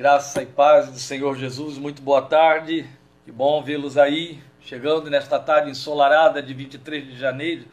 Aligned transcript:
Graça 0.00 0.42
e 0.42 0.46
paz 0.46 0.88
do 0.88 0.98
Senhor 0.98 1.36
Jesus, 1.36 1.76
muito 1.76 2.00
boa 2.00 2.22
tarde. 2.22 2.88
Que 3.22 3.30
bom 3.30 3.62
vê-los 3.62 3.98
aí, 3.98 4.42
chegando 4.62 5.10
nesta 5.10 5.38
tarde 5.38 5.68
ensolarada 5.68 6.42
de 6.42 6.54
23 6.54 7.04
de 7.04 7.18
janeiro. 7.18 7.66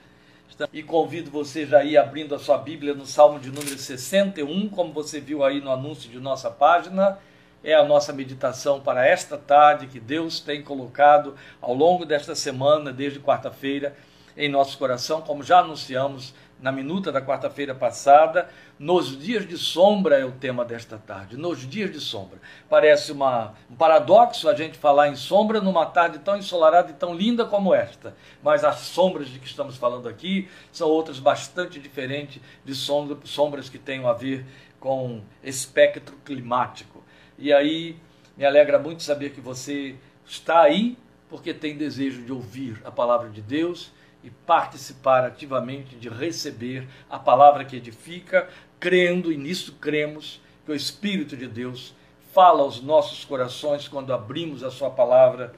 E 0.73 0.83
convido 0.83 1.31
você 1.31 1.65
já 1.65 1.77
aí 1.77 1.95
abrindo 1.95 2.35
a 2.35 2.37
sua 2.37 2.57
Bíblia 2.57 2.93
no 2.93 3.05
Salmo 3.05 3.39
de 3.39 3.47
número 3.47 3.77
61, 3.77 4.67
como 4.67 4.91
você 4.91 5.21
viu 5.21 5.41
aí 5.41 5.61
no 5.61 5.71
anúncio 5.71 6.11
de 6.11 6.19
nossa 6.19 6.51
página. 6.51 7.17
É 7.63 7.73
a 7.73 7.85
nossa 7.85 8.11
meditação 8.11 8.81
para 8.81 9.07
esta 9.07 9.37
tarde 9.37 9.87
que 9.87 9.97
Deus 9.97 10.41
tem 10.41 10.61
colocado 10.61 11.33
ao 11.61 11.73
longo 11.73 12.05
desta 12.05 12.35
semana, 12.35 12.91
desde 12.91 13.21
quarta-feira, 13.21 13.95
em 14.35 14.49
nosso 14.49 14.77
coração, 14.77 15.21
como 15.21 15.43
já 15.43 15.59
anunciamos 15.59 16.33
na 16.59 16.71
minuta 16.71 17.11
da 17.11 17.21
quarta-feira 17.21 17.73
passada. 17.75 18.49
Nos 18.79 19.17
dias 19.17 19.47
de 19.47 19.57
sombra 19.57 20.17
é 20.17 20.25
o 20.25 20.31
tema 20.31 20.65
desta 20.65 20.97
tarde. 20.97 21.37
Nos 21.37 21.67
dias 21.67 21.91
de 21.91 21.99
sombra. 21.99 22.39
Parece 22.69 23.11
uma, 23.11 23.53
um 23.69 23.75
paradoxo 23.75 24.49
a 24.49 24.53
gente 24.53 24.77
falar 24.77 25.09
em 25.09 25.15
sombra 25.15 25.61
numa 25.61 25.85
tarde 25.85 26.19
tão 26.19 26.37
ensolarada 26.37 26.91
e 26.91 26.93
tão 26.93 27.13
linda 27.13 27.45
como 27.45 27.73
esta. 27.73 28.15
Mas 28.41 28.63
as 28.63 28.79
sombras 28.79 29.29
de 29.29 29.39
que 29.39 29.47
estamos 29.47 29.77
falando 29.77 30.07
aqui 30.07 30.49
são 30.71 30.89
outras 30.89 31.19
bastante 31.19 31.79
diferentes 31.79 32.41
de 32.63 32.75
sombra, 32.75 33.17
sombras 33.23 33.69
que 33.69 33.77
têm 33.77 34.05
a 34.05 34.13
ver 34.13 34.45
com 34.79 35.21
espectro 35.43 36.15
climático. 36.23 37.03
E 37.37 37.53
aí 37.53 37.97
me 38.35 38.45
alegra 38.45 38.79
muito 38.79 39.03
saber 39.03 39.31
que 39.31 39.41
você 39.41 39.95
está 40.25 40.61
aí 40.61 40.97
porque 41.29 41.53
tem 41.53 41.75
desejo 41.75 42.21
de 42.21 42.31
ouvir 42.31 42.81
a 42.85 42.91
palavra 42.91 43.29
de 43.29 43.41
Deus 43.41 43.91
e 44.27 44.29
participar 44.45 45.23
ativamente 45.23 45.95
de 45.95 46.09
receber 46.09 46.85
a 47.09 47.17
palavra 47.17 47.63
que 47.63 47.77
edifica, 47.77 48.49
crendo, 48.77 49.31
e 49.31 49.37
nisso 49.37 49.77
cremos, 49.79 50.41
que 50.65 50.71
o 50.73 50.75
Espírito 50.75 51.37
de 51.37 51.47
Deus 51.47 51.95
fala 52.33 52.61
aos 52.61 52.81
nossos 52.81 53.23
corações 53.23 53.87
quando 53.87 54.13
abrimos 54.13 54.63
a 54.65 54.69
Sua 54.69 54.89
palavra 54.89 55.53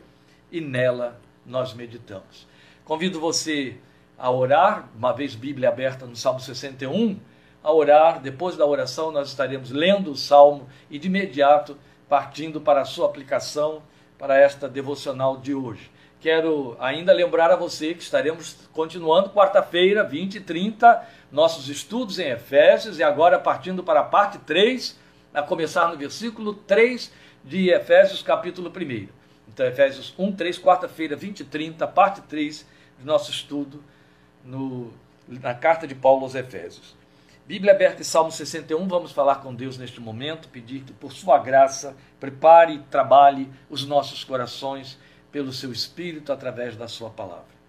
e 0.51 0.61
nela 0.61 1.19
nós 1.43 1.73
meditamos. 1.73 2.47
Convido 2.85 3.19
você 3.19 3.75
a 4.15 4.29
orar, 4.29 4.87
uma 4.95 5.13
vez 5.13 5.33
Bíblia 5.33 5.69
aberta 5.69 6.05
no 6.05 6.15
Salmo 6.15 6.39
61, 6.39 7.19
a 7.63 7.73
orar, 7.73 8.21
depois 8.21 8.55
da 8.55 8.67
oração 8.67 9.11
nós 9.11 9.29
estaremos 9.29 9.71
lendo 9.71 10.11
o 10.11 10.15
Salmo 10.15 10.69
e 10.91 10.99
de 10.99 11.07
imediato 11.07 11.75
partindo 12.07 12.61
para 12.61 12.81
a 12.81 12.85
sua 12.85 13.07
aplicação 13.07 13.81
para 14.15 14.37
esta 14.37 14.69
devocional 14.69 15.37
de 15.37 15.55
hoje. 15.55 15.89
Quero 16.21 16.75
ainda 16.81 17.13
lembrar 17.13 17.49
a 17.49 17.55
você 17.55 17.93
que 17.93 18.03
estaremos 18.03 18.57
continuando 18.73 19.29
quarta-feira, 19.29 20.03
20 20.03 20.35
e 20.35 20.39
30, 20.41 21.07
nossos 21.31 21.69
estudos 21.69 22.19
em 22.19 22.29
Efésios, 22.29 22.99
e 22.99 23.03
agora 23.03 23.39
partindo 23.39 23.81
para 23.81 24.01
a 24.01 24.03
parte 24.03 24.37
3, 24.39 24.99
a 25.33 25.41
começar 25.41 25.87
no 25.87 25.97
versículo 25.97 26.53
3 26.53 27.09
de 27.41 27.69
Efésios, 27.69 28.21
capítulo 28.21 28.69
1. 28.69 29.07
Então, 29.47 29.65
Efésios 29.65 30.13
1, 30.17 30.33
3, 30.33 30.59
quarta-feira, 30.59 31.15
20 31.15 31.39
e 31.39 31.43
30, 31.45 31.87
parte 31.87 32.19
3 32.23 32.67
do 32.99 33.05
nosso 33.05 33.31
estudo 33.31 33.81
no, 34.43 34.91
na 35.25 35.53
carta 35.53 35.87
de 35.87 35.95
Paulo 35.95 36.23
aos 36.23 36.35
Efésios. 36.35 36.97
Bíblia 37.45 37.73
aberta 37.73 38.01
em 38.01 38.05
Salmo 38.05 38.31
61, 38.31 38.87
vamos 38.89 39.13
falar 39.13 39.35
com 39.35 39.55
Deus 39.55 39.77
neste 39.77 40.01
momento, 40.01 40.49
pedir 40.49 40.81
que, 40.81 40.91
por 40.91 41.13
sua 41.13 41.39
graça, 41.39 41.95
prepare 42.19 42.73
e 42.73 42.79
trabalhe 42.79 43.49
os 43.69 43.85
nossos 43.85 44.23
corações 44.23 44.99
pelo 45.31 45.53
seu 45.53 45.71
Espírito 45.71 46.31
através 46.31 46.75
da 46.75 46.87
sua 46.87 47.09
palavra. 47.09 47.59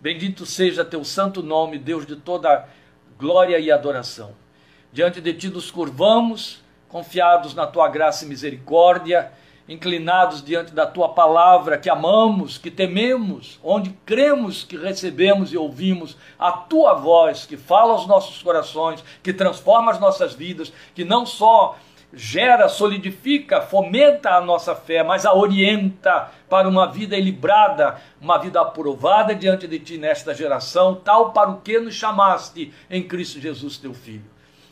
Bendito 0.00 0.44
seja 0.44 0.84
teu 0.84 1.04
santo 1.04 1.42
nome, 1.42 1.78
Deus 1.78 2.06
de 2.06 2.16
toda 2.16 2.68
glória 3.18 3.58
e 3.58 3.70
adoração. 3.70 4.32
Diante 4.92 5.20
de 5.20 5.32
ti 5.32 5.48
nos 5.48 5.70
curvamos, 5.70 6.60
confiados 6.88 7.54
na 7.54 7.66
tua 7.66 7.88
graça 7.88 8.24
e 8.24 8.28
misericórdia, 8.28 9.32
inclinados 9.68 10.42
diante 10.42 10.74
da 10.74 10.86
tua 10.86 11.10
palavra 11.10 11.78
que 11.78 11.88
amamos, 11.88 12.58
que 12.58 12.70
tememos, 12.70 13.60
onde 13.62 13.90
cremos 14.04 14.64
que 14.64 14.76
recebemos 14.76 15.52
e 15.52 15.56
ouvimos 15.56 16.16
a 16.38 16.52
tua 16.52 16.94
voz 16.94 17.46
que 17.46 17.56
fala 17.56 17.92
aos 17.92 18.06
nossos 18.06 18.42
corações, 18.42 19.02
que 19.22 19.32
transforma 19.32 19.92
as 19.92 20.00
nossas 20.00 20.34
vidas, 20.34 20.72
que 20.94 21.04
não 21.04 21.24
só 21.24 21.76
gera, 22.12 22.68
solidifica, 22.68 23.62
fomenta 23.62 24.30
a 24.30 24.40
nossa 24.40 24.74
fé, 24.74 25.02
mas 25.02 25.24
a 25.24 25.34
orienta 25.34 26.30
para 26.48 26.68
uma 26.68 26.86
vida 26.86 27.16
equilibrada, 27.16 27.96
uma 28.20 28.38
vida 28.38 28.60
aprovada 28.60 29.34
diante 29.34 29.66
de 29.66 29.78
ti 29.78 29.96
nesta 29.96 30.34
geração, 30.34 30.94
tal 30.94 31.32
para 31.32 31.50
o 31.50 31.60
que 31.60 31.78
nos 31.78 31.94
chamaste 31.94 32.72
em 32.90 33.02
Cristo 33.02 33.40
Jesus, 33.40 33.78
teu 33.78 33.94
Filho. 33.94 34.24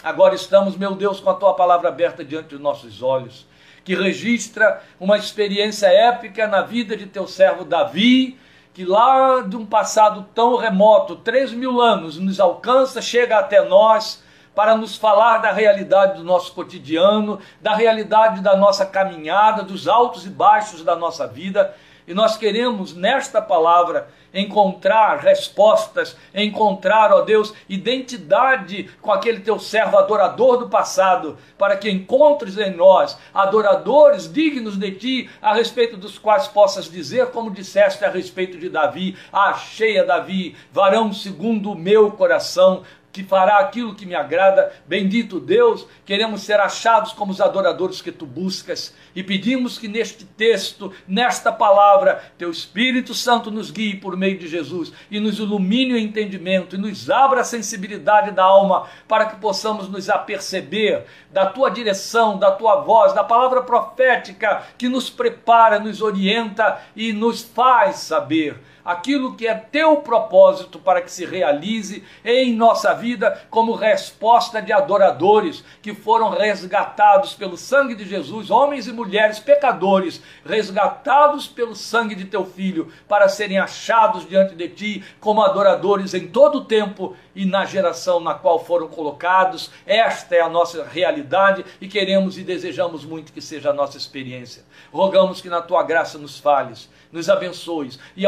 Agora 0.02 0.34
estamos, 0.34 0.76
meu 0.76 0.94
Deus, 0.94 1.20
com 1.20 1.30
a 1.30 1.34
tua 1.34 1.54
palavra 1.54 1.88
aberta 1.88 2.24
diante 2.24 2.48
dos 2.48 2.60
nossos 2.60 3.02
olhos, 3.02 3.46
que 3.84 3.94
registra 3.94 4.82
uma 4.98 5.16
experiência 5.16 5.86
épica 5.86 6.46
na 6.46 6.62
vida 6.62 6.96
de 6.96 7.06
teu 7.06 7.26
servo 7.26 7.64
Davi, 7.64 8.38
que 8.74 8.84
lá 8.84 9.40
de 9.40 9.56
um 9.56 9.66
passado 9.66 10.26
tão 10.34 10.56
remoto, 10.56 11.16
três 11.16 11.52
mil 11.52 11.80
anos, 11.80 12.18
nos 12.18 12.38
alcança, 12.38 13.02
chega 13.02 13.38
até 13.38 13.64
nós 13.64 14.22
para 14.54 14.76
nos 14.76 14.96
falar 14.96 15.38
da 15.38 15.52
realidade 15.52 16.18
do 16.18 16.24
nosso 16.24 16.52
cotidiano, 16.52 17.38
da 17.60 17.74
realidade 17.74 18.40
da 18.40 18.56
nossa 18.56 18.84
caminhada, 18.84 19.62
dos 19.62 19.88
altos 19.88 20.26
e 20.26 20.30
baixos 20.30 20.82
da 20.82 20.96
nossa 20.96 21.26
vida. 21.26 21.74
E 22.06 22.14
nós 22.14 22.36
queremos 22.36 22.94
nesta 22.94 23.40
palavra 23.40 24.08
encontrar 24.32 25.18
respostas, 25.18 26.16
encontrar, 26.34 27.12
ó 27.12 27.22
Deus, 27.22 27.52
identidade 27.68 28.90
com 29.00 29.12
aquele 29.12 29.40
teu 29.40 29.58
servo 29.58 29.98
adorador 29.98 30.58
do 30.58 30.68
passado, 30.68 31.36
para 31.58 31.76
que 31.76 31.90
encontres 31.90 32.56
em 32.58 32.70
nós 32.70 33.18
adoradores 33.34 34.32
dignos 34.32 34.76
de 34.76 34.90
ti, 34.92 35.30
a 35.42 35.54
respeito 35.54 35.96
dos 35.96 36.18
quais 36.18 36.46
possas 36.48 36.90
dizer, 36.90 37.26
como 37.26 37.50
disseste 37.50 38.04
a 38.04 38.10
respeito 38.10 38.58
de 38.58 38.68
Davi: 38.68 39.16
Achei 39.32 39.98
a 39.98 40.04
Davi, 40.04 40.56
varão 40.72 41.12
segundo 41.12 41.72
o 41.72 41.78
meu 41.78 42.10
coração, 42.12 42.82
que 43.12 43.24
fará 43.24 43.58
aquilo 43.58 43.94
que 43.94 44.06
me 44.06 44.14
agrada. 44.14 44.72
Bendito 44.86 45.40
Deus, 45.40 45.86
queremos 46.04 46.42
ser 46.42 46.60
achados 46.60 47.12
como 47.12 47.32
os 47.32 47.40
adoradores 47.40 48.00
que 48.00 48.12
tu 48.12 48.26
buscas 48.26 48.94
e 49.14 49.22
pedimos 49.22 49.78
que 49.78 49.88
neste 49.88 50.24
texto, 50.24 50.92
nesta 51.06 51.50
palavra, 51.50 52.22
teu 52.38 52.50
Espírito 52.50 53.14
Santo 53.14 53.50
nos 53.50 53.70
guie 53.70 53.96
por 53.96 54.16
meio 54.16 54.38
de 54.38 54.46
Jesus 54.46 54.92
e 55.10 55.18
nos 55.18 55.38
ilumine 55.38 55.94
o 55.94 55.98
entendimento 55.98 56.76
e 56.76 56.78
nos 56.78 57.10
abra 57.10 57.40
a 57.40 57.44
sensibilidade 57.44 58.30
da 58.30 58.44
alma 58.44 58.86
para 59.08 59.26
que 59.26 59.36
possamos 59.36 59.88
nos 59.88 60.08
aperceber 60.08 61.06
da 61.32 61.46
tua 61.46 61.70
direção, 61.70 62.38
da 62.38 62.52
tua 62.52 62.80
voz, 62.82 63.12
da 63.12 63.24
palavra 63.24 63.62
profética 63.62 64.62
que 64.78 64.88
nos 64.88 65.10
prepara, 65.10 65.78
nos 65.78 66.00
orienta 66.00 66.80
e 66.94 67.12
nos 67.12 67.42
faz 67.42 67.96
saber 67.96 68.56
aquilo 68.84 69.34
que 69.34 69.46
é 69.46 69.54
teu 69.54 69.96
propósito 69.98 70.78
para 70.78 71.00
que 71.00 71.10
se 71.10 71.24
realize 71.24 72.04
em 72.24 72.54
nossa 72.54 72.94
vida 72.94 73.40
como 73.50 73.74
resposta 73.74 74.60
de 74.60 74.72
adoradores 74.72 75.64
que 75.82 75.94
foram 75.94 76.30
resgatados 76.30 77.34
pelo 77.34 77.56
sangue 77.56 77.94
de 77.94 78.04
Jesus, 78.04 78.50
homens 78.50 78.86
e 78.86 78.92
mulheres 78.92 79.38
pecadores, 79.38 80.22
resgatados 80.44 81.46
pelo 81.46 81.74
sangue 81.74 82.14
de 82.14 82.24
teu 82.24 82.44
filho 82.44 82.92
para 83.08 83.28
serem 83.28 83.58
achados 83.58 84.28
diante 84.28 84.54
de 84.54 84.68
ti 84.68 85.04
como 85.20 85.42
adoradores 85.42 86.14
em 86.14 86.28
todo 86.28 86.58
o 86.58 86.64
tempo 86.64 87.16
e 87.34 87.44
na 87.44 87.64
geração 87.64 88.20
na 88.20 88.34
qual 88.34 88.64
foram 88.64 88.88
colocados. 88.88 89.70
Esta 89.86 90.36
é 90.36 90.40
a 90.40 90.48
nossa 90.48 90.84
realidade 90.84 91.64
e 91.80 91.88
queremos 91.88 92.38
e 92.38 92.42
desejamos 92.42 93.04
muito 93.04 93.32
que 93.32 93.40
seja 93.40 93.70
a 93.70 93.74
nossa 93.74 93.96
experiência. 93.96 94.64
Rogamos 94.92 95.40
que 95.40 95.48
na 95.48 95.62
tua 95.62 95.82
graça 95.82 96.18
nos 96.18 96.38
fales, 96.38 96.88
nos 97.12 97.28
abençoes 97.28 97.98
e 98.16 98.26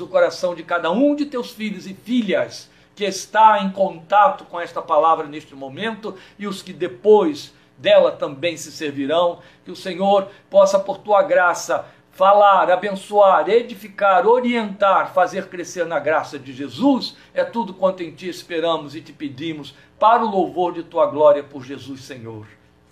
o 0.00 0.06
coração 0.06 0.54
de 0.54 0.62
cada 0.62 0.90
um 0.90 1.14
de 1.14 1.26
teus 1.26 1.50
filhos 1.50 1.86
e 1.86 1.94
filhas 1.94 2.70
que 2.94 3.04
está 3.04 3.62
em 3.62 3.70
contato 3.70 4.44
com 4.44 4.58
esta 4.58 4.80
palavra 4.80 5.26
neste 5.26 5.54
momento 5.54 6.16
e 6.38 6.46
os 6.46 6.62
que 6.62 6.72
depois 6.72 7.52
dela 7.76 8.10
também 8.10 8.56
se 8.56 8.72
servirão. 8.72 9.40
Que 9.64 9.70
o 9.70 9.76
Senhor 9.76 10.28
possa, 10.48 10.78
por 10.78 10.98
tua 10.98 11.22
graça, 11.22 11.84
falar, 12.16 12.70
abençoar, 12.70 13.46
edificar, 13.50 14.26
orientar, 14.26 15.12
fazer 15.12 15.48
crescer 15.48 15.84
na 15.84 15.98
graça 15.98 16.38
de 16.38 16.50
Jesus, 16.50 17.14
é 17.34 17.44
tudo 17.44 17.74
quanto 17.74 18.02
em 18.02 18.10
ti 18.10 18.26
esperamos 18.26 18.96
e 18.96 19.02
te 19.02 19.12
pedimos, 19.12 19.74
para 19.98 20.24
o 20.24 20.30
louvor 20.30 20.72
de 20.72 20.82
tua 20.82 21.06
glória 21.06 21.42
por 21.42 21.62
Jesus, 21.62 22.00
Senhor. 22.00 22.46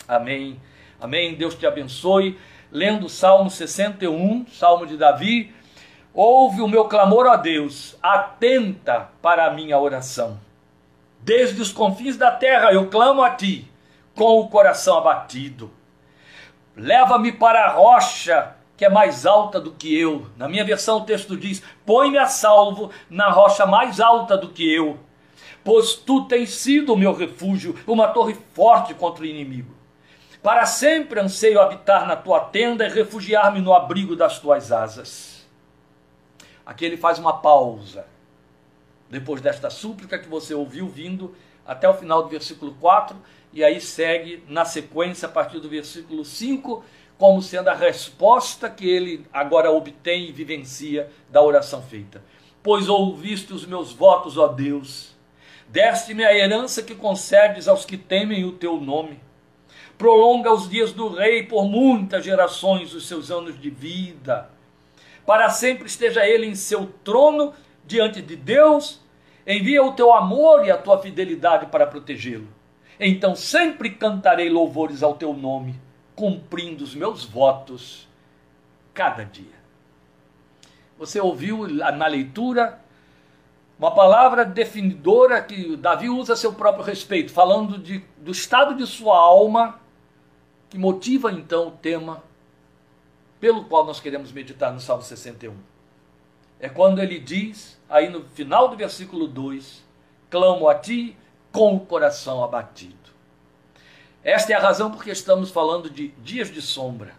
Amém. 0.06 0.61
Amém. 1.00 1.35
Deus 1.35 1.55
te 1.55 1.67
abençoe. 1.67 2.38
Lendo 2.70 3.06
o 3.06 3.08
Salmo 3.08 3.49
61, 3.49 4.46
Salmo 4.49 4.87
de 4.87 4.99
Davi, 4.99 5.55
ouve 6.14 6.62
o 6.62 6.69
meu 6.69 6.84
clamor 6.84 7.26
a 7.26 7.34
Deus, 7.34 7.96
atenta 8.00 9.08
para 9.20 9.46
a 9.46 9.50
minha 9.50 9.78
oração. 9.78 10.38
Desde 11.20 11.61
os 11.61 11.72
confins 11.72 12.16
da 12.16 12.31
terra 12.31 12.72
eu 12.72 12.88
clamo 12.88 13.22
a 13.22 13.31
ti, 13.31 13.69
com 14.14 14.38
o 14.38 14.49
coração 14.49 14.99
abatido. 14.99 15.70
Leva-me 16.76 17.32
para 17.32 17.64
a 17.64 17.72
rocha 17.72 18.55
que 18.76 18.84
é 18.84 18.88
mais 18.88 19.25
alta 19.26 19.61
do 19.61 19.72
que 19.72 19.99
eu. 19.99 20.26
Na 20.37 20.49
minha 20.49 20.64
versão, 20.64 20.99
o 20.99 21.05
texto 21.05 21.37
diz: 21.37 21.62
Põe-me 21.87 22.19
a 22.19 22.26
salvo 22.26 22.90
na 23.08 23.31
rocha 23.31 23.67
mais 23.67 24.00
alta 24.00 24.37
do 24.37 24.49
que 24.49 24.72
eu, 24.72 24.99
pois 25.64 25.94
tu 25.94 26.25
tens 26.26 26.50
sido 26.50 26.93
o 26.93 26.96
meu 26.96 27.14
refúgio, 27.14 27.76
uma 27.87 28.08
torre 28.08 28.37
forte 28.52 28.94
contra 28.94 29.22
o 29.22 29.26
inimigo. 29.26 29.75
Para 30.43 30.67
sempre 30.67 31.20
anseio 31.20 31.60
habitar 31.60 32.06
na 32.06 32.17
tua 32.17 32.38
tenda 32.40 32.87
e 32.87 32.90
refugiar-me 32.90 33.60
no 33.60 33.72
abrigo 33.72 34.14
das 34.14 34.38
tuas 34.38 34.70
asas. 34.70 35.33
Aqui 36.64 36.84
ele 36.84 36.96
faz 36.96 37.19
uma 37.19 37.38
pausa. 37.38 38.06
Depois 39.11 39.40
desta 39.40 39.70
súplica 39.70 40.19
que 40.19 40.28
você 40.28 40.55
ouviu 40.55 40.88
vindo 40.88 41.34
até 41.66 41.88
o 41.88 41.94
final 41.94 42.22
do 42.22 42.28
versículo 42.28 42.75
4, 42.81 43.16
e 43.52 43.62
aí 43.62 43.81
segue 43.81 44.43
na 44.49 44.64
sequência 44.64 45.26
a 45.26 45.31
partir 45.31 45.61
do 45.61 45.69
versículo 45.69 46.25
5, 46.25 46.84
como 47.16 47.40
sendo 47.40 47.69
a 47.69 47.75
resposta 47.75 48.69
que 48.69 48.88
ele 48.88 49.26
agora 49.32 49.70
obtém 49.70 50.28
e 50.28 50.32
vivencia 50.32 51.11
da 51.31 51.40
oração 51.40 51.81
feita. 51.82 52.22
Pois 52.62 52.88
ouviste 52.88 53.52
os 53.52 53.64
meus 53.64 53.93
votos, 53.93 54.37
ó 54.37 54.49
Deus, 54.49 55.14
deste-me 55.69 56.25
a 56.25 56.34
herança 56.34 56.82
que 56.82 56.94
concedes 56.94 57.69
aos 57.69 57.84
que 57.84 57.96
temem 57.96 58.44
o 58.44 58.52
teu 58.52 58.81
nome 58.81 59.20
prolonga 59.96 60.52
os 60.52 60.69
dias 60.69 60.93
do 60.93 61.08
rei 61.08 61.44
por 61.44 61.64
muitas 61.64 62.25
gerações 62.25 62.94
os 62.94 63.06
seus 63.06 63.31
anos 63.31 63.60
de 63.60 63.70
vida. 63.70 64.50
Para 65.26 65.49
sempre 65.50 65.87
esteja 65.87 66.26
ele 66.26 66.47
em 66.47 66.55
seu 66.55 66.87
trono 67.03 67.55
diante 67.87 68.21
de 68.21 68.37
Deus, 68.37 69.00
envia 69.47 69.82
o 69.82 69.93
teu 69.93 70.12
amor 70.12 70.67
e 70.67 70.71
a 70.71 70.76
tua 70.76 71.00
fidelidade 71.00 71.67
para 71.67 71.87
protegê-lo. 71.87 72.49
Então 72.99 73.35
sempre 73.35 73.91
cantarei 73.91 74.49
louvores 74.49 75.03
ao 75.03 75.15
teu 75.15 75.32
nome, 75.32 75.81
cumprindo 76.15 76.85
os 76.85 76.94
meus 76.94 77.25
votos 77.25 78.09
cada 78.93 79.25
dia. 79.25 79.65
Você 80.99 81.21
ouviu 81.21 81.67
na 81.69 82.06
leitura 82.06 82.79
uma 83.79 83.91
palavra 83.91 84.44
definidora 84.44 85.43
que 85.43 85.77
Davi 85.77 86.09
usa 86.09 86.35
a 86.35 86.37
seu 86.37 86.53
próprio 86.53 86.85
respeito, 86.85 87.32
falando 87.32 87.77
de, 87.77 88.05
do 88.19 88.31
estado 88.31 88.77
de 88.77 88.87
sua 88.87 89.19
alma 89.19 89.81
que 90.70 90.79
motiva 90.79 91.32
então 91.32 91.69
o 91.69 91.70
tema 91.73 92.23
pelo 93.44 93.67
qual 93.67 93.85
nós 93.85 94.00
queremos 94.00 94.32
meditar 94.32 94.73
no 94.73 94.81
Salmo 94.81 95.02
61. 95.02 95.55
É 96.58 96.67
quando 96.67 97.02
ele 97.02 97.19
diz, 97.19 97.79
aí 97.91 98.08
no 98.08 98.25
final 98.25 98.69
do 98.69 98.75
versículo 98.75 99.29
2, 99.29 99.85
clamo 100.31 100.67
a 100.67 100.75
ti 100.75 101.14
com 101.52 101.76
o 101.76 101.81
coração 101.81 102.43
abatido. 102.43 102.96
Esta 104.23 104.55
é 104.55 104.56
a 104.56 104.61
razão 104.61 104.91
porque 104.91 105.11
estamos 105.11 105.50
falando 105.50 105.91
de 105.91 106.08
dias 106.23 106.50
de 106.50 106.62
sombra, 106.62 107.14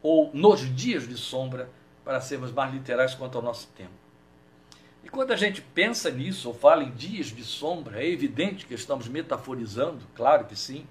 ou 0.00 0.30
nos 0.32 0.72
dias 0.72 1.08
de 1.08 1.16
sombra, 1.16 1.68
para 2.04 2.20
sermos 2.20 2.52
mais 2.52 2.72
literais 2.72 3.16
quanto 3.16 3.36
ao 3.36 3.42
nosso 3.42 3.66
tempo. 3.76 3.90
E 5.02 5.08
quando 5.08 5.32
a 5.32 5.36
gente 5.36 5.60
pensa 5.60 6.12
nisso, 6.12 6.46
ou 6.46 6.54
fala 6.54 6.84
em 6.84 6.92
dias 6.92 7.26
de 7.26 7.42
sombra, 7.42 8.00
é 8.00 8.08
evidente 8.08 8.66
que 8.66 8.74
estamos 8.74 9.08
metaforizando, 9.08 10.06
claro 10.14 10.44
que 10.44 10.54
sim, 10.54 10.86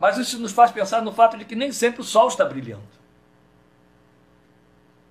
mas 0.00 0.18
isso 0.18 0.36
nos 0.40 0.50
faz 0.50 0.72
pensar 0.72 1.00
no 1.00 1.12
fato 1.12 1.38
de 1.38 1.44
que 1.44 1.54
nem 1.54 1.70
sempre 1.70 2.00
o 2.00 2.04
sol 2.04 2.26
está 2.26 2.44
brilhando. 2.44 2.95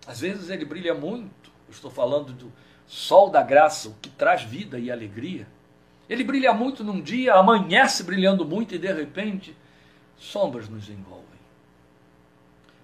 Às 0.05 0.19
vezes 0.19 0.49
ele 0.49 0.65
brilha 0.65 0.93
muito. 0.93 1.51
Eu 1.67 1.71
estou 1.71 1.89
falando 1.89 2.33
do 2.33 2.51
sol 2.87 3.29
da 3.29 3.41
graça, 3.41 3.89
o 3.89 3.95
que 4.01 4.09
traz 4.09 4.43
vida 4.43 4.77
e 4.77 4.91
alegria. 4.91 5.47
Ele 6.07 6.23
brilha 6.23 6.53
muito 6.53 6.83
num 6.83 7.01
dia, 7.01 7.33
amanhece 7.33 8.03
brilhando 8.03 8.45
muito 8.45 8.75
e 8.75 8.77
de 8.77 8.91
repente 8.91 9.55
sombras 10.17 10.69
nos 10.69 10.89
envolvem. 10.89 11.25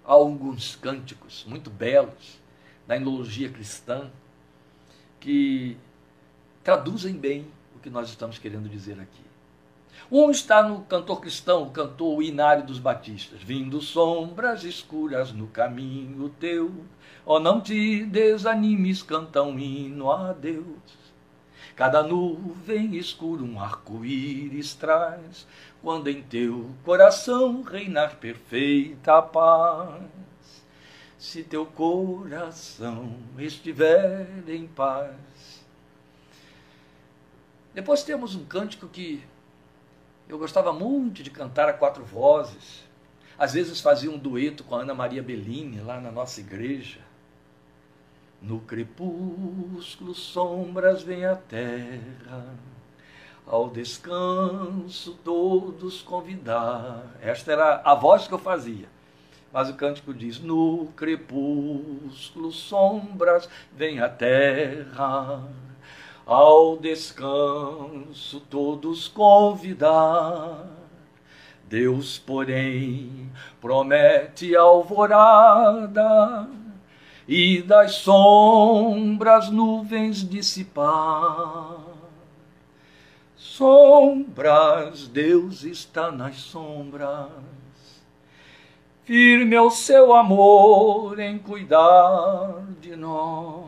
Há 0.03 0.13
alguns 0.13 0.75
cânticos 0.75 1.45
muito 1.47 1.69
belos 1.69 2.39
da 2.87 2.95
enologia 2.95 3.49
cristã 3.49 4.09
que 5.19 5.77
traduzem 6.63 7.13
bem 7.13 7.47
o 7.75 7.79
que 7.79 7.89
nós 7.89 8.09
estamos 8.09 8.39
querendo 8.39 8.67
dizer 8.67 8.99
aqui. 8.99 9.31
Um 10.11 10.29
está 10.29 10.61
no 10.61 10.81
cantor 10.81 11.21
cristão, 11.21 11.69
cantou 11.69 12.17
o 12.17 12.23
inário 12.23 12.65
dos 12.65 12.79
batistas. 12.79 13.41
Vindo 13.41 13.79
sombras 13.79 14.63
escuras 14.63 15.31
no 15.31 15.47
caminho 15.47 16.27
teu, 16.39 16.83
oh, 17.25 17.39
não 17.39 17.61
te 17.61 18.05
desanimes, 18.05 19.01
canta 19.01 19.41
um 19.43 19.57
hino 19.57 20.11
a 20.11 20.33
Deus. 20.33 21.01
Cada 21.75 22.03
nuvem 22.03 22.95
escura 22.95 23.41
um 23.41 23.59
arco-íris 23.59 24.75
traz, 24.75 25.47
quando 25.81 26.09
em 26.09 26.21
teu 26.21 26.69
coração 26.83 27.63
reinar 27.63 28.17
perfeita 28.17 29.21
paz. 29.21 30.03
Se 31.17 31.43
teu 31.43 31.65
coração 31.65 33.15
estiver 33.37 34.27
em 34.47 34.67
paz. 34.67 35.63
Depois 37.73 38.03
temos 38.03 38.35
um 38.35 38.43
cântico 38.43 38.87
que 38.87 39.23
eu 40.27 40.37
gostava 40.37 40.73
muito 40.73 41.23
de 41.23 41.29
cantar 41.29 41.69
a 41.69 41.73
quatro 41.73 42.03
vozes. 42.03 42.83
Às 43.37 43.53
vezes 43.53 43.81
fazia 43.81 44.11
um 44.11 44.17
dueto 44.17 44.63
com 44.63 44.75
a 44.75 44.81
Ana 44.81 44.93
Maria 44.93 45.23
Bellini 45.23 45.79
lá 45.79 45.99
na 45.99 46.11
nossa 46.11 46.39
igreja. 46.39 46.99
No 48.41 48.59
crepúsculo 48.61 50.15
sombras 50.15 51.03
vem 51.03 51.25
a 51.25 51.35
terra, 51.35 52.55
ao 53.45 53.69
descanso 53.69 55.15
todos 55.23 56.01
convidar. 56.01 57.05
Esta 57.21 57.51
era 57.51 57.81
a 57.85 57.93
voz 57.93 58.27
que 58.27 58.33
eu 58.33 58.39
fazia. 58.39 58.89
Mas 59.53 59.69
o 59.69 59.75
cântico 59.75 60.11
diz: 60.11 60.39
No 60.39 60.87
crepúsculo 60.95 62.51
sombras 62.51 63.47
vem 63.75 63.99
a 63.99 64.09
terra, 64.09 65.47
ao 66.25 66.77
descanso 66.77 68.39
todos 68.49 69.07
convidar. 69.07 70.65
Deus, 71.69 72.17
porém, 72.17 73.31
promete 73.61 74.55
alvorada 74.55 76.49
e 77.33 77.61
das 77.61 77.93
sombras 77.93 79.49
nuvens 79.49 80.17
dissipar. 80.17 81.79
Sombras, 83.37 85.07
Deus 85.07 85.63
está 85.63 86.11
nas 86.11 86.41
sombras, 86.41 87.29
firme 89.05 89.55
é 89.55 89.61
o 89.61 89.71
seu 89.71 90.13
amor 90.13 91.19
em 91.19 91.37
cuidar 91.37 92.65
de 92.81 92.97
nós 92.97 93.63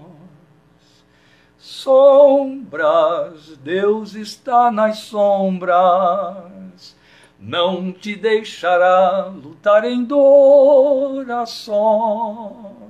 Sombras, 1.57 3.55
Deus 3.63 4.13
está 4.13 4.69
nas 4.69 4.97
sombras, 4.97 6.97
não 7.39 7.93
te 7.93 8.17
deixará 8.17 9.27
lutar 9.27 9.85
em 9.85 10.03
dor 10.03 11.31
a 11.31 11.45
sós. 11.45 12.82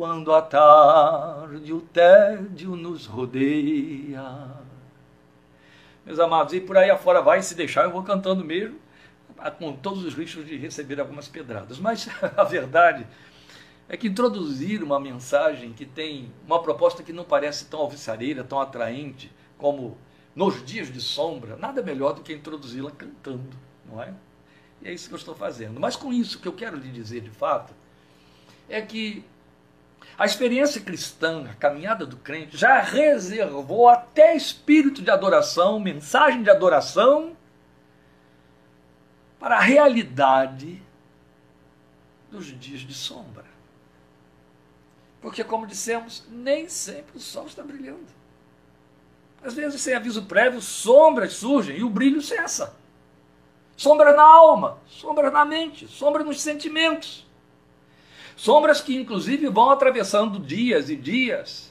Quando 0.00 0.32
a 0.32 0.40
tarde 0.40 1.74
o 1.74 1.82
tédio 1.82 2.74
nos 2.74 3.04
rodeia. 3.04 4.48
Meus 6.06 6.18
amados, 6.18 6.54
e 6.54 6.60
por 6.62 6.78
aí 6.78 6.88
afora 6.88 7.20
vai 7.20 7.42
se 7.42 7.54
deixar, 7.54 7.84
eu 7.84 7.90
vou 7.90 8.02
cantando 8.02 8.42
mesmo, 8.42 8.78
com 9.58 9.74
todos 9.74 10.02
os 10.02 10.14
riscos 10.14 10.46
de 10.46 10.56
receber 10.56 10.98
algumas 10.98 11.28
pedradas. 11.28 11.78
Mas 11.78 12.08
a 12.34 12.42
verdade 12.44 13.06
é 13.90 13.94
que 13.94 14.08
introduzir 14.08 14.82
uma 14.82 14.98
mensagem 14.98 15.74
que 15.74 15.84
tem 15.84 16.32
uma 16.46 16.62
proposta 16.62 17.02
que 17.02 17.12
não 17.12 17.24
parece 17.24 17.66
tão 17.66 17.80
alvissareira, 17.80 18.42
tão 18.42 18.58
atraente 18.58 19.30
como 19.58 19.98
nos 20.34 20.64
dias 20.64 20.90
de 20.90 21.02
sombra, 21.02 21.56
nada 21.56 21.82
melhor 21.82 22.14
do 22.14 22.22
que 22.22 22.32
introduzi-la 22.32 22.90
cantando, 22.90 23.54
não 23.84 24.02
é? 24.02 24.14
E 24.80 24.88
é 24.88 24.94
isso 24.94 25.08
que 25.08 25.14
eu 25.14 25.18
estou 25.18 25.34
fazendo. 25.34 25.78
Mas 25.78 25.94
com 25.94 26.10
isso, 26.10 26.38
o 26.38 26.40
que 26.40 26.48
eu 26.48 26.54
quero 26.54 26.78
lhe 26.78 26.88
dizer 26.88 27.20
de 27.20 27.28
fato 27.28 27.74
é 28.66 28.80
que 28.80 29.26
a 30.20 30.26
experiência 30.26 30.82
cristã, 30.82 31.46
a 31.50 31.54
caminhada 31.54 32.04
do 32.04 32.18
crente, 32.18 32.54
já 32.54 32.78
reservou 32.82 33.88
até 33.88 34.36
espírito 34.36 35.00
de 35.00 35.10
adoração, 35.10 35.80
mensagem 35.80 36.42
de 36.42 36.50
adoração, 36.50 37.34
para 39.38 39.56
a 39.56 39.60
realidade 39.60 40.82
dos 42.30 42.48
dias 42.60 42.80
de 42.80 42.92
sombra. 42.92 43.46
Porque, 45.22 45.42
como 45.42 45.66
dissemos, 45.66 46.22
nem 46.28 46.68
sempre 46.68 47.16
o 47.16 47.20
sol 47.20 47.46
está 47.46 47.62
brilhando. 47.62 48.04
Às 49.42 49.54
vezes, 49.54 49.80
sem 49.80 49.94
aviso 49.94 50.26
prévio, 50.26 50.60
sombras 50.60 51.32
surgem 51.32 51.78
e 51.78 51.82
o 51.82 51.88
brilho 51.88 52.20
cessa. 52.20 52.76
Sombra 53.74 54.14
na 54.14 54.22
alma, 54.22 54.80
sombra 54.86 55.30
na 55.30 55.46
mente, 55.46 55.88
sombra 55.88 56.22
nos 56.22 56.42
sentimentos. 56.42 57.26
Sombras 58.40 58.80
que, 58.80 58.96
inclusive, 58.96 59.48
vão 59.48 59.68
atravessando 59.68 60.38
dias 60.38 60.88
e 60.88 60.96
dias. 60.96 61.70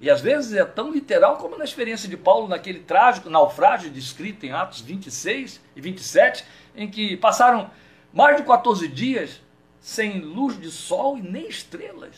E 0.00 0.08
às 0.08 0.20
vezes 0.20 0.52
é 0.52 0.64
tão 0.64 0.92
literal 0.92 1.36
como 1.36 1.58
na 1.58 1.64
experiência 1.64 2.08
de 2.08 2.16
Paulo, 2.16 2.46
naquele 2.46 2.78
trágico 2.78 3.28
naufrágio 3.28 3.90
descrito 3.90 4.46
em 4.46 4.52
Atos 4.52 4.82
26 4.82 5.60
e 5.74 5.80
27, 5.80 6.44
em 6.76 6.88
que 6.88 7.16
passaram 7.16 7.68
mais 8.12 8.36
de 8.36 8.44
14 8.44 8.86
dias 8.86 9.42
sem 9.80 10.20
luz 10.20 10.56
de 10.60 10.70
sol 10.70 11.18
e 11.18 11.22
nem 11.22 11.48
estrelas. 11.48 12.14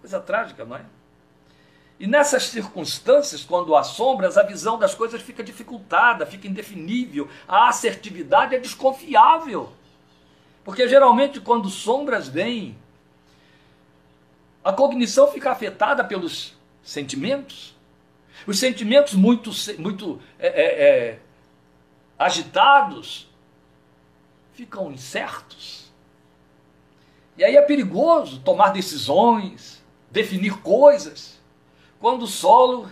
Coisa 0.00 0.20
trágica, 0.20 0.64
não 0.64 0.76
é? 0.76 0.84
E 1.98 2.06
nessas 2.06 2.44
circunstâncias, 2.44 3.42
quando 3.42 3.74
há 3.74 3.82
sombras, 3.82 4.38
a 4.38 4.44
visão 4.44 4.78
das 4.78 4.94
coisas 4.94 5.20
fica 5.20 5.42
dificultada, 5.42 6.24
fica 6.24 6.46
indefinível, 6.46 7.28
a 7.48 7.68
assertividade 7.68 8.54
é 8.54 8.60
desconfiável. 8.60 9.72
Porque 10.64 10.88
geralmente, 10.88 11.40
quando 11.40 11.68
sombras 11.68 12.28
vêm, 12.28 12.76
a 14.62 14.72
cognição 14.72 15.30
fica 15.30 15.50
afetada 15.50 16.04
pelos 16.04 16.54
sentimentos. 16.82 17.74
Os 18.46 18.58
sentimentos 18.58 19.14
muito, 19.14 19.50
muito 19.78 20.20
é, 20.38 20.46
é, 20.48 20.88
é, 20.88 21.18
agitados 22.18 23.28
ficam 24.52 24.92
incertos. 24.92 25.90
E 27.36 27.44
aí 27.44 27.56
é 27.56 27.62
perigoso 27.62 28.40
tomar 28.40 28.70
decisões, 28.70 29.82
definir 30.10 30.58
coisas, 30.58 31.38
quando 32.00 32.22
o 32.22 32.26
solo 32.26 32.90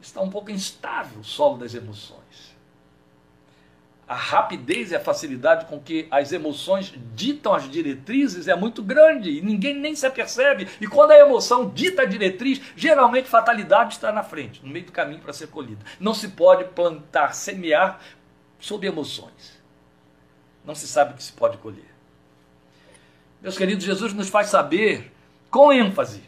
está 0.00 0.20
um 0.20 0.30
pouco 0.30 0.50
instável 0.50 1.20
o 1.20 1.24
solo 1.24 1.58
das 1.58 1.74
emoções 1.74 2.21
a 4.12 4.14
rapidez 4.14 4.90
e 4.90 4.94
a 4.94 5.00
facilidade 5.00 5.64
com 5.64 5.80
que 5.80 6.06
as 6.10 6.32
emoções 6.32 6.92
ditam 7.14 7.54
as 7.54 7.70
diretrizes 7.70 8.46
é 8.46 8.54
muito 8.54 8.82
grande 8.82 9.30
e 9.30 9.40
ninguém 9.40 9.74
nem 9.74 9.96
se 9.96 10.04
apercebe. 10.04 10.68
E 10.78 10.86
quando 10.86 11.12
a 11.12 11.18
emoção 11.18 11.70
dita 11.70 12.02
a 12.02 12.04
diretriz, 12.04 12.60
geralmente 12.76 13.26
fatalidade 13.26 13.94
está 13.94 14.12
na 14.12 14.22
frente, 14.22 14.62
no 14.62 14.70
meio 14.70 14.84
do 14.84 14.92
caminho 14.92 15.22
para 15.22 15.32
ser 15.32 15.46
colhida. 15.46 15.82
Não 15.98 16.12
se 16.12 16.28
pode 16.28 16.64
plantar, 16.64 17.34
semear 17.34 18.00
sob 18.60 18.86
emoções. 18.86 19.58
Não 20.62 20.74
se 20.74 20.86
sabe 20.86 21.14
o 21.14 21.16
que 21.16 21.22
se 21.22 21.32
pode 21.32 21.56
colher. 21.56 21.90
Meus 23.40 23.56
queridos, 23.56 23.82
Jesus 23.82 24.12
nos 24.12 24.28
faz 24.28 24.48
saber 24.48 25.10
com 25.50 25.72
ênfase 25.72 26.22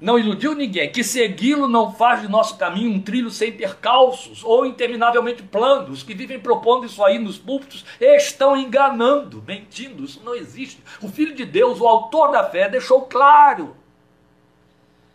não 0.00 0.18
iludiu 0.18 0.54
ninguém, 0.54 0.92
que 0.92 1.02
segui-lo 1.02 1.66
não 1.66 1.92
faz 1.92 2.20
de 2.20 2.28
nosso 2.28 2.56
caminho 2.56 2.92
um 2.92 3.00
trilho 3.00 3.30
sem 3.30 3.50
percalços 3.50 4.44
ou 4.44 4.64
interminavelmente 4.64 5.42
plano. 5.42 5.92
Os 5.92 6.04
que 6.04 6.14
vivem 6.14 6.38
propondo 6.38 6.86
isso 6.86 7.04
aí 7.04 7.18
nos 7.18 7.36
púlpitos 7.36 7.84
estão 8.00 8.56
enganando, 8.56 9.42
mentindo, 9.44 10.04
isso 10.04 10.22
não 10.24 10.36
existe. 10.36 10.82
O 11.02 11.08
Filho 11.08 11.34
de 11.34 11.44
Deus, 11.44 11.80
o 11.80 11.88
autor 11.88 12.30
da 12.30 12.48
fé, 12.48 12.68
deixou 12.68 13.02
claro 13.02 13.76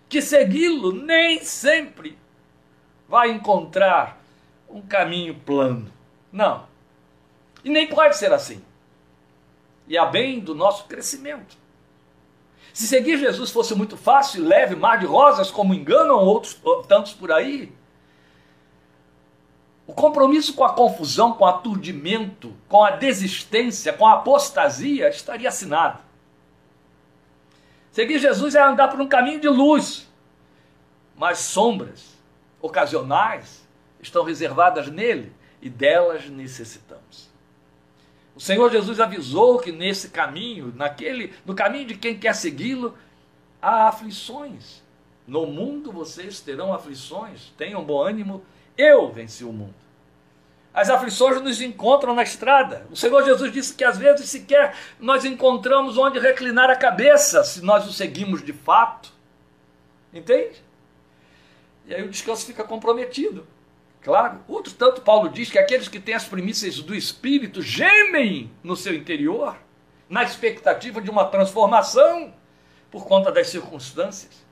que 0.09 0.21
segui-lo 0.21 0.91
nem 0.91 1.41
sempre 1.43 2.17
vai 3.07 3.31
encontrar 3.31 4.21
um 4.69 4.81
caminho 4.81 5.35
plano. 5.35 5.89
Não. 6.31 6.67
E 7.63 7.69
nem 7.69 7.87
pode 7.87 8.17
ser 8.17 8.33
assim. 8.33 8.61
E 9.87 9.97
a 9.97 10.05
bem 10.05 10.39
do 10.39 10.53
nosso 10.53 10.85
crescimento. 10.85 11.62
Se 12.73 12.87
seguir 12.87 13.19
Jesus 13.19 13.51
fosse 13.51 13.75
muito 13.75 13.95
fácil, 13.95 14.43
leve, 14.43 14.75
mar 14.75 14.97
de 14.97 15.05
rosas, 15.05 15.51
como 15.51 15.75
enganam 15.75 16.17
outros 16.17 16.59
tantos 16.87 17.13
por 17.13 17.31
aí, 17.31 17.71
o 19.85 19.93
compromisso 19.93 20.55
com 20.55 20.63
a 20.63 20.73
confusão, 20.73 21.33
com 21.33 21.43
o 21.43 21.47
aturdimento, 21.47 22.51
com 22.67 22.83
a 22.83 22.91
desistência, 22.91 23.93
com 23.93 24.07
a 24.07 24.13
apostasia 24.13 25.07
estaria 25.07 25.49
assinado. 25.49 25.99
Seguir 27.91 28.17
Jesus 28.17 28.55
é 28.55 28.61
andar 28.61 28.87
por 28.87 28.99
um 28.99 29.07
caminho 29.07 29.39
de 29.39 29.49
luz, 29.49 30.09
mas 31.15 31.37
sombras 31.37 32.17
ocasionais 32.59 33.67
estão 34.01 34.23
reservadas 34.23 34.87
nele 34.87 35.31
e 35.61 35.69
delas 35.69 36.27
necessitamos. 36.27 37.32
O 38.35 38.39
Senhor 38.39 38.71
Jesus 38.71 38.99
avisou 38.99 39.59
que 39.59 39.71
nesse 39.71 40.09
caminho, 40.09 40.73
naquele, 40.75 41.33
no 41.45 41.53
caminho 41.53 41.85
de 41.85 41.95
quem 41.95 42.17
quer 42.17 42.33
segui-lo, 42.33 42.97
há 43.61 43.87
aflições. 43.87 44.81
No 45.27 45.45
mundo 45.45 45.91
vocês 45.91 46.41
terão 46.41 46.73
aflições, 46.73 47.53
tenham 47.57 47.83
bom 47.83 48.01
ânimo, 48.01 48.43
eu 48.77 49.11
venci 49.11 49.43
o 49.43 49.53
mundo. 49.53 49.75
As 50.73 50.89
aflições 50.89 51.39
nos 51.41 51.61
encontram 51.61 52.15
na 52.15 52.23
estrada. 52.23 52.87
O 52.89 52.95
Senhor 52.95 53.23
Jesus 53.23 53.51
disse 53.53 53.75
que 53.75 53.83
às 53.83 53.97
vezes 53.97 54.27
sequer 54.27 54.75
nós 54.99 55.23
encontramos 55.23 55.97
onde 55.97 56.17
reclinar 56.17 56.69
a 56.69 56.75
cabeça, 56.75 57.43
se 57.43 57.63
nós 57.63 57.87
o 57.87 57.93
seguimos 57.93 58.43
de 58.43 58.51
fato. 58.51 59.13
Entende? 60.11 60.63
E 61.85 61.93
aí 61.93 62.03
o 62.03 62.09
descanso 62.09 62.45
fica 62.45 62.63
comprometido. 62.63 63.45
Claro, 64.03 64.39
outro 64.49 64.73
tanto 64.73 65.01
Paulo 65.01 65.29
diz 65.29 65.49
que 65.49 65.57
aqueles 65.57 65.87
que 65.87 65.99
têm 65.99 66.13
as 66.13 66.25
primícias 66.25 66.79
do 66.81 66.93
Espírito 66.93 67.61
gemem 67.61 68.51
no 68.61 68.75
seu 68.75 68.93
interior, 68.93 69.57
na 70.09 70.23
expectativa 70.23 71.01
de 71.01 71.09
uma 71.09 71.25
transformação 71.25 72.33
por 72.91 73.07
conta 73.07 73.31
das 73.31 73.47
circunstâncias. 73.47 74.43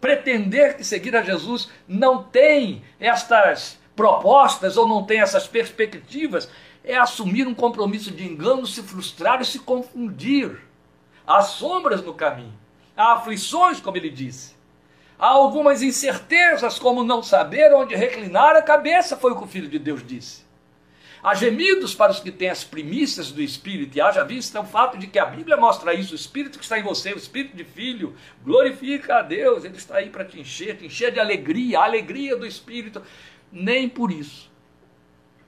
Pretender 0.00 0.76
que 0.76 0.84
seguir 0.84 1.14
a 1.14 1.22
Jesus 1.22 1.68
não 1.86 2.22
tem 2.22 2.82
estas 2.98 3.78
propostas 3.94 4.76
ou 4.76 4.88
não 4.88 5.04
tem 5.04 5.20
essas 5.20 5.46
perspectivas 5.46 6.48
é 6.82 6.96
assumir 6.96 7.46
um 7.46 7.54
compromisso 7.54 8.10
de 8.10 8.26
engano, 8.26 8.66
se 8.66 8.82
frustrar 8.82 9.40
e 9.40 9.44
se 9.44 9.58
confundir. 9.58 10.60
Há 11.26 11.42
sombras 11.42 12.02
no 12.02 12.12
caminho, 12.12 12.52
há 12.96 13.14
aflições, 13.14 13.80
como 13.80 13.96
ele 13.96 14.10
disse. 14.10 14.53
Há 15.18 15.28
algumas 15.28 15.82
incertezas, 15.82 16.78
como 16.78 17.04
não 17.04 17.22
saber 17.22 17.72
onde 17.72 17.94
reclinar 17.94 18.56
a 18.56 18.62
cabeça, 18.62 19.16
foi 19.16 19.32
o 19.32 19.36
que 19.36 19.44
o 19.44 19.48
Filho 19.48 19.68
de 19.68 19.78
Deus 19.78 20.04
disse. 20.04 20.44
Há 21.22 21.34
gemidos 21.34 21.94
para 21.94 22.12
os 22.12 22.20
que 22.20 22.30
têm 22.30 22.50
as 22.50 22.64
primícias 22.64 23.32
do 23.32 23.40
Espírito, 23.40 23.96
e 23.96 24.00
haja 24.00 24.24
vista 24.24 24.60
o 24.60 24.64
fato 24.64 24.98
de 24.98 25.06
que 25.06 25.18
a 25.18 25.24
Bíblia 25.24 25.56
mostra 25.56 25.94
isso, 25.94 26.12
o 26.12 26.16
Espírito 26.16 26.58
que 26.58 26.64
está 26.64 26.78
em 26.78 26.82
você, 26.82 27.12
o 27.12 27.16
Espírito 27.16 27.56
de 27.56 27.64
Filho, 27.64 28.14
glorifica 28.44 29.18
a 29.18 29.22
Deus, 29.22 29.64
ele 29.64 29.76
está 29.76 29.96
aí 29.96 30.10
para 30.10 30.24
te 30.24 30.38
encher, 30.38 30.76
te 30.76 30.86
encher 30.86 31.12
de 31.12 31.20
alegria, 31.20 31.80
a 31.80 31.84
alegria 31.84 32.36
do 32.36 32.46
Espírito. 32.46 33.02
Nem 33.50 33.88
por 33.88 34.10
isso 34.10 34.52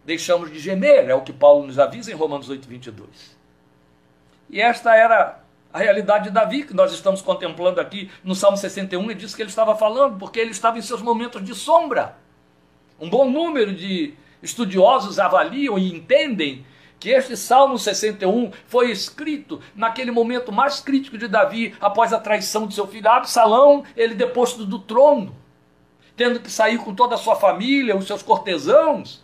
deixamos 0.07 0.53
de 0.53 0.61
gemer, 0.61 1.11
é 1.11 1.15
o 1.15 1.23
que 1.23 1.33
Paulo 1.33 1.67
nos 1.67 1.81
avisa 1.81 2.13
em 2.13 2.15
Romanos 2.15 2.49
8, 2.49 2.67
22. 2.67 3.37
E 4.49 4.61
esta 4.61 4.95
era 4.95 5.45
a 5.77 5.79
realidade 5.79 6.25
de 6.25 6.31
Davi, 6.31 6.63
que 6.63 6.73
nós 6.73 6.91
estamos 6.91 7.21
contemplando 7.21 7.79
aqui 7.83 8.11
no 8.25 8.35
Salmo 8.35 8.57
61, 8.57 9.11
é 9.11 9.15
disso 9.15 9.37
que 9.37 9.43
ele 9.43 9.51
estava 9.51 9.77
falando, 9.77 10.19
porque 10.19 10.41
ele 10.41 10.53
estava 10.53 10.79
em 10.79 10.83
seus 10.83 11.03
momentos 11.03 11.45
de 11.45 11.55
sombra. 11.55 12.17
Um 12.99 13.11
bom 13.11 13.31
número 13.31 13.75
de 13.75 14.15
estudiosos 14.43 15.19
avaliam 15.19 15.79
e 15.79 15.93
entendem 15.95 16.65
que 16.99 17.11
este 17.11 17.37
Salmo 17.37 17.79
61 17.79 18.53
foi 18.67 18.91
escrito 18.91 19.61
naquele 19.75 20.11
momento 20.11 20.51
mais 20.51 20.81
crítico 20.81 21.19
de 21.19 21.29
Davi, 21.29 21.75
após 21.79 22.11
a 22.11 22.19
traição 22.19 22.67
de 22.67 22.73
seu 22.73 22.87
filho 22.87 23.11
Absalão, 23.11 23.85
ele 23.95 24.15
deposto 24.15 24.65
do 24.65 24.79
trono, 24.79 25.37
tendo 26.17 26.41
que 26.41 26.51
sair 26.51 26.79
com 26.79 26.95
toda 26.95 27.17
a 27.17 27.19
sua 27.19 27.37
família, 27.37 27.95
os 27.95 28.07
seus 28.07 28.23
cortesãos, 28.23 29.23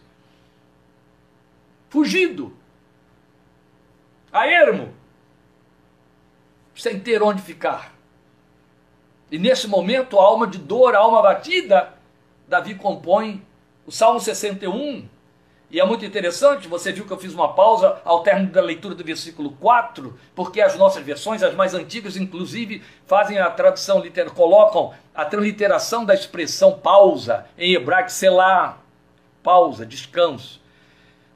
fugido, 1.89 2.55
a 4.31 4.47
ermo, 4.47 5.01
sem 6.83 6.99
ter 6.99 7.23
onde 7.23 7.41
ficar. 7.41 7.95
E 9.31 9.39
nesse 9.39 9.69
momento, 9.69 10.19
a 10.19 10.25
alma 10.25 10.49
de 10.49 10.59
dor, 10.59 10.97
a 10.97 10.99
alma 10.99 11.23
batida, 11.23 11.95
Davi 12.49 12.75
compõe 12.75 13.41
o 13.87 13.93
Salmo 13.93 14.19
61. 14.19 15.09
E 15.71 15.79
é 15.79 15.85
muito 15.87 16.05
interessante, 16.05 16.67
você 16.67 16.91
viu 16.91 17.07
que 17.07 17.12
eu 17.12 17.19
fiz 17.19 17.33
uma 17.33 17.55
pausa 17.55 18.01
ao 18.05 18.25
término 18.25 18.51
da 18.51 18.61
leitura 18.61 18.97
do 18.97 19.05
versículo 19.05 19.53
4, 19.61 20.19
porque 20.35 20.61
as 20.61 20.77
nossas 20.77 21.05
versões, 21.05 21.41
as 21.41 21.55
mais 21.55 21.73
antigas, 21.73 22.17
inclusive, 22.17 22.83
fazem 23.07 23.39
a 23.39 23.49
tradução 23.49 24.01
literal, 24.01 24.35
colocam 24.35 24.93
a 25.15 25.25
transliteração 25.25 26.05
da 26.05 26.15
expressão 26.15 26.81
pausa, 26.81 27.47
em 27.57 27.75
hebraico, 27.75 28.11
selah, 28.11 28.79
pausa, 29.41 29.87
descanso. 29.87 30.61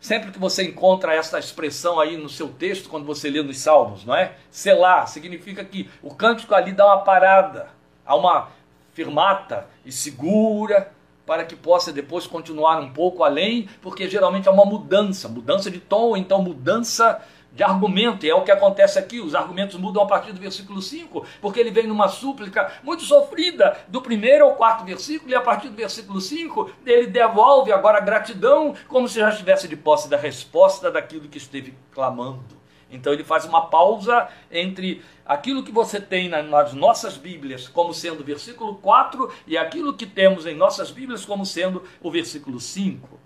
Sempre 0.00 0.30
que 0.30 0.38
você 0.38 0.62
encontra 0.64 1.14
essa 1.14 1.38
expressão 1.38 1.98
aí 1.98 2.16
no 2.16 2.28
seu 2.28 2.48
texto, 2.48 2.88
quando 2.88 3.06
você 3.06 3.30
lê 3.30 3.42
nos 3.42 3.58
Salmos, 3.58 4.04
não 4.04 4.14
é? 4.14 4.36
Selar 4.50 5.08
significa 5.08 5.64
que 5.64 5.90
o 6.02 6.14
cântico 6.14 6.54
ali 6.54 6.72
dá 6.72 6.86
uma 6.86 6.98
parada, 6.98 7.68
há 8.04 8.14
uma 8.14 8.48
firmata 8.92 9.66
e 9.84 9.90
segura 9.90 10.92
para 11.26 11.44
que 11.44 11.56
possa 11.56 11.92
depois 11.92 12.26
continuar 12.26 12.78
um 12.80 12.92
pouco 12.92 13.24
além, 13.24 13.68
porque 13.82 14.08
geralmente 14.08 14.48
há 14.48 14.52
uma 14.52 14.64
mudança, 14.64 15.28
mudança 15.28 15.70
de 15.70 15.80
tom, 15.80 16.16
então 16.16 16.40
mudança 16.40 17.20
de 17.52 17.62
argumento, 17.62 18.26
e 18.26 18.30
é 18.30 18.34
o 18.34 18.42
que 18.42 18.50
acontece 18.50 18.98
aqui, 18.98 19.18
os 19.18 19.34
argumentos 19.34 19.76
mudam 19.76 20.02
a 20.02 20.06
partir 20.06 20.32
do 20.32 20.40
versículo 20.40 20.82
5, 20.82 21.24
porque 21.40 21.58
ele 21.58 21.70
vem 21.70 21.86
numa 21.86 22.08
súplica 22.08 22.70
muito 22.82 23.02
sofrida, 23.02 23.78
do 23.88 24.02
primeiro 24.02 24.44
ao 24.44 24.54
quarto 24.54 24.84
versículo, 24.84 25.30
e 25.30 25.34
a 25.34 25.40
partir 25.40 25.68
do 25.68 25.76
versículo 25.76 26.20
5, 26.20 26.70
ele 26.84 27.06
devolve 27.06 27.72
agora 27.72 27.98
a 27.98 28.02
gratidão, 28.02 28.74
como 28.88 29.08
se 29.08 29.18
já 29.18 29.30
estivesse 29.30 29.66
de 29.66 29.76
posse 29.76 30.08
da 30.08 30.16
resposta 30.16 30.90
daquilo 30.90 31.28
que 31.28 31.38
esteve 31.38 31.74
clamando. 31.92 32.56
Então 32.90 33.12
ele 33.12 33.24
faz 33.24 33.44
uma 33.44 33.66
pausa 33.66 34.28
entre 34.50 35.02
aquilo 35.24 35.62
que 35.62 35.72
você 35.72 36.00
tem 36.00 36.28
nas 36.28 36.72
nossas 36.72 37.16
Bíblias 37.16 37.66
como 37.66 37.92
sendo 37.92 38.20
o 38.20 38.24
versículo 38.24 38.76
4 38.76 39.32
e 39.46 39.58
aquilo 39.58 39.94
que 39.94 40.06
temos 40.06 40.46
em 40.46 40.54
nossas 40.54 40.90
Bíblias 40.90 41.24
como 41.24 41.44
sendo 41.44 41.82
o 42.00 42.10
versículo 42.10 42.60
5. 42.60 43.18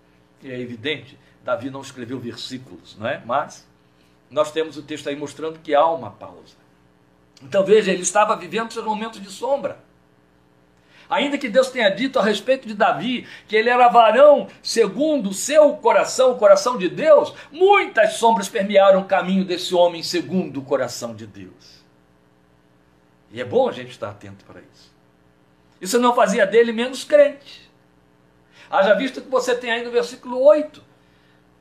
E 0.42 0.50
é 0.50 0.58
evidente, 0.58 1.18
Davi 1.44 1.68
não 1.68 1.82
escreveu 1.82 2.18
versículos, 2.18 2.96
não 2.98 3.06
é? 3.06 3.22
Mas 3.24 3.68
nós 4.30 4.52
temos 4.52 4.76
o 4.76 4.82
texto 4.82 5.08
aí 5.08 5.16
mostrando 5.16 5.58
que 5.58 5.74
há 5.74 5.86
uma 5.86 6.10
pausa. 6.10 6.56
Então 7.42 7.64
veja, 7.64 7.90
ele 7.90 8.02
estava 8.02 8.36
vivendo 8.36 8.72
seus 8.72 8.84
momentos 8.84 9.20
de 9.20 9.30
sombra. 9.30 9.82
Ainda 11.08 11.36
que 11.36 11.48
Deus 11.48 11.70
tenha 11.70 11.88
dito 11.88 12.20
a 12.20 12.22
respeito 12.22 12.68
de 12.68 12.74
Davi 12.74 13.26
que 13.48 13.56
ele 13.56 13.68
era 13.68 13.88
varão 13.88 14.46
segundo 14.62 15.30
o 15.30 15.34
seu 15.34 15.72
coração, 15.74 16.30
o 16.30 16.38
coração 16.38 16.78
de 16.78 16.88
Deus, 16.88 17.34
muitas 17.50 18.12
sombras 18.12 18.48
permearam 18.48 19.00
o 19.00 19.06
caminho 19.06 19.44
desse 19.44 19.74
homem 19.74 20.04
segundo 20.04 20.60
o 20.60 20.64
coração 20.64 21.12
de 21.12 21.26
Deus. 21.26 21.80
E 23.32 23.40
é 23.40 23.44
bom 23.44 23.68
a 23.68 23.72
gente 23.72 23.90
estar 23.90 24.10
atento 24.10 24.44
para 24.44 24.60
isso. 24.60 24.94
Isso 25.80 25.98
não 25.98 26.14
fazia 26.14 26.46
dele 26.46 26.72
menos 26.72 27.02
crente. 27.02 27.68
Haja 28.70 28.94
visto 28.94 29.20
que 29.20 29.28
você 29.28 29.52
tem 29.54 29.72
aí 29.72 29.84
no 29.84 29.90
versículo 29.90 30.40
8 30.40 30.89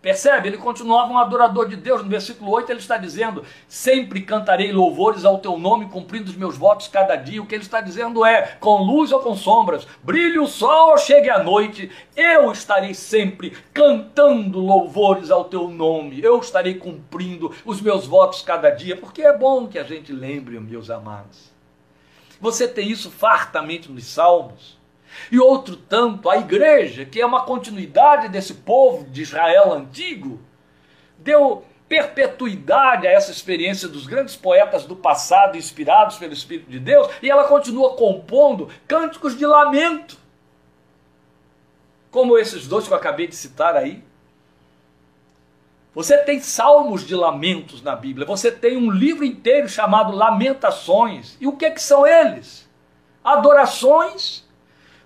Percebe? 0.01 0.47
Ele 0.47 0.57
continuava 0.57 1.11
um 1.11 1.17
adorador 1.17 1.67
de 1.67 1.75
Deus. 1.75 2.01
No 2.01 2.09
versículo 2.09 2.51
8 2.51 2.71
ele 2.71 2.79
está 2.79 2.95
dizendo: 2.95 3.43
Sempre 3.67 4.21
cantarei 4.21 4.71
louvores 4.71 5.25
ao 5.25 5.39
teu 5.39 5.57
nome, 5.57 5.87
cumprindo 5.87 6.29
os 6.29 6.37
meus 6.37 6.57
votos 6.57 6.87
cada 6.87 7.17
dia. 7.17 7.41
O 7.41 7.45
que 7.45 7.53
ele 7.53 7.63
está 7.63 7.81
dizendo 7.81 8.25
é: 8.25 8.57
com 8.61 8.81
luz 8.81 9.11
ou 9.11 9.19
com 9.19 9.35
sombras, 9.35 9.85
brilhe 10.01 10.39
o 10.39 10.47
sol 10.47 10.91
ou 10.91 10.97
chegue 10.97 11.29
a 11.29 11.43
noite, 11.43 11.91
eu 12.15 12.49
estarei 12.49 12.93
sempre 12.93 13.57
cantando 13.73 14.59
louvores 14.59 15.29
ao 15.29 15.43
teu 15.43 15.67
nome. 15.67 16.23
Eu 16.23 16.39
estarei 16.39 16.75
cumprindo 16.75 17.53
os 17.65 17.81
meus 17.81 18.07
votos 18.07 18.41
cada 18.41 18.69
dia, 18.69 18.95
porque 18.95 19.21
é 19.21 19.37
bom 19.37 19.67
que 19.67 19.77
a 19.77 19.83
gente 19.83 20.13
lembre, 20.13 20.57
meus 20.61 20.89
amados. 20.89 21.51
Você 22.39 22.69
tem 22.69 22.89
isso 22.89 23.11
fartamente 23.11 23.91
nos 23.91 24.05
salmos. 24.05 24.78
E 25.31 25.39
outro 25.39 25.75
tanto, 25.75 26.29
a 26.29 26.37
igreja, 26.37 27.05
que 27.05 27.21
é 27.21 27.25
uma 27.25 27.43
continuidade 27.43 28.27
desse 28.27 28.55
povo 28.55 29.05
de 29.05 29.21
Israel 29.21 29.73
antigo, 29.73 30.39
deu 31.17 31.63
perpetuidade 31.87 33.07
a 33.07 33.11
essa 33.11 33.31
experiência 33.31 33.87
dos 33.87 34.05
grandes 34.05 34.35
poetas 34.35 34.85
do 34.85 34.95
passado, 34.95 35.57
inspirados 35.57 36.17
pelo 36.17 36.33
Espírito 36.33 36.69
de 36.69 36.79
Deus, 36.79 37.09
e 37.21 37.29
ela 37.29 37.45
continua 37.45 37.95
compondo 37.95 38.69
cânticos 38.87 39.35
de 39.35 39.45
lamento, 39.45 40.17
como 42.11 42.37
esses 42.37 42.67
dois 42.67 42.87
que 42.87 42.93
eu 42.93 42.97
acabei 42.97 43.27
de 43.27 43.35
citar 43.35 43.75
aí. 43.75 44.03
Você 45.93 46.17
tem 46.19 46.39
salmos 46.39 47.05
de 47.05 47.15
lamentos 47.15 47.81
na 47.81 47.95
Bíblia, 47.95 48.25
você 48.25 48.51
tem 48.51 48.77
um 48.77 48.91
livro 48.91 49.25
inteiro 49.25 49.67
chamado 49.67 50.15
Lamentações. 50.15 51.35
E 51.41 51.47
o 51.47 51.57
que, 51.57 51.65
é 51.65 51.71
que 51.71 51.81
são 51.81 52.05
eles? 52.05 52.69
Adorações 53.23 54.47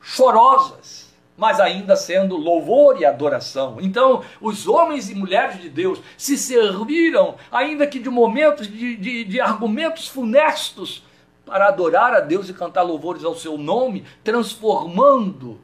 chorosas, 0.03 1.12
mas 1.38 1.60
ainda 1.60 1.95
sendo 1.95 2.36
louvor 2.36 3.00
e 3.00 3.05
adoração. 3.05 3.77
Então, 3.79 4.24
os 4.41 4.67
homens 4.67 5.10
e 5.10 5.15
mulheres 5.15 5.60
de 5.62 5.69
Deus 5.69 6.00
se 6.17 6.38
serviram, 6.38 7.36
ainda 7.50 7.88
que 7.88 7.98
de 7.98 8.10
momentos 8.10 8.67
de, 8.67 8.98
de, 8.98 9.24
de 9.24 9.41
argumentos 9.41 10.07
funestos, 10.07 11.03
para 11.45 11.67
adorar 11.67 12.13
a 12.13 12.19
Deus 12.19 12.50
e 12.50 12.53
cantar 12.53 12.83
louvores 12.83 13.24
ao 13.24 13.36
seu 13.36 13.57
nome, 13.57 14.05
transformando 14.24 15.60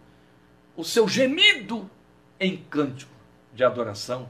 o 0.75 0.83
seu 0.83 1.07
gemido 1.07 1.89
em 2.39 2.57
cântico 2.57 3.11
de 3.53 3.63
adoração. 3.63 4.29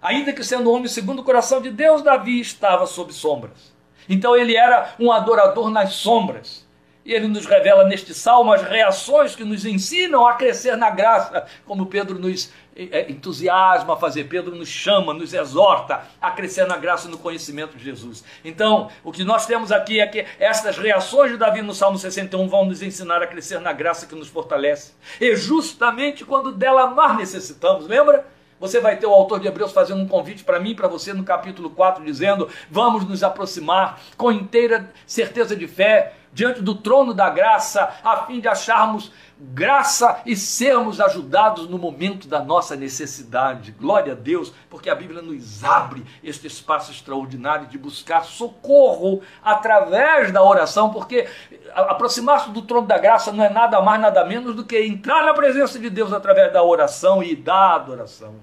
Ainda 0.00 0.32
que 0.32 0.42
sendo 0.42 0.70
homem 0.70 0.88
segundo 0.88 1.20
o 1.20 1.24
coração 1.24 1.62
de 1.62 1.70
Deus, 1.70 2.02
Davi 2.02 2.40
estava 2.40 2.86
sob 2.86 3.12
sombras. 3.12 3.72
Então 4.08 4.36
ele 4.36 4.56
era 4.56 4.94
um 4.98 5.12
adorador 5.12 5.70
nas 5.70 5.94
sombras. 5.94 6.61
E 7.04 7.12
ele 7.12 7.26
nos 7.26 7.46
revela 7.46 7.84
neste 7.84 8.14
salmo 8.14 8.52
as 8.52 8.62
reações 8.62 9.34
que 9.34 9.42
nos 9.42 9.64
ensinam 9.64 10.26
a 10.26 10.34
crescer 10.34 10.76
na 10.76 10.88
graça, 10.88 11.46
como 11.66 11.86
Pedro 11.86 12.16
nos 12.16 12.52
eh, 12.76 12.88
eh, 12.92 13.06
entusiasma 13.10 13.94
a 13.94 13.96
fazer, 13.96 14.24
Pedro 14.24 14.54
nos 14.54 14.68
chama, 14.68 15.12
nos 15.12 15.34
exorta 15.34 16.02
a 16.20 16.30
crescer 16.30 16.64
na 16.66 16.76
graça 16.76 17.08
e 17.08 17.10
no 17.10 17.18
conhecimento 17.18 17.76
de 17.76 17.82
Jesus. 17.82 18.22
Então, 18.44 18.88
o 19.02 19.10
que 19.10 19.24
nós 19.24 19.46
temos 19.46 19.72
aqui 19.72 20.00
é 20.00 20.06
que 20.06 20.24
estas 20.38 20.78
reações 20.78 21.32
de 21.32 21.36
Davi 21.36 21.60
no 21.60 21.74
Salmo 21.74 21.98
61 21.98 22.48
vão 22.48 22.64
nos 22.64 22.82
ensinar 22.82 23.20
a 23.20 23.26
crescer 23.26 23.60
na 23.60 23.72
graça 23.72 24.06
que 24.06 24.14
nos 24.14 24.28
fortalece. 24.28 24.92
E 25.20 25.34
justamente 25.34 26.24
quando 26.24 26.52
dela 26.52 26.86
mais 26.86 27.16
necessitamos, 27.16 27.88
lembra? 27.88 28.24
Você 28.60 28.78
vai 28.78 28.96
ter 28.96 29.06
o 29.06 29.12
autor 29.12 29.40
de 29.40 29.48
Hebreus 29.48 29.72
fazendo 29.72 30.00
um 30.00 30.06
convite 30.06 30.44
para 30.44 30.60
mim 30.60 30.70
e 30.70 30.74
para 30.76 30.86
você 30.86 31.12
no 31.12 31.24
capítulo 31.24 31.68
4, 31.70 32.04
dizendo: 32.04 32.48
Vamos 32.70 33.04
nos 33.04 33.24
aproximar 33.24 34.00
com 34.16 34.30
inteira 34.30 34.88
certeza 35.04 35.56
de 35.56 35.66
fé 35.66 36.12
diante 36.32 36.62
do 36.62 36.74
trono 36.74 37.12
da 37.12 37.28
graça, 37.28 37.94
a 38.02 38.24
fim 38.26 38.40
de 38.40 38.48
acharmos 38.48 39.12
graça 39.38 40.22
e 40.24 40.36
sermos 40.36 41.00
ajudados 41.00 41.68
no 41.68 41.76
momento 41.76 42.28
da 42.28 42.40
nossa 42.40 42.76
necessidade. 42.76 43.72
Glória 43.72 44.12
a 44.12 44.16
Deus, 44.16 44.52
porque 44.70 44.88
a 44.88 44.94
Bíblia 44.94 45.20
nos 45.20 45.64
abre 45.64 46.04
este 46.22 46.46
espaço 46.46 46.92
extraordinário 46.92 47.66
de 47.66 47.76
buscar 47.76 48.24
socorro 48.24 49.20
através 49.42 50.30
da 50.30 50.42
oração, 50.42 50.90
porque 50.90 51.28
aproximar-se 51.74 52.50
do 52.50 52.62
trono 52.62 52.86
da 52.86 52.98
graça 52.98 53.32
não 53.32 53.44
é 53.44 53.50
nada 53.50 53.80
mais, 53.80 54.00
nada 54.00 54.24
menos 54.24 54.54
do 54.54 54.64
que 54.64 54.80
entrar 54.80 55.24
na 55.24 55.34
presença 55.34 55.78
de 55.78 55.90
Deus 55.90 56.12
através 56.12 56.52
da 56.52 56.62
oração 56.62 57.22
e 57.22 57.34
da 57.34 57.74
adoração. 57.74 58.36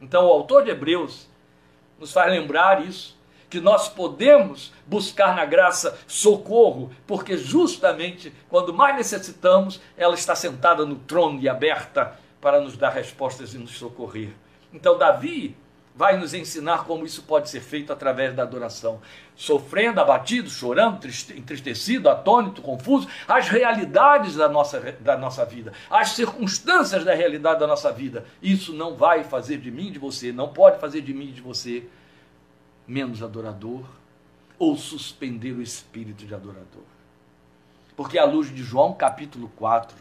Então, 0.00 0.24
o 0.26 0.32
autor 0.32 0.64
de 0.64 0.70
Hebreus 0.70 1.28
nos 2.00 2.10
faz 2.10 2.30
lembrar 2.30 2.84
isso 2.84 3.20
que 3.52 3.60
nós 3.60 3.86
podemos 3.86 4.72
buscar 4.86 5.36
na 5.36 5.44
graça 5.44 5.98
socorro, 6.06 6.90
porque 7.06 7.36
justamente 7.36 8.32
quando 8.48 8.72
mais 8.72 8.96
necessitamos, 8.96 9.78
ela 9.94 10.14
está 10.14 10.34
sentada 10.34 10.86
no 10.86 10.96
trono 10.96 11.38
e 11.38 11.50
aberta 11.50 12.18
para 12.40 12.62
nos 12.62 12.78
dar 12.78 12.88
respostas 12.88 13.52
e 13.52 13.58
nos 13.58 13.72
socorrer. 13.72 14.30
Então, 14.72 14.96
Davi 14.96 15.54
vai 15.94 16.16
nos 16.16 16.32
ensinar 16.32 16.84
como 16.84 17.04
isso 17.04 17.24
pode 17.24 17.50
ser 17.50 17.60
feito 17.60 17.92
através 17.92 18.34
da 18.34 18.42
adoração. 18.42 19.02
Sofrendo, 19.36 20.00
abatido, 20.00 20.48
chorando, 20.48 21.06
entristecido, 21.36 22.08
atônito, 22.08 22.62
confuso, 22.62 23.06
as 23.28 23.50
realidades 23.50 24.34
da 24.34 24.48
nossa, 24.48 24.80
da 24.98 25.18
nossa 25.18 25.44
vida, 25.44 25.74
as 25.90 26.12
circunstâncias 26.12 27.04
da 27.04 27.12
realidade 27.12 27.60
da 27.60 27.66
nossa 27.66 27.92
vida. 27.92 28.24
Isso 28.42 28.72
não 28.72 28.96
vai 28.96 29.22
fazer 29.24 29.58
de 29.58 29.70
mim, 29.70 29.92
de 29.92 29.98
você, 29.98 30.32
não 30.32 30.48
pode 30.48 30.78
fazer 30.78 31.02
de 31.02 31.12
mim, 31.12 31.32
de 31.32 31.42
você 31.42 31.84
menos 32.86 33.22
adorador 33.22 33.84
ou 34.58 34.76
suspender 34.76 35.52
o 35.52 35.62
espírito 35.62 36.26
de 36.26 36.34
adorador. 36.34 36.84
Porque 37.96 38.18
à 38.18 38.24
luz 38.24 38.54
de 38.54 38.62
João 38.62 38.94
capítulo 38.94 39.50
4, 39.56 39.96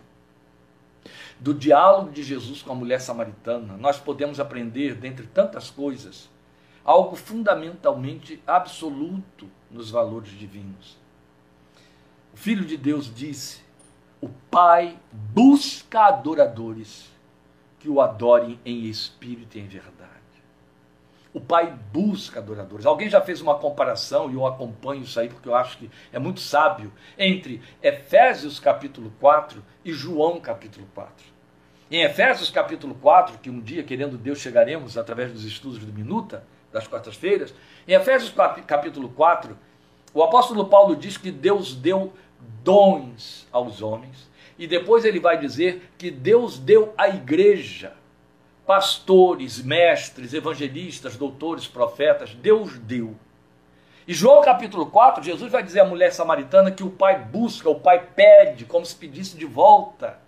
do 1.39 1.53
diálogo 1.53 2.11
de 2.11 2.23
Jesus 2.23 2.61
com 2.61 2.71
a 2.71 2.75
mulher 2.75 3.01
samaritana, 3.01 3.75
nós 3.77 3.99
podemos 3.99 4.39
aprender, 4.39 4.95
dentre 4.95 5.25
tantas 5.25 5.69
coisas, 5.69 6.29
algo 6.83 7.15
fundamentalmente 7.15 8.41
absoluto 8.45 9.49
nos 9.69 9.89
valores 9.89 10.31
divinos. 10.31 10.97
O 12.33 12.37
Filho 12.37 12.65
de 12.65 12.77
Deus 12.77 13.13
disse: 13.13 13.61
O 14.21 14.29
Pai 14.49 14.97
busca 15.11 16.07
adoradores 16.07 17.09
que 17.79 17.89
o 17.89 17.99
adorem 17.99 18.59
em 18.63 18.85
espírito 18.85 19.57
e 19.57 19.61
em 19.61 19.67
verdade. 19.67 20.10
O 21.33 21.39
Pai 21.39 21.73
busca 21.93 22.39
adoradores. 22.39 22.85
Alguém 22.85 23.09
já 23.09 23.21
fez 23.21 23.41
uma 23.41 23.55
comparação, 23.55 24.29
e 24.29 24.33
eu 24.33 24.45
acompanho 24.45 25.03
isso 25.03 25.19
aí 25.19 25.29
porque 25.29 25.47
eu 25.47 25.55
acho 25.55 25.77
que 25.77 25.89
é 26.11 26.19
muito 26.19 26.41
sábio, 26.41 26.91
entre 27.17 27.61
Efésios 27.81 28.59
capítulo 28.59 29.13
4 29.19 29.63
e 29.85 29.93
João 29.93 30.39
capítulo 30.41 30.85
4. 30.93 31.25
Em 31.89 32.03
Efésios 32.03 32.49
capítulo 32.49 32.95
4, 32.95 33.37
que 33.39 33.49
um 33.49 33.59
dia, 33.59 33.83
querendo 33.83 34.17
Deus, 34.17 34.39
chegaremos 34.39 34.97
através 34.97 35.31
dos 35.31 35.45
estudos 35.45 35.79
do 35.79 35.93
Minuta, 35.93 36.43
das 36.71 36.87
quartas-feiras, 36.87 37.53
em 37.87 37.93
Efésios 37.93 38.33
capítulo 38.65 39.09
4, 39.09 39.57
o 40.13 40.23
apóstolo 40.23 40.65
Paulo 40.65 40.95
diz 40.95 41.17
que 41.17 41.31
Deus 41.31 41.75
deu 41.75 42.13
dons 42.63 43.47
aos 43.51 43.81
homens, 43.81 44.29
e 44.57 44.67
depois 44.67 45.05
ele 45.05 45.19
vai 45.19 45.37
dizer 45.37 45.91
que 45.97 46.11
Deus 46.11 46.59
deu 46.59 46.93
à 46.97 47.09
igreja 47.09 47.93
pastores, 48.65 49.61
mestres, 49.61 50.33
evangelistas, 50.33 51.17
doutores, 51.17 51.67
profetas, 51.67 52.33
Deus 52.33 52.77
deu. 52.77 53.15
E 54.07 54.13
João 54.13 54.41
capítulo 54.41 54.87
4, 54.87 55.23
Jesus 55.23 55.51
vai 55.51 55.63
dizer 55.63 55.81
à 55.81 55.85
mulher 55.85 56.11
samaritana 56.11 56.71
que 56.71 56.83
o 56.83 56.89
Pai 56.89 57.19
busca, 57.19 57.69
o 57.69 57.79
Pai 57.79 58.07
pede, 58.15 58.65
como 58.65 58.85
se 58.85 58.95
pedisse 58.95 59.37
de 59.37 59.45
volta, 59.45 60.19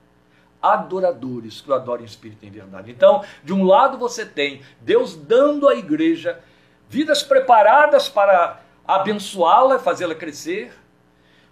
adoradores 0.62 1.60
que 1.60 1.70
o 1.70 1.74
adorem 1.74 2.06
em 2.06 2.08
espírito 2.08 2.46
e 2.46 2.48
em 2.48 2.52
verdade. 2.52 2.92
Então, 2.92 3.24
de 3.44 3.52
um 3.52 3.66
lado 3.66 3.98
você 3.98 4.26
tem 4.26 4.62
Deus 4.80 5.16
dando 5.16 5.68
à 5.68 5.76
igreja 5.76 6.40
vidas 6.88 7.24
preparadas 7.24 8.08
para 8.08 8.62
abençoá-la, 8.88 9.80
fazê-la 9.80 10.16
crescer. 10.16 10.72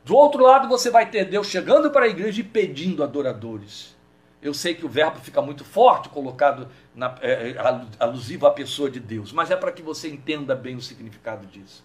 Do 0.05 0.15
outro 0.15 0.41
lado 0.41 0.67
você 0.67 0.89
vai 0.89 1.09
ter 1.09 1.25
Deus 1.25 1.47
chegando 1.47 1.91
para 1.91 2.05
a 2.05 2.09
igreja 2.09 2.41
e 2.41 2.43
pedindo 2.43 3.03
adoradores. 3.03 3.95
Eu 4.41 4.53
sei 4.53 4.73
que 4.73 4.85
o 4.85 4.89
verbo 4.89 5.19
fica 5.19 5.41
muito 5.41 5.63
forte 5.63 6.09
colocado 6.09 6.67
na, 6.95 7.15
é, 7.21 7.51
é 7.51 7.55
alusivo 7.99 8.47
à 8.47 8.51
pessoa 8.51 8.89
de 8.89 8.99
Deus, 8.99 9.31
mas 9.31 9.51
é 9.51 9.55
para 9.55 9.71
que 9.71 9.83
você 9.83 10.09
entenda 10.09 10.55
bem 10.55 10.75
o 10.75 10.81
significado 10.81 11.45
disso. 11.45 11.83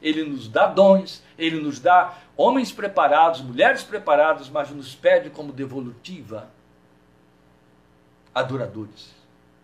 Ele 0.00 0.24
nos 0.24 0.48
dá 0.48 0.66
dons, 0.66 1.22
ele 1.38 1.60
nos 1.60 1.78
dá 1.78 2.18
homens 2.36 2.72
preparados, 2.72 3.40
mulheres 3.40 3.84
preparadas, 3.84 4.48
mas 4.48 4.70
nos 4.70 4.96
pede 4.96 5.30
como 5.30 5.52
devolutiva 5.52 6.50
adoradores. 8.34 9.14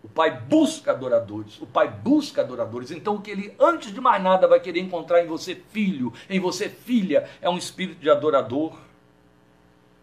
O 0.01 0.07
Pai 0.07 0.31
busca 0.31 0.91
adoradores, 0.91 1.59
o 1.61 1.67
Pai 1.67 1.89
busca 1.89 2.41
adoradores. 2.41 2.89
Então, 2.89 3.15
o 3.15 3.21
que 3.21 3.31
ele, 3.31 3.53
antes 3.59 3.93
de 3.93 3.99
mais 3.99 4.23
nada, 4.23 4.47
vai 4.47 4.61
querer 4.61 4.79
encontrar 4.79 5.21
em 5.21 5.27
você, 5.27 5.55
filho, 5.55 6.13
em 6.29 6.39
você, 6.39 6.69
filha, 6.69 7.29
é 7.41 7.49
um 7.49 7.57
espírito 7.57 7.99
de 7.99 8.09
adorador 8.09 8.79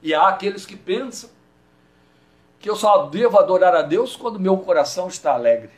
E 0.03 0.13
há 0.13 0.29
aqueles 0.29 0.67
que 0.67 0.77
pensam 0.77 1.31
que 2.59 2.69
eu 2.69 2.77
só 2.77 3.07
devo 3.07 3.39
adorar 3.39 3.75
a 3.75 3.83
Deus 3.83 4.17
quando 4.17 4.41
meu 4.41 4.57
coração 4.59 5.09
está 5.09 5.33
alegre. 5.35 5.71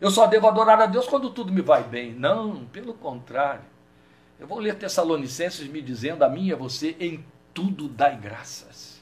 Eu 0.00 0.10
só 0.10 0.26
devo 0.26 0.48
adorar 0.48 0.80
a 0.80 0.86
Deus 0.86 1.06
quando 1.06 1.30
tudo 1.30 1.52
me 1.52 1.60
vai 1.60 1.82
bem. 1.82 2.12
Não, 2.12 2.64
pelo 2.66 2.94
contrário. 2.94 3.64
Eu 4.38 4.46
vou 4.46 4.58
ler 4.58 4.76
Tessalonicenses 4.76 5.68
me 5.68 5.82
dizendo 5.82 6.24
a 6.24 6.28
mim 6.28 6.46
e 6.46 6.52
a 6.52 6.56
você 6.56 6.96
em 6.98 7.24
tudo 7.52 7.88
dai 7.88 8.16
graças. 8.16 9.00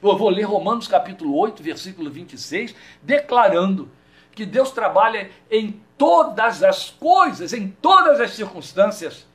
Eu 0.00 0.16
vou 0.16 0.30
ler 0.30 0.44
Romanos 0.44 0.86
capítulo 0.86 1.36
8, 1.36 1.62
versículo 1.62 2.10
26, 2.10 2.74
declarando 3.02 3.90
que 4.32 4.46
Deus 4.46 4.70
trabalha 4.70 5.30
em 5.50 5.80
todas 5.98 6.62
as 6.62 6.90
coisas, 6.90 7.52
em 7.52 7.68
todas 7.68 8.20
as 8.20 8.30
circunstâncias, 8.30 9.26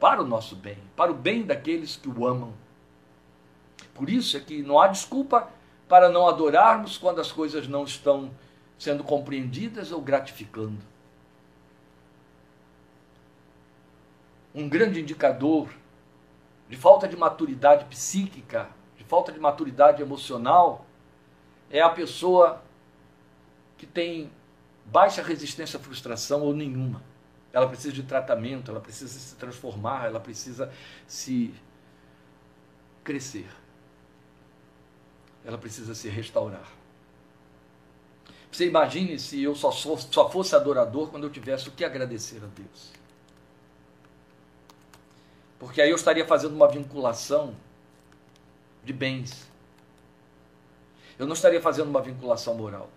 para 0.00 0.22
o 0.22 0.26
nosso 0.26 0.56
bem, 0.56 0.78
para 0.96 1.12
o 1.12 1.14
bem 1.14 1.42
daqueles 1.42 1.96
que 1.96 2.08
o 2.08 2.26
amam. 2.26 2.54
Por 3.94 4.08
isso 4.08 4.36
é 4.36 4.40
que 4.40 4.62
não 4.62 4.80
há 4.80 4.88
desculpa 4.88 5.48
para 5.90 6.08
não 6.08 6.28
adorarmos 6.28 6.96
quando 6.96 7.20
as 7.20 7.32
coisas 7.32 7.66
não 7.66 7.82
estão 7.82 8.30
sendo 8.78 9.02
compreendidas 9.02 9.90
ou 9.90 10.00
gratificando. 10.00 10.78
Um 14.54 14.68
grande 14.68 15.00
indicador 15.00 15.68
de 16.68 16.76
falta 16.76 17.08
de 17.08 17.16
maturidade 17.16 17.86
psíquica, 17.86 18.70
de 18.96 19.02
falta 19.02 19.32
de 19.32 19.40
maturidade 19.40 20.00
emocional, 20.00 20.86
é 21.68 21.80
a 21.80 21.90
pessoa 21.90 22.62
que 23.76 23.84
tem 23.84 24.30
baixa 24.86 25.24
resistência 25.24 25.76
à 25.76 25.82
frustração 25.82 26.42
ou 26.42 26.54
nenhuma. 26.54 27.02
Ela 27.52 27.66
precisa 27.66 27.92
de 27.92 28.04
tratamento, 28.04 28.70
ela 28.70 28.80
precisa 28.80 29.18
se 29.18 29.34
transformar, 29.34 30.06
ela 30.06 30.20
precisa 30.20 30.72
se 31.08 31.52
crescer. 33.02 33.48
Ela 35.44 35.58
precisa 35.58 35.94
se 35.94 36.08
restaurar. 36.08 36.68
Você 38.50 38.66
imagine 38.66 39.18
se 39.18 39.42
eu 39.42 39.54
só, 39.54 39.70
só 39.70 40.28
fosse 40.28 40.56
adorador 40.56 41.08
quando 41.08 41.24
eu 41.24 41.30
tivesse 41.30 41.68
o 41.68 41.72
que 41.72 41.84
agradecer 41.84 42.38
a 42.38 42.46
Deus. 42.46 42.90
Porque 45.58 45.80
aí 45.80 45.90
eu 45.90 45.96
estaria 45.96 46.26
fazendo 46.26 46.54
uma 46.54 46.66
vinculação 46.66 47.54
de 48.82 48.92
bens. 48.92 49.48
Eu 51.18 51.26
não 51.26 51.34
estaria 51.34 51.60
fazendo 51.60 51.88
uma 51.88 52.00
vinculação 52.00 52.54
moral. 52.54 52.90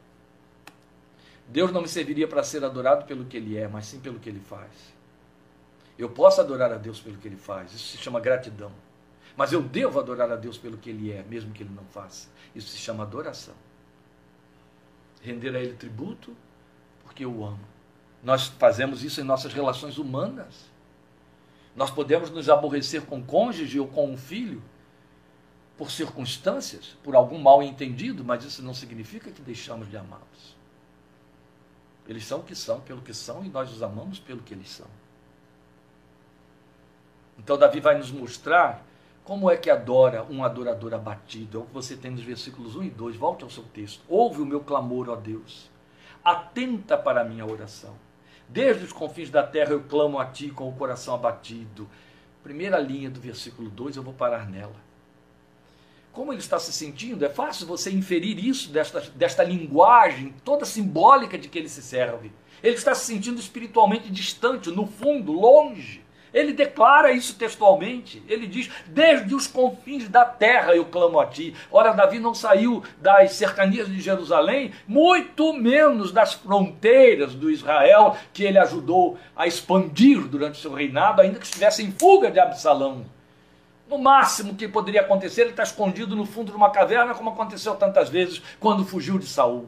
Deus 1.48 1.72
não 1.72 1.82
me 1.82 1.90
serviria 1.90 2.28
para 2.28 2.42
ser 2.42 2.64
adorado 2.64 3.06
pelo 3.06 3.26
que 3.26 3.38
Ele 3.38 3.58
é, 3.58 3.68
mas 3.68 3.86
sim 3.86 4.00
pelo 4.00 4.20
que 4.20 4.30
Ele 4.30 4.40
faz. 4.40 4.72
Eu 6.00 6.10
posso 6.10 6.42
adorar 6.42 6.72
a 6.72 6.78
Deus 6.78 7.00
pelo 7.00 7.18
que 7.18 7.28
Ele 7.28 7.36
faz, 7.36 7.74
isso 7.74 7.98
se 7.98 7.98
chama 7.98 8.20
gratidão. 8.20 8.72
Mas 9.36 9.52
eu 9.52 9.62
devo 9.62 10.00
adorar 10.00 10.32
a 10.32 10.36
Deus 10.36 10.58
pelo 10.58 10.78
que 10.78 10.90
Ele 10.90 11.12
é, 11.12 11.24
mesmo 11.24 11.52
que 11.52 11.64
Ele 11.64 11.74
não 11.74 11.86
faça. 11.86 12.30
Isso 12.54 12.70
se 12.70 12.78
chama 12.78 13.04
adoração. 13.04 13.56
Render 15.22 15.56
a 15.56 15.60
Ele 15.60 15.74
tributo, 15.74 16.36
porque 17.04 17.26
eu 17.26 17.34
o 17.34 17.46
amo. 17.46 17.68
Nós 18.24 18.48
fazemos 18.48 19.04
isso 19.04 19.20
em 19.20 19.24
nossas 19.24 19.54
relações 19.54 19.98
humanas. 19.98 20.72
Nós 21.76 21.90
podemos 21.90 22.30
nos 22.30 22.50
aborrecer 22.50 23.02
com 23.02 23.20
o 23.20 23.24
cônjuge 23.24 23.80
ou 23.80 23.88
com 23.88 24.12
um 24.12 24.18
filho 24.18 24.62
por 25.78 25.90
circunstâncias, 25.90 26.96
por 27.04 27.16
algum 27.16 27.40
mal 27.40 27.64
entendido, 27.64 28.24
mas 28.24 28.44
isso 28.44 28.62
não 28.62 28.74
significa 28.74 29.32
que 29.32 29.42
deixamos 29.42 29.90
de 29.90 29.98
amá-los. 29.98 30.56
Eles 32.08 32.26
são 32.26 32.40
o 32.40 32.44
que 32.44 32.56
são, 32.56 32.80
pelo 32.82 33.02
que 33.02 33.14
são, 33.14 33.44
e 33.44 33.50
nós 33.50 33.72
os 33.72 33.82
amamos 33.82 34.20
pelo 34.20 34.42
que 34.42 34.54
eles 34.54 34.70
são. 34.70 34.88
Então, 37.40 37.58
Davi 37.58 37.80
vai 37.80 37.98
nos 37.98 38.12
mostrar 38.12 38.86
como 39.24 39.50
é 39.50 39.58
que 39.58 39.70
adora 39.70 40.24
um 40.30 40.44
adorador 40.44 40.94
abatido. 40.94 41.58
É 41.58 41.62
o 41.62 41.66
que 41.66 41.74
você 41.74 41.96
tem 41.96 42.12
nos 42.12 42.24
versículos 42.24 42.76
1 42.76 42.84
e 42.84 42.90
2. 42.90 43.16
Volte 43.16 43.44
ao 43.44 43.50
seu 43.50 43.64
texto. 43.64 44.02
Ouve 44.08 44.42
o 44.42 44.46
meu 44.46 44.60
clamor, 44.60 45.10
ó 45.10 45.16
Deus. 45.16 45.70
Atenta 46.24 46.98
para 46.98 47.22
a 47.22 47.26
minha 47.26 47.46
oração. 47.46 47.96
Desde 48.48 48.84
os 48.84 48.94
confins 48.94 49.30
da 49.30 49.44
terra 49.44 49.72
eu 49.72 49.84
clamo 49.84 50.20
a 50.20 50.26
ti 50.26 50.50
com 50.50 50.68
o 50.68 50.74
coração 50.74 51.16
abatido. 51.16 51.88
Primeira 52.44 52.78
linha 52.80 53.10
do 53.10 53.20
versículo 53.20 53.70
2, 53.70 53.96
eu 53.96 54.04
vou 54.04 54.14
parar 54.14 54.50
nela 54.50 54.76
como 56.14 56.32
ele 56.32 56.40
está 56.40 56.60
se 56.60 56.72
sentindo, 56.72 57.26
é 57.26 57.30
fácil 57.30 57.66
você 57.66 57.92
inferir 57.92 58.38
isso 58.38 58.72
desta, 58.72 59.02
desta 59.02 59.44
linguagem 59.44 60.34
toda 60.46 60.64
simbólica 60.64 61.40
de 61.40 61.50
que 61.50 61.58
ele 61.58 61.68
se 61.68 61.82
serve. 61.82 62.32
Ele 62.62 62.76
está 62.76 62.94
se 62.94 63.06
sentindo 63.06 63.40
espiritualmente 63.40 64.12
distante, 64.12 64.70
no 64.70 64.86
fundo, 64.86 65.32
longe. 65.32 66.03
Ele 66.34 66.52
declara 66.52 67.12
isso 67.12 67.36
textualmente. 67.36 68.24
Ele 68.28 68.48
diz: 68.48 68.70
Desde 68.88 69.36
os 69.36 69.46
confins 69.46 70.10
da 70.10 70.26
terra 70.26 70.76
eu 70.76 70.86
clamo 70.86 71.20
a 71.20 71.28
ti. 71.28 71.54
Ora, 71.72 71.94
Davi 71.94 72.20
não 72.20 72.34
saiu 72.34 72.84
das 73.00 73.34
cercanias 73.34 73.88
de 73.88 74.02
Jerusalém, 74.02 74.72
muito 74.88 75.54
menos 75.54 76.12
das 76.12 76.34
fronteiras 76.34 77.36
do 77.36 77.52
Israel 77.52 78.18
que 78.34 78.44
ele 78.44 78.58
ajudou 78.58 79.18
a 79.36 79.46
expandir 79.46 80.28
durante 80.28 80.60
seu 80.60 80.74
reinado, 80.74 81.22
ainda 81.22 81.38
que 81.38 81.46
estivesse 81.46 81.84
em 81.84 81.92
fuga 81.92 82.32
de 82.32 82.40
Absalão. 82.40 83.06
No 83.88 83.98
máximo 84.00 84.56
que 84.56 84.68
poderia 84.68 85.02
acontecer, 85.02 85.42
ele 85.42 85.50
está 85.52 85.62
escondido 85.62 86.16
no 86.16 86.26
fundo 86.26 86.52
de 86.52 86.58
uma 86.58 86.72
caverna, 86.72 87.14
como 87.14 87.30
aconteceu 87.30 87.76
tantas 87.76 88.10
vezes 88.10 88.42
quando 88.60 88.86
fugiu 88.86 89.20
de 89.20 89.28
Saul. 89.28 89.68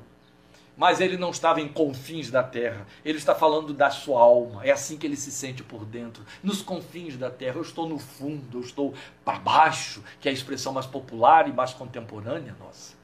Mas 0.78 1.00
ele 1.00 1.18
não 1.18 1.30
estava 1.30 1.62
em 1.62 1.68
confins 1.68 2.30
da 2.30 2.44
terra, 2.44 2.86
ele 3.04 3.18
está 3.18 3.34
falando 3.34 3.74
da 3.74 3.90
sua 3.90 4.20
alma, 4.20 4.66
é 4.66 4.72
assim 4.72 4.98
que 4.98 5.08
ele 5.08 5.16
se 5.16 5.32
sente 5.32 5.64
por 5.64 5.86
dentro, 5.86 6.24
nos 6.44 6.62
confins 6.62 7.18
da 7.18 7.30
terra. 7.30 7.56
Eu 7.56 7.62
estou 7.62 7.88
no 7.88 7.98
fundo, 7.98 8.58
eu 8.58 8.62
estou 8.62 8.94
para 9.24 9.40
baixo, 9.40 10.04
que 10.20 10.28
é 10.28 10.32
a 10.32 10.34
expressão 10.34 10.74
mais 10.74 10.86
popular 10.86 11.48
e 11.48 11.54
mais 11.54 11.74
contemporânea 11.74 12.56
nossa. 12.60 12.96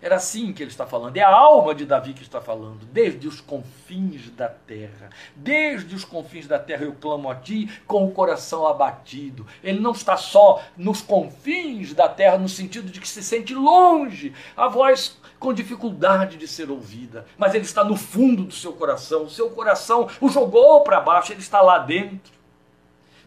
Era 0.00 0.16
assim 0.16 0.52
que 0.52 0.62
ele 0.62 0.70
está 0.70 0.86
falando. 0.86 1.16
É 1.16 1.22
a 1.22 1.34
alma 1.34 1.74
de 1.74 1.86
Davi 1.86 2.12
que 2.12 2.22
está 2.22 2.40
falando. 2.40 2.86
Desde 2.92 3.26
os 3.26 3.40
confins 3.40 4.30
da 4.30 4.48
terra. 4.48 5.10
Desde 5.34 5.94
os 5.94 6.04
confins 6.04 6.46
da 6.46 6.58
terra 6.58 6.84
eu 6.84 6.94
clamo 6.94 7.30
a 7.30 7.34
ti 7.34 7.68
com 7.86 8.04
o 8.04 8.12
coração 8.12 8.66
abatido. 8.66 9.46
Ele 9.64 9.80
não 9.80 9.92
está 9.92 10.16
só 10.16 10.62
nos 10.76 11.00
confins 11.00 11.94
da 11.94 12.08
terra, 12.08 12.38
no 12.38 12.48
sentido 12.48 12.90
de 12.90 13.00
que 13.00 13.08
se 13.08 13.22
sente 13.22 13.54
longe. 13.54 14.32
A 14.56 14.68
voz 14.68 15.18
com 15.38 15.52
dificuldade 15.52 16.36
de 16.36 16.48
ser 16.48 16.70
ouvida. 16.70 17.26
Mas 17.36 17.54
ele 17.54 17.64
está 17.64 17.84
no 17.84 17.96
fundo 17.96 18.44
do 18.44 18.54
seu 18.54 18.72
coração. 18.72 19.24
O 19.24 19.30
seu 19.30 19.50
coração 19.50 20.08
o 20.20 20.28
jogou 20.28 20.82
para 20.82 21.00
baixo, 21.00 21.32
ele 21.32 21.40
está 21.40 21.60
lá 21.60 21.78
dentro 21.78 22.36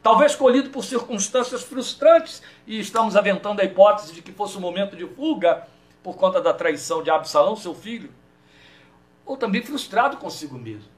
talvez 0.02 0.36
colhido 0.36 0.70
por 0.70 0.84
circunstâncias 0.84 1.64
frustrantes, 1.64 2.42
e 2.66 2.80
estamos 2.80 3.16
aventando 3.16 3.62
a 3.62 3.66
hipótese 3.66 4.14
de 4.14 4.22
que 4.22 4.32
fosse 4.32 4.58
um 4.58 4.62
momento 4.62 4.96
de 4.96 5.06
fuga, 5.06 5.68
por 6.02 6.16
conta 6.16 6.42
da 6.42 6.54
traição 6.54 7.04
de 7.04 7.10
Absalão, 7.10 7.56
seu 7.56 7.76
filho, 7.76 8.10
ou 9.26 9.36
também 9.36 9.62
frustrado 9.62 10.18
consigo 10.18 10.58
mesmo. 10.58 10.90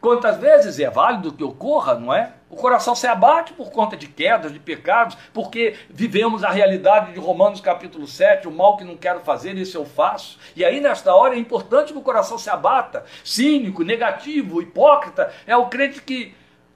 Quantas 0.00 0.38
vezes 0.38 0.78
é 0.78 0.88
válido 0.88 1.32
que 1.32 1.42
ocorra, 1.42 1.96
não 1.96 2.14
é? 2.14 2.35
O 2.48 2.54
coração 2.54 2.94
se 2.94 3.08
abate 3.08 3.52
por 3.52 3.72
conta 3.72 3.96
de 3.96 4.06
quedas, 4.06 4.52
de 4.52 4.60
pecados, 4.60 5.16
porque 5.34 5.74
vivemos 5.90 6.44
a 6.44 6.50
realidade 6.50 7.12
de 7.12 7.18
Romanos 7.18 7.60
capítulo 7.60 8.06
7, 8.06 8.46
o 8.46 8.52
mal 8.52 8.76
que 8.76 8.84
não 8.84 8.96
quero 8.96 9.20
fazer, 9.20 9.58
esse 9.58 9.74
eu 9.74 9.84
faço. 9.84 10.38
E 10.54 10.64
aí, 10.64 10.80
nesta 10.80 11.12
hora, 11.12 11.34
é 11.34 11.38
importante 11.38 11.92
que 11.92 11.98
o 11.98 12.02
coração 12.02 12.38
se 12.38 12.48
abata. 12.48 13.04
Cínico, 13.24 13.82
negativo, 13.82 14.62
hipócrita, 14.62 15.32
é 15.44 15.56
o 15.56 15.66
crente 15.66 16.00
que, 16.00 16.34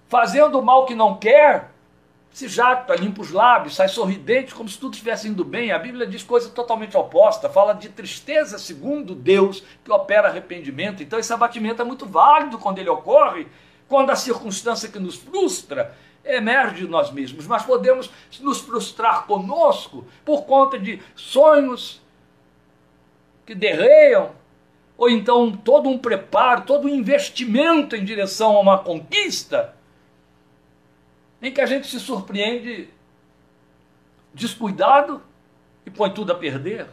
fazendo 0.09 0.59
o 0.59 0.63
mal 0.63 0.87
que 0.87 0.95
não 0.95 1.17
quer, 1.17 1.71
se 2.33 2.49
jacta, 2.49 2.95
limpa 2.95 3.23
os 3.23 3.31
lábios, 3.31 3.77
sai 3.77 3.89
sorridente, 3.89 4.55
como 4.55 4.69
se 4.69 4.79
tudo 4.79 4.95
estivesse 4.95 5.29
indo 5.29 5.45
bem. 5.45 5.73
A 5.73 5.79
Bíblia 5.79 6.07
diz 6.07 6.23
coisa 6.23 6.49
totalmente 6.51 6.97
oposta, 6.97 7.49
fala 7.49 7.75
de 7.75 7.89
tristeza 7.89 8.59
segundo 8.59 9.15
Deus, 9.15 9.63
que 9.85 9.93
opera 9.93 10.29
arrependimento. 10.29 11.03
Então 11.03 11.19
esse 11.19 11.33
abatimento 11.33 11.83
é 11.83 11.85
muito 11.85 12.07
válido 12.07 12.59
quando 12.59 12.79
ele 12.79 12.89
ocorre, 12.89 13.47
quando 13.91 14.11
a 14.11 14.17
circunstância 14.17 14.89
que 14.89 15.01
nos 15.01 15.17
frustra 15.17 15.97
emerge 16.25 16.85
de 16.85 16.89
nós 16.89 17.11
mesmos. 17.11 17.45
Mas 17.49 17.65
podemos 17.65 18.09
nos 18.39 18.61
frustrar 18.61 19.27
conosco 19.27 20.07
por 20.25 20.45
conta 20.45 20.79
de 20.79 21.03
sonhos 21.17 22.01
que 23.45 23.53
derreiam, 23.53 24.31
ou 24.97 25.11
então 25.11 25.51
todo 25.51 25.89
um 25.89 25.99
preparo, 25.99 26.63
todo 26.63 26.87
um 26.87 26.89
investimento 26.89 27.97
em 27.97 28.05
direção 28.05 28.57
a 28.57 28.61
uma 28.61 28.79
conquista 28.79 29.75
em 31.43 31.51
que 31.51 31.61
a 31.61 31.67
gente 31.67 31.89
se 31.89 31.99
surpreende 31.99 32.89
descuidado 34.33 35.21
e 35.85 35.91
põe 35.91 36.11
tudo 36.11 36.31
a 36.31 36.37
perder. 36.37 36.87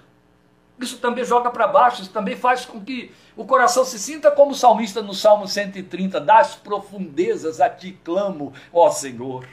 Isso 0.79 0.99
também 0.99 1.25
joga 1.25 1.49
para 1.49 1.67
baixo, 1.67 2.03
isso 2.03 2.11
também 2.11 2.35
faz 2.35 2.65
com 2.65 2.79
que 2.79 3.11
o 3.35 3.45
coração 3.45 3.83
se 3.83 3.97
sinta 3.97 4.29
como 4.29 4.51
o 4.51 4.55
salmista 4.55 5.01
no 5.01 5.13
Salmo 5.13 5.47
130, 5.47 6.19
das 6.19 6.55
profundezas 6.55 7.59
a 7.59 7.69
ti 7.69 7.99
clamo, 8.03 8.53
ó 8.71 8.89
Senhor. 8.91 9.47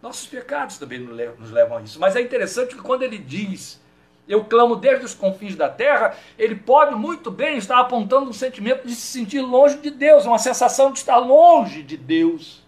Nossos 0.00 0.26
pecados 0.26 0.78
também 0.78 0.98
nos 1.00 1.50
levam 1.50 1.78
a 1.78 1.82
isso. 1.82 2.00
Mas 2.00 2.16
é 2.16 2.20
interessante 2.20 2.74
que 2.74 2.82
quando 2.82 3.02
ele 3.02 3.18
diz, 3.18 3.80
eu 4.26 4.44
clamo 4.44 4.76
desde 4.76 5.04
os 5.04 5.14
confins 5.14 5.56
da 5.56 5.68
terra, 5.68 6.16
ele 6.38 6.54
pode 6.56 6.94
muito 6.94 7.30
bem 7.30 7.58
estar 7.58 7.78
apontando 7.80 8.28
um 8.28 8.32
sentimento 8.32 8.86
de 8.86 8.94
se 8.94 9.06
sentir 9.06 9.40
longe 9.40 9.78
de 9.78 9.90
Deus, 9.90 10.24
uma 10.24 10.38
sensação 10.38 10.90
de 10.90 10.98
estar 10.98 11.18
longe 11.18 11.82
de 11.82 11.96
Deus. 11.96 12.62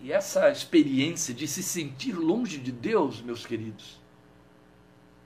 E 0.00 0.12
essa 0.12 0.50
experiência 0.50 1.32
de 1.32 1.48
se 1.48 1.62
sentir 1.62 2.12
longe 2.12 2.58
de 2.58 2.70
Deus, 2.70 3.22
meus 3.22 3.46
queridos, 3.46 4.03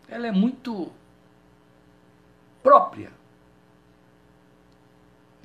ela 0.09 0.27
é 0.27 0.33
muito 0.33 0.91
própria 2.63 3.13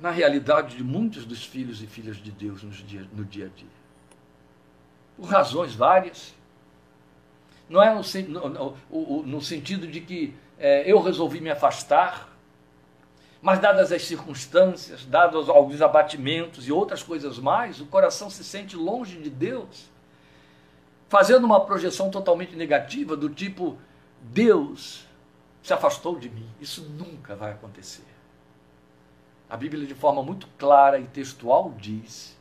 na 0.00 0.10
realidade 0.10 0.76
de 0.76 0.84
muitos 0.84 1.24
dos 1.24 1.44
filhos 1.44 1.82
e 1.82 1.86
filhas 1.86 2.16
de 2.16 2.30
Deus 2.30 2.62
no 2.62 2.70
dia, 2.70 3.06
no 3.12 3.24
dia 3.24 3.46
a 3.46 3.48
dia. 3.48 3.68
Por 5.16 5.26
razões 5.26 5.74
várias. 5.74 6.34
Não 7.68 7.82
é 7.82 7.94
no, 7.94 8.02
no, 8.48 8.76
no, 8.90 9.22
no 9.22 9.40
sentido 9.40 9.86
de 9.86 10.00
que 10.00 10.34
é, 10.58 10.90
eu 10.90 11.00
resolvi 11.00 11.40
me 11.40 11.50
afastar, 11.50 12.28
mas 13.40 13.58
dadas 13.58 13.92
as 13.92 14.02
circunstâncias, 14.02 15.04
dados 15.04 15.48
alguns 15.48 15.80
abatimentos 15.80 16.66
e 16.66 16.72
outras 16.72 17.02
coisas 17.02 17.38
mais, 17.38 17.80
o 17.80 17.86
coração 17.86 18.28
se 18.28 18.44
sente 18.44 18.76
longe 18.76 19.18
de 19.18 19.30
Deus, 19.30 19.90
fazendo 21.08 21.44
uma 21.44 21.64
projeção 21.64 22.10
totalmente 22.10 22.56
negativa 22.56 23.16
do 23.16 23.30
tipo 23.30 23.78
Deus 24.24 25.06
se 25.62 25.72
afastou 25.72 26.18
de 26.18 26.28
mim. 26.28 26.48
Isso 26.60 26.82
nunca 26.82 27.36
vai 27.36 27.52
acontecer. 27.52 28.04
A 29.48 29.56
Bíblia, 29.56 29.86
de 29.86 29.94
forma 29.94 30.22
muito 30.22 30.46
clara 30.58 30.98
e 30.98 31.06
textual, 31.06 31.74
diz 31.78 32.36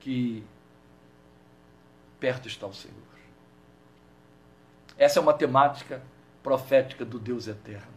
que 0.00 0.44
perto 2.20 2.46
está 2.46 2.66
o 2.66 2.74
Senhor. 2.74 2.94
Essa 4.96 5.18
é 5.18 5.22
uma 5.22 5.34
temática 5.34 6.02
profética 6.42 7.04
do 7.04 7.18
Deus 7.18 7.48
eterno. 7.48 7.92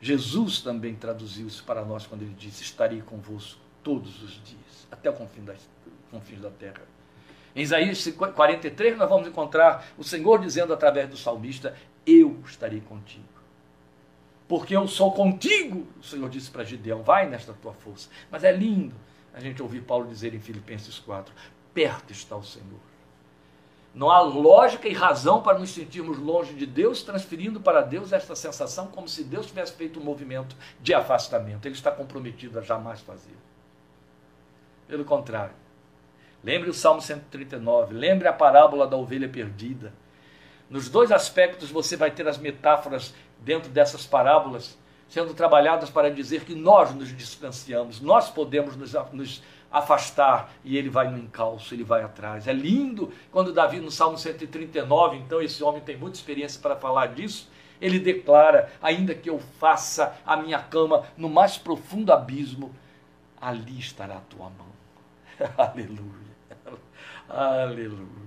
Jesus 0.00 0.60
também 0.60 0.94
traduziu 0.94 1.46
isso 1.46 1.64
para 1.64 1.84
nós 1.84 2.06
quando 2.06 2.22
ele 2.22 2.34
disse: 2.34 2.62
Estarei 2.62 3.02
convosco 3.02 3.60
todos 3.82 4.22
os 4.22 4.42
dias, 4.44 4.86
até 4.90 5.10
o 5.10 5.12
confim 5.14 5.44
das, 5.44 5.68
confins 6.10 6.40
da 6.40 6.50
terra. 6.50 6.82
Em 7.54 7.62
Isaías 7.62 8.06
43, 8.06 8.96
nós 8.96 9.08
vamos 9.08 9.26
encontrar 9.26 9.86
o 9.98 10.04
Senhor 10.04 10.40
dizendo 10.40 10.72
através 10.72 11.08
do 11.08 11.16
salmista: 11.16 11.76
Eu 12.06 12.38
estarei 12.44 12.80
contigo. 12.80 13.24
Porque 14.46 14.76
eu 14.76 14.86
sou 14.88 15.12
contigo, 15.12 15.86
o 16.00 16.02
Senhor 16.02 16.28
disse 16.28 16.50
para 16.50 16.64
Gideão: 16.64 17.02
Vai 17.02 17.28
nesta 17.28 17.52
tua 17.52 17.72
força. 17.72 18.08
Mas 18.30 18.44
é 18.44 18.52
lindo 18.52 18.94
a 19.32 19.40
gente 19.40 19.62
ouvir 19.62 19.82
Paulo 19.82 20.08
dizer 20.08 20.34
em 20.34 20.40
Filipenses 20.40 20.98
4: 20.98 21.32
Perto 21.74 22.12
está 22.12 22.36
o 22.36 22.42
Senhor. 22.42 22.80
Não 23.92 24.08
há 24.08 24.20
lógica 24.20 24.88
e 24.88 24.92
razão 24.92 25.42
para 25.42 25.58
nos 25.58 25.70
sentirmos 25.70 26.16
longe 26.18 26.54
de 26.54 26.64
Deus, 26.64 27.02
transferindo 27.02 27.60
para 27.60 27.80
Deus 27.80 28.12
esta 28.12 28.36
sensação 28.36 28.86
como 28.86 29.08
se 29.08 29.24
Deus 29.24 29.46
tivesse 29.46 29.72
feito 29.72 29.98
um 29.98 30.04
movimento 30.04 30.54
de 30.80 30.94
afastamento. 30.94 31.66
Ele 31.66 31.74
está 31.74 31.90
comprometido 31.90 32.58
a 32.58 32.62
jamais 32.62 33.00
fazer. 33.00 33.36
Pelo 34.86 35.04
contrário, 35.04 35.54
Lembre 36.42 36.70
o 36.70 36.74
Salmo 36.74 37.00
139, 37.00 37.94
lembre 37.94 38.26
a 38.26 38.32
parábola 38.32 38.86
da 38.86 38.96
ovelha 38.96 39.28
perdida. 39.28 39.92
Nos 40.68 40.88
dois 40.88 41.12
aspectos 41.12 41.70
você 41.70 41.96
vai 41.96 42.10
ter 42.10 42.26
as 42.26 42.38
metáforas 42.38 43.14
dentro 43.40 43.70
dessas 43.70 44.06
parábolas 44.06 44.78
sendo 45.10 45.34
trabalhadas 45.34 45.90
para 45.90 46.08
dizer 46.08 46.44
que 46.44 46.54
nós 46.54 46.94
nos 46.94 47.14
distanciamos, 47.14 48.00
nós 48.00 48.30
podemos 48.30 48.76
nos, 48.76 49.42
afastar 49.70 50.52
e 50.64 50.76
ele 50.76 50.88
vai 50.88 51.08
no 51.10 51.18
encalço, 51.18 51.74
ele 51.74 51.84
vai 51.84 52.02
atrás. 52.02 52.46
É 52.46 52.52
lindo 52.52 53.12
quando 53.30 53.52
Davi, 53.52 53.80
no 53.80 53.90
Salmo 53.90 54.16
139, 54.16 55.16
então 55.16 55.42
esse 55.42 55.62
homem 55.62 55.80
tem 55.80 55.96
muita 55.96 56.16
experiência 56.16 56.60
para 56.60 56.76
falar 56.76 57.08
disso, 57.08 57.50
ele 57.80 57.98
declara: 57.98 58.70
ainda 58.80 59.14
que 59.14 59.28
eu 59.28 59.38
faça 59.58 60.16
a 60.24 60.36
minha 60.36 60.60
cama 60.60 61.04
no 61.16 61.28
mais 61.28 61.58
profundo 61.58 62.12
abismo, 62.12 62.74
ali 63.40 63.78
estará 63.78 64.16
a 64.16 64.20
tua 64.20 64.50
mão. 64.50 64.70
Aleluia. 65.56 66.19
Aleluia. 67.30 68.20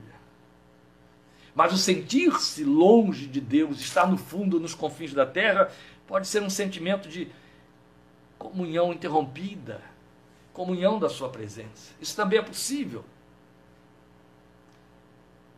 Mas 1.54 1.74
o 1.74 1.78
sentir-se 1.78 2.64
longe 2.64 3.28
de 3.28 3.42
Deus, 3.42 3.80
estar 3.80 4.08
no 4.08 4.18
fundo, 4.18 4.60
nos 4.60 4.74
confins 4.74 5.14
da 5.14 5.26
terra, 5.26 5.70
pode 6.08 6.28
ser 6.28 6.42
um 6.42 6.50
sentimento 6.50 7.10
de 7.10 7.30
comunhão 8.40 8.92
interrompida, 8.92 9.82
comunhão 10.54 10.98
da 10.98 11.10
sua 11.10 11.30
presença. 11.30 11.94
Isso 12.02 12.16
também 12.16 12.40
é 12.40 12.42
possível. 12.42 13.04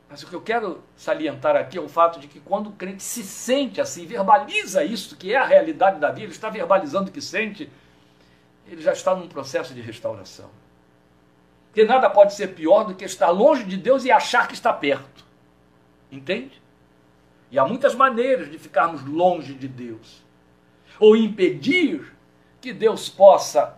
Mas 0.10 0.23
o 0.23 0.27
que 0.27 0.34
eu 0.34 0.41
quero 0.41 0.84
salientar 0.95 1.55
aqui 1.55 1.77
é 1.77 1.81
o 1.81 1.89
fato 1.89 2.19
de 2.19 2.27
que 2.27 2.39
quando 2.39 2.69
o 2.69 2.73
crente 2.73 3.03
se 3.03 3.23
sente 3.23 3.79
assim, 3.79 4.05
verbaliza 4.05 4.84
isso, 4.84 5.15
que 5.15 5.34
é 5.34 5.38
a 5.38 5.45
realidade 5.45 5.99
da 5.99 6.10
vida, 6.10 6.25
ele 6.25 6.31
está 6.31 6.49
verbalizando 6.49 7.10
o 7.10 7.13
que 7.13 7.21
sente, 7.21 7.69
ele 8.67 8.81
já 8.81 8.93
está 8.93 9.15
num 9.15 9.27
processo 9.27 9.73
de 9.73 9.81
restauração. 9.81 10.49
Porque 11.75 11.83
nada 11.83 12.09
pode 12.09 12.33
ser 12.33 12.55
pior 12.55 12.85
do 12.85 12.95
que 12.95 13.03
estar 13.03 13.29
longe 13.31 13.65
de 13.65 13.75
Deus 13.75 14.05
e 14.05 14.09
achar 14.09 14.47
que 14.47 14.53
está 14.53 14.71
perto. 14.71 15.25
Entende? 16.09 16.61
E 17.51 17.59
há 17.59 17.67
muitas 17.67 17.93
maneiras 17.93 18.49
de 18.49 18.57
ficarmos 18.57 19.03
longe 19.03 19.53
de 19.53 19.67
Deus. 19.67 20.23
Ou 21.01 21.17
impedir 21.17 22.15
que 22.61 22.71
Deus 22.71 23.09
possa 23.09 23.77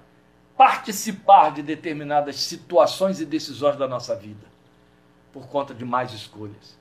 participar 0.56 1.52
de 1.54 1.64
determinadas 1.64 2.36
situações 2.36 3.20
e 3.20 3.26
decisões 3.26 3.78
da 3.78 3.88
nossa 3.88 4.16
vida. 4.16 4.46
Por 5.34 5.48
conta 5.48 5.74
de 5.74 5.84
mais 5.84 6.14
escolhas. 6.14 6.78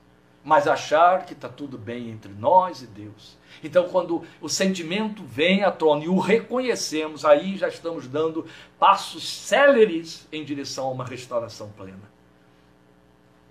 Mas 0.47 0.65
achar 0.65 1.25
que 1.25 1.33
está 1.33 1.49
tudo 1.49 1.77
bem 1.77 2.09
entre 2.09 2.31
nós 2.31 2.81
e 2.81 2.87
Deus. 2.87 3.37
Então, 3.61 3.89
quando 3.89 4.23
o 4.39 4.47
sentimento 4.47 5.21
vem 5.25 5.65
à 5.65 5.69
tona 5.73 6.05
e 6.05 6.07
o 6.07 6.19
reconhecemos, 6.19 7.25
aí 7.25 7.57
já 7.57 7.67
estamos 7.67 8.07
dando 8.07 8.47
passos 8.79 9.27
céleres 9.27 10.25
em 10.31 10.45
direção 10.45 10.87
a 10.87 10.91
uma 10.91 11.03
restauração 11.03 11.69
plena. 11.71 12.09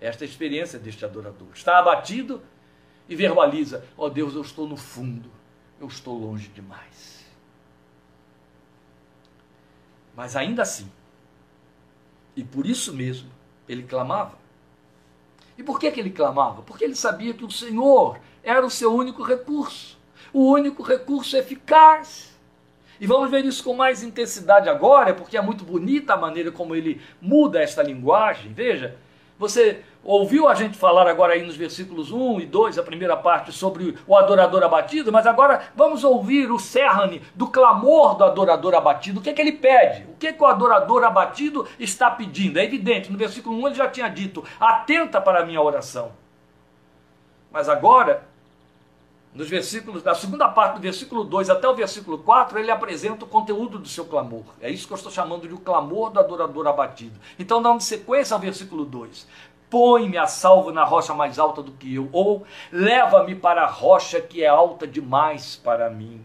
Esta 0.01 0.25
é 0.25 0.27
a 0.27 0.31
experiência 0.31 0.79
deste 0.79 1.05
adorador. 1.05 1.49
Está 1.53 1.79
abatido 1.79 2.41
e 3.07 3.15
verbaliza: 3.15 3.85
Ó 3.95 4.07
oh 4.07 4.09
Deus, 4.09 4.35
eu 4.35 4.41
estou 4.41 4.67
no 4.67 4.79
fundo, 4.79 5.31
eu 5.79 5.89
estou 5.89 6.17
longe 6.19 6.49
demais. 6.49 7.27
Mas 10.17 10.35
ainda 10.35 10.63
assim, 10.63 10.91
e 12.35 12.43
por 12.43 12.65
isso 12.65 12.95
mesmo, 12.95 13.31
ele 13.69 13.83
clamava. 13.83 14.46
E 15.59 15.63
por 15.63 15.79
que, 15.81 15.91
que 15.91 16.01
ele 16.01 16.11
clamava? 16.11 16.63
Porque 16.63 16.85
ele 16.85 16.95
sabia 16.95 17.33
que 17.35 17.45
o 17.45 17.51
Senhor 17.51 18.19
era 18.43 18.65
o 18.65 18.71
seu 18.71 18.95
único 18.95 19.23
recurso 19.23 19.97
o 20.37 20.53
único 20.53 20.83
recurso 20.83 21.35
eficaz. 21.35 22.37
E 23.01 23.07
vamos 23.07 23.31
ver 23.31 23.43
isso 23.47 23.65
com 23.65 23.75
mais 23.75 24.03
intensidade 24.03 24.69
agora, 24.69 25.15
porque 25.15 25.37
é 25.37 25.41
muito 25.41 25.65
bonita 25.65 26.13
a 26.13 26.17
maneira 26.17 26.53
como 26.53 26.75
ele 26.75 27.01
muda 27.21 27.63
esta 27.63 27.83
linguagem. 27.83 28.53
Veja, 28.53 28.97
você 29.39 29.83
ouviu 30.03 30.49
a 30.49 30.55
gente 30.55 30.79
falar 30.79 31.07
agora 31.09 31.35
aí 31.35 31.45
nos 31.45 31.57
versículos 31.57 32.11
1 32.13 32.41
e 32.41 32.47
2, 32.47 32.79
a 32.79 32.83
primeira 32.83 33.17
parte, 33.17 33.53
sobre 33.53 33.97
o 34.07 34.17
adorador 34.17 34.63
abatido, 34.63 35.13
mas 35.13 35.27
agora 35.27 35.69
vamos 35.75 36.05
ouvir 36.05 36.51
o 36.51 36.59
cerne 36.59 37.21
do 37.35 37.49
clamor 37.49 38.17
do 38.17 38.25
adorador 38.25 38.75
abatido. 38.75 39.21
O 39.21 39.23
que, 39.23 39.31
é 39.31 39.33
que 39.33 39.43
ele 39.43 39.53
pede? 39.53 40.05
O 40.05 40.17
que, 40.17 40.29
é 40.29 40.33
que 40.33 40.43
o 40.43 40.47
adorador 40.47 41.05
abatido 41.05 41.67
está 41.79 42.11
pedindo? 42.11 42.59
É 42.59 42.65
evidente, 42.65 43.11
no 43.11 43.19
versículo 43.19 43.59
1 43.59 43.67
ele 43.67 43.75
já 43.75 43.89
tinha 43.89 44.09
dito: 44.09 44.45
atenta 44.61 45.21
para 45.21 45.41
a 45.41 45.45
minha 45.45 45.61
oração. 45.61 46.13
Mas 47.51 47.69
agora 47.69 48.27
nos 49.37 49.51
versículos, 49.51 50.03
da 50.03 50.15
segunda 50.15 50.49
parte 50.49 50.77
do 50.77 50.81
versículo 50.81 51.23
2 51.23 51.51
até 51.51 51.69
o 51.69 51.75
versículo 51.75 52.17
4, 52.19 52.59
ele 52.59 52.71
apresenta 52.71 53.27
o 53.27 53.29
conteúdo 53.29 53.79
do 53.79 53.87
seu 53.87 54.07
clamor. 54.07 54.45
É 54.63 54.71
isso 54.71 54.87
que 54.87 54.95
eu 54.95 54.97
estou 54.97 55.13
chamando 55.13 55.47
de 55.47 55.53
o 55.53 55.59
clamor 55.59 56.11
do 56.11 56.19
adorador 56.19 56.67
abatido. 56.67 57.21
Então, 57.39 57.61
dando 57.61 57.83
sequência 57.83 58.33
ao 58.33 58.41
versículo 58.41 58.87
2. 58.87 59.29
Põe-me 59.69 60.17
a 60.17 60.27
salvo 60.27 60.73
na 60.73 60.85
rocha 60.85 61.13
mais 61.13 61.39
alta 61.39 61.63
do 61.63 61.73
que 61.73 61.97
eu, 61.97 62.09
ou 62.13 62.47
leva-me 62.73 63.35
para 63.35 63.65
a 63.65 63.71
rocha 63.71 64.23
que 64.23 64.43
é 64.43 64.47
alta 64.47 64.87
demais 64.87 65.55
para 65.57 65.91
mim. 65.91 66.25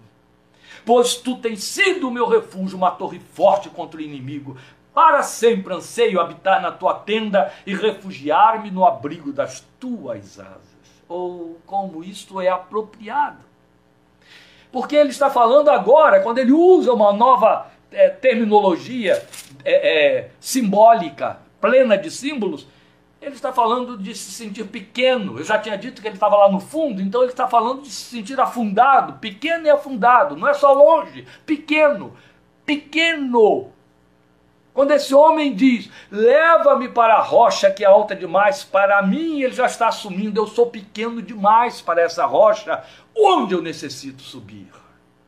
Pois 0.85 1.15
tu 1.15 1.35
tens 1.35 1.65
sido 1.65 2.07
o 2.07 2.11
meu 2.11 2.29
refúgio, 2.29 2.77
uma 2.77 2.91
torre 2.91 3.19
forte 3.33 3.69
contra 3.69 3.99
o 3.99 4.03
inimigo. 4.03 4.55
Para 4.93 5.21
sempre 5.21 5.73
anseio 5.73 6.21
habitar 6.21 6.61
na 6.61 6.71
tua 6.71 6.93
tenda 6.93 7.51
e 7.65 7.75
refugiar-me 7.75 8.71
no 8.71 8.85
abrigo 8.85 9.33
das 9.33 9.65
tuas 9.79 10.39
asas 10.39 10.70
ou 11.11 11.59
como 11.65 12.03
isto 12.03 12.39
é 12.39 12.47
apropriado. 12.47 13.39
Porque 14.71 14.95
ele 14.95 15.09
está 15.09 15.29
falando 15.29 15.69
agora, 15.69 16.21
quando 16.21 16.37
ele 16.37 16.53
usa 16.53 16.93
uma 16.93 17.11
nova 17.11 17.67
é, 17.91 18.09
terminologia 18.09 19.21
é, 19.65 20.19
é, 20.19 20.31
simbólica, 20.39 21.39
plena 21.59 21.97
de 21.97 22.09
símbolos, 22.09 22.65
ele 23.21 23.35
está 23.35 23.51
falando 23.51 23.97
de 23.97 24.15
se 24.15 24.31
sentir 24.31 24.63
pequeno. 24.65 25.37
Eu 25.37 25.43
já 25.43 25.59
tinha 25.59 25.77
dito 25.77 26.01
que 26.01 26.07
ele 26.07 26.15
estava 26.15 26.37
lá 26.37 26.49
no 26.49 26.59
fundo, 26.59 27.01
então 27.01 27.21
ele 27.21 27.31
está 27.31 27.47
falando 27.47 27.81
de 27.81 27.89
se 27.89 28.15
sentir 28.15 28.39
afundado, 28.39 29.19
pequeno 29.19 29.67
e 29.67 29.69
afundado, 29.69 30.37
não 30.37 30.47
é 30.47 30.53
só 30.53 30.71
longe, 30.71 31.27
pequeno, 31.45 32.13
pequeno. 32.65 33.69
Quando 34.73 34.91
esse 34.91 35.13
homem 35.13 35.53
diz, 35.53 35.89
leva-me 36.09 36.87
para 36.87 37.15
a 37.15 37.21
rocha 37.21 37.69
que 37.69 37.83
é 37.83 37.87
alta 37.87 38.15
demais 38.15 38.63
para 38.63 39.01
mim, 39.01 39.41
ele 39.41 39.53
já 39.53 39.65
está 39.65 39.89
assumindo, 39.89 40.39
eu 40.39 40.47
sou 40.47 40.67
pequeno 40.67 41.21
demais 41.21 41.81
para 41.81 42.01
essa 42.01 42.25
rocha, 42.25 42.83
onde 43.15 43.53
eu 43.53 43.61
necessito 43.61 44.21
subir. 44.21 44.71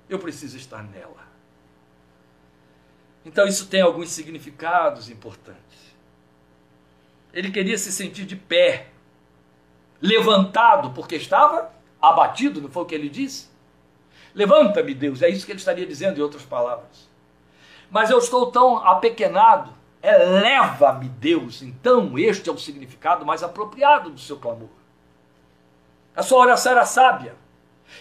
Eu 0.07 0.17
preciso 0.17 0.55
estar 0.55 0.81
nela. 0.83 1.23
Então 3.25 3.45
isso 3.45 3.67
tem 3.67 3.81
alguns 3.81 4.09
significados 4.09 5.09
importantes. 5.09 5.61
Ele 7.33 7.51
queria 7.51 7.77
se 7.77 7.91
sentir 7.91 8.25
de 8.25 8.35
pé, 8.35 8.87
levantado, 10.01 10.91
porque 10.91 11.15
estava 11.15 11.73
abatido, 12.01 12.61
não 12.61 12.69
foi 12.69 12.83
o 12.83 12.85
que 12.85 12.95
ele 12.95 13.09
disse? 13.09 13.49
Levanta-me, 14.33 14.93
Deus, 14.93 15.21
é 15.21 15.29
isso 15.29 15.45
que 15.45 15.51
ele 15.51 15.59
estaria 15.59 15.85
dizendo 15.85 16.19
em 16.19 16.21
outras 16.21 16.43
palavras. 16.43 17.12
Mas 17.93 18.09
eu 18.09 18.17
estou 18.17 18.51
tão 18.51 18.77
apequenado, 18.77 19.71
eleva-me, 20.01 21.07
Deus. 21.07 21.61
Então, 21.61 22.17
este 22.17 22.49
é 22.49 22.51
o 22.51 22.57
significado 22.57 23.23
mais 23.23 23.43
apropriado 23.43 24.09
do 24.09 24.19
seu 24.19 24.39
clamor. 24.39 24.69
A 26.15 26.23
sua 26.23 26.39
oração 26.39 26.71
era 26.71 26.87
sábia. 26.87 27.35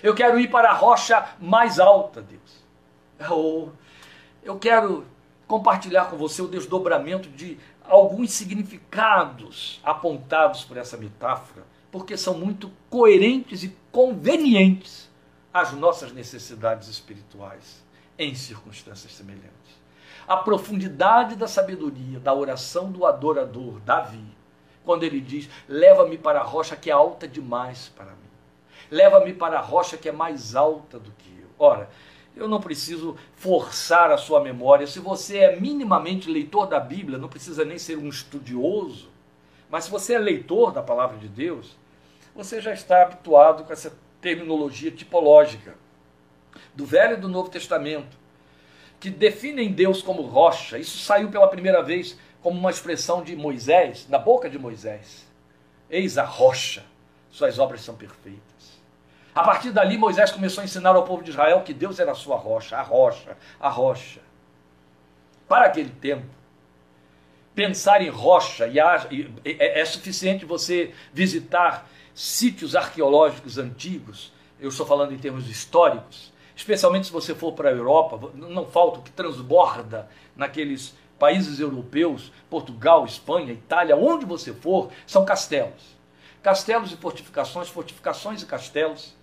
Eu 0.02 0.14
quero 0.14 0.40
ir 0.40 0.50
para 0.50 0.70
a 0.70 0.72
rocha 0.72 1.28
mais 1.38 1.78
alta, 1.78 2.22
Deus. 2.22 2.64
Eu, 3.20 3.70
eu 4.42 4.58
quero 4.58 5.06
compartilhar 5.46 6.06
com 6.06 6.16
você 6.16 6.40
o 6.40 6.48
desdobramento 6.48 7.28
de 7.28 7.58
alguns 7.84 8.32
significados 8.32 9.78
apontados 9.84 10.64
por 10.64 10.78
essa 10.78 10.96
metáfora, 10.96 11.66
porque 11.90 12.16
são 12.16 12.32
muito 12.32 12.72
coerentes 12.88 13.62
e 13.62 13.76
convenientes 13.90 15.10
às 15.52 15.70
nossas 15.72 16.12
necessidades 16.12 16.88
espirituais 16.88 17.82
em 18.18 18.34
circunstâncias 18.34 19.12
semelhantes. 19.12 19.61
A 20.32 20.38
profundidade 20.38 21.36
da 21.36 21.46
sabedoria 21.46 22.18
da 22.18 22.32
oração 22.32 22.90
do 22.90 23.04
adorador, 23.04 23.78
Davi, 23.80 24.24
quando 24.82 25.02
ele 25.02 25.20
diz: 25.20 25.46
Leva-me 25.68 26.16
para 26.16 26.40
a 26.40 26.42
rocha 26.42 26.74
que 26.74 26.88
é 26.88 26.92
alta 26.94 27.28
demais 27.28 27.92
para 27.94 28.12
mim. 28.12 28.30
Leva-me 28.90 29.34
para 29.34 29.58
a 29.58 29.60
rocha 29.60 29.98
que 29.98 30.08
é 30.08 30.12
mais 30.12 30.56
alta 30.56 30.98
do 30.98 31.10
que 31.10 31.28
eu. 31.38 31.48
Ora, 31.58 31.90
eu 32.34 32.48
não 32.48 32.62
preciso 32.62 33.14
forçar 33.36 34.10
a 34.10 34.16
sua 34.16 34.40
memória. 34.40 34.86
Se 34.86 35.00
você 35.00 35.36
é 35.36 35.60
minimamente 35.60 36.30
leitor 36.30 36.66
da 36.66 36.80
Bíblia, 36.80 37.18
não 37.18 37.28
precisa 37.28 37.62
nem 37.62 37.76
ser 37.76 37.98
um 37.98 38.08
estudioso, 38.08 39.10
mas 39.68 39.84
se 39.84 39.90
você 39.90 40.14
é 40.14 40.18
leitor 40.18 40.72
da 40.72 40.82
palavra 40.82 41.18
de 41.18 41.28
Deus, 41.28 41.76
você 42.34 42.58
já 42.58 42.72
está 42.72 43.02
habituado 43.02 43.64
com 43.64 43.72
essa 43.74 43.94
terminologia 44.18 44.90
tipológica 44.90 45.74
do 46.74 46.86
Velho 46.86 47.18
e 47.18 47.20
do 47.20 47.28
Novo 47.28 47.50
Testamento, 47.50 48.21
que 49.02 49.10
definem 49.10 49.72
Deus 49.72 50.00
como 50.00 50.22
rocha. 50.22 50.78
Isso 50.78 50.98
saiu 50.98 51.28
pela 51.28 51.48
primeira 51.48 51.82
vez 51.82 52.16
como 52.40 52.56
uma 52.56 52.70
expressão 52.70 53.20
de 53.20 53.34
Moisés, 53.34 54.06
na 54.08 54.16
boca 54.16 54.48
de 54.48 54.60
Moisés. 54.60 55.26
Eis 55.90 56.16
a 56.16 56.24
rocha, 56.24 56.84
suas 57.28 57.58
obras 57.58 57.80
são 57.80 57.96
perfeitas. 57.96 58.40
A 59.34 59.42
partir 59.42 59.72
dali, 59.72 59.98
Moisés 59.98 60.30
começou 60.30 60.62
a 60.62 60.64
ensinar 60.64 60.94
ao 60.94 61.02
povo 61.02 61.24
de 61.24 61.30
Israel 61.30 61.62
que 61.62 61.74
Deus 61.74 61.98
era 61.98 62.12
a 62.12 62.14
sua 62.14 62.36
rocha, 62.36 62.76
a 62.76 62.82
rocha, 62.82 63.36
a 63.58 63.68
rocha. 63.68 64.20
Para 65.48 65.66
aquele 65.66 65.90
tempo, 65.90 66.28
pensar 67.56 68.02
em 68.02 68.08
rocha, 68.08 68.68
e 68.68 68.78
é, 68.78 69.80
é 69.80 69.84
suficiente 69.84 70.44
você 70.44 70.94
visitar 71.12 71.88
sítios 72.14 72.76
arqueológicos 72.76 73.58
antigos, 73.58 74.32
eu 74.60 74.68
estou 74.68 74.86
falando 74.86 75.12
em 75.12 75.18
termos 75.18 75.48
históricos, 75.48 76.31
especialmente 76.54 77.06
se 77.06 77.12
você 77.12 77.34
for 77.34 77.52
para 77.52 77.68
a 77.68 77.72
Europa, 77.72 78.30
não 78.34 78.66
falta 78.66 79.00
o 79.00 79.02
que 79.02 79.10
transborda 79.10 80.08
naqueles 80.36 80.94
países 81.18 81.60
europeus, 81.60 82.32
Portugal, 82.50 83.04
Espanha, 83.04 83.52
Itália, 83.52 83.96
onde 83.96 84.26
você 84.26 84.52
for, 84.52 84.90
são 85.06 85.24
castelos. 85.24 85.96
Castelos 86.42 86.92
e 86.92 86.96
fortificações, 86.96 87.68
fortificações 87.68 88.42
e 88.42 88.46
castelos 88.46 89.14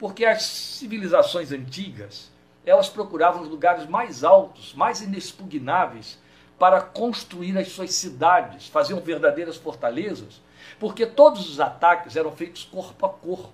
porque 0.00 0.24
as 0.24 0.42
civilizações 0.44 1.52
antigas, 1.52 2.30
elas 2.64 2.88
procuravam 2.88 3.42
os 3.42 3.48
lugares 3.50 3.86
mais 3.86 4.24
altos, 4.24 4.72
mais 4.72 5.02
inexpugnáveis, 5.02 6.18
para 6.58 6.80
construir 6.80 7.56
as 7.58 7.68
suas 7.68 7.92
cidades, 7.92 8.66
faziam 8.66 8.98
verdadeiras 9.00 9.58
fortalezas, 9.58 10.40
porque 10.78 11.04
todos 11.04 11.50
os 11.50 11.60
ataques 11.60 12.16
eram 12.16 12.32
feitos 12.32 12.64
corpo 12.64 13.04
a 13.04 13.10
corpo. 13.10 13.52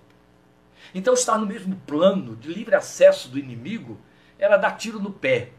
Então, 0.97 1.13
estar 1.13 1.37
no 1.37 1.45
mesmo 1.45 1.77
plano 1.87 2.35
de 2.37 2.49
livre 2.49 2.75
acesso 2.75 3.29
do 3.29 3.39
inimigo 3.39 3.99
era 4.39 4.57
dar 4.57 4.79
tiro 4.79 4.99
no 4.99 5.11
pé, 5.11 5.51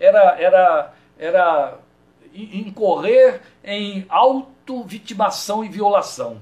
era, 0.00 0.36
era, 0.36 0.94
era 1.16 1.78
incorrer 2.34 3.40
em 3.62 4.04
auto-vitimação 4.08 5.64
e 5.64 5.68
violação. 5.68 6.40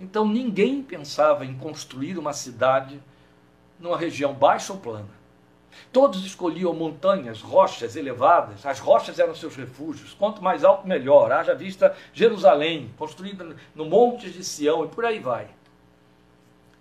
Então 0.00 0.26
ninguém 0.26 0.82
pensava 0.82 1.44
em 1.44 1.54
construir 1.54 2.16
uma 2.18 2.32
cidade 2.32 2.98
numa 3.78 3.98
região 3.98 4.32
baixa 4.32 4.72
ou 4.72 4.78
plana. 4.78 5.10
Todos 5.92 6.24
escolhiam 6.24 6.72
montanhas, 6.72 7.42
rochas 7.42 7.96
elevadas, 7.96 8.64
as 8.64 8.80
rochas 8.80 9.18
eram 9.18 9.34
seus 9.34 9.56
refúgios. 9.56 10.14
Quanto 10.14 10.42
mais 10.42 10.64
alto, 10.64 10.88
melhor. 10.88 11.30
Haja 11.30 11.54
vista 11.54 11.94
Jerusalém, 12.14 12.90
construída 12.96 13.54
no 13.74 13.84
Monte 13.84 14.30
de 14.30 14.42
Sião 14.42 14.86
e 14.86 14.88
por 14.88 15.04
aí 15.04 15.18
vai. 15.18 15.48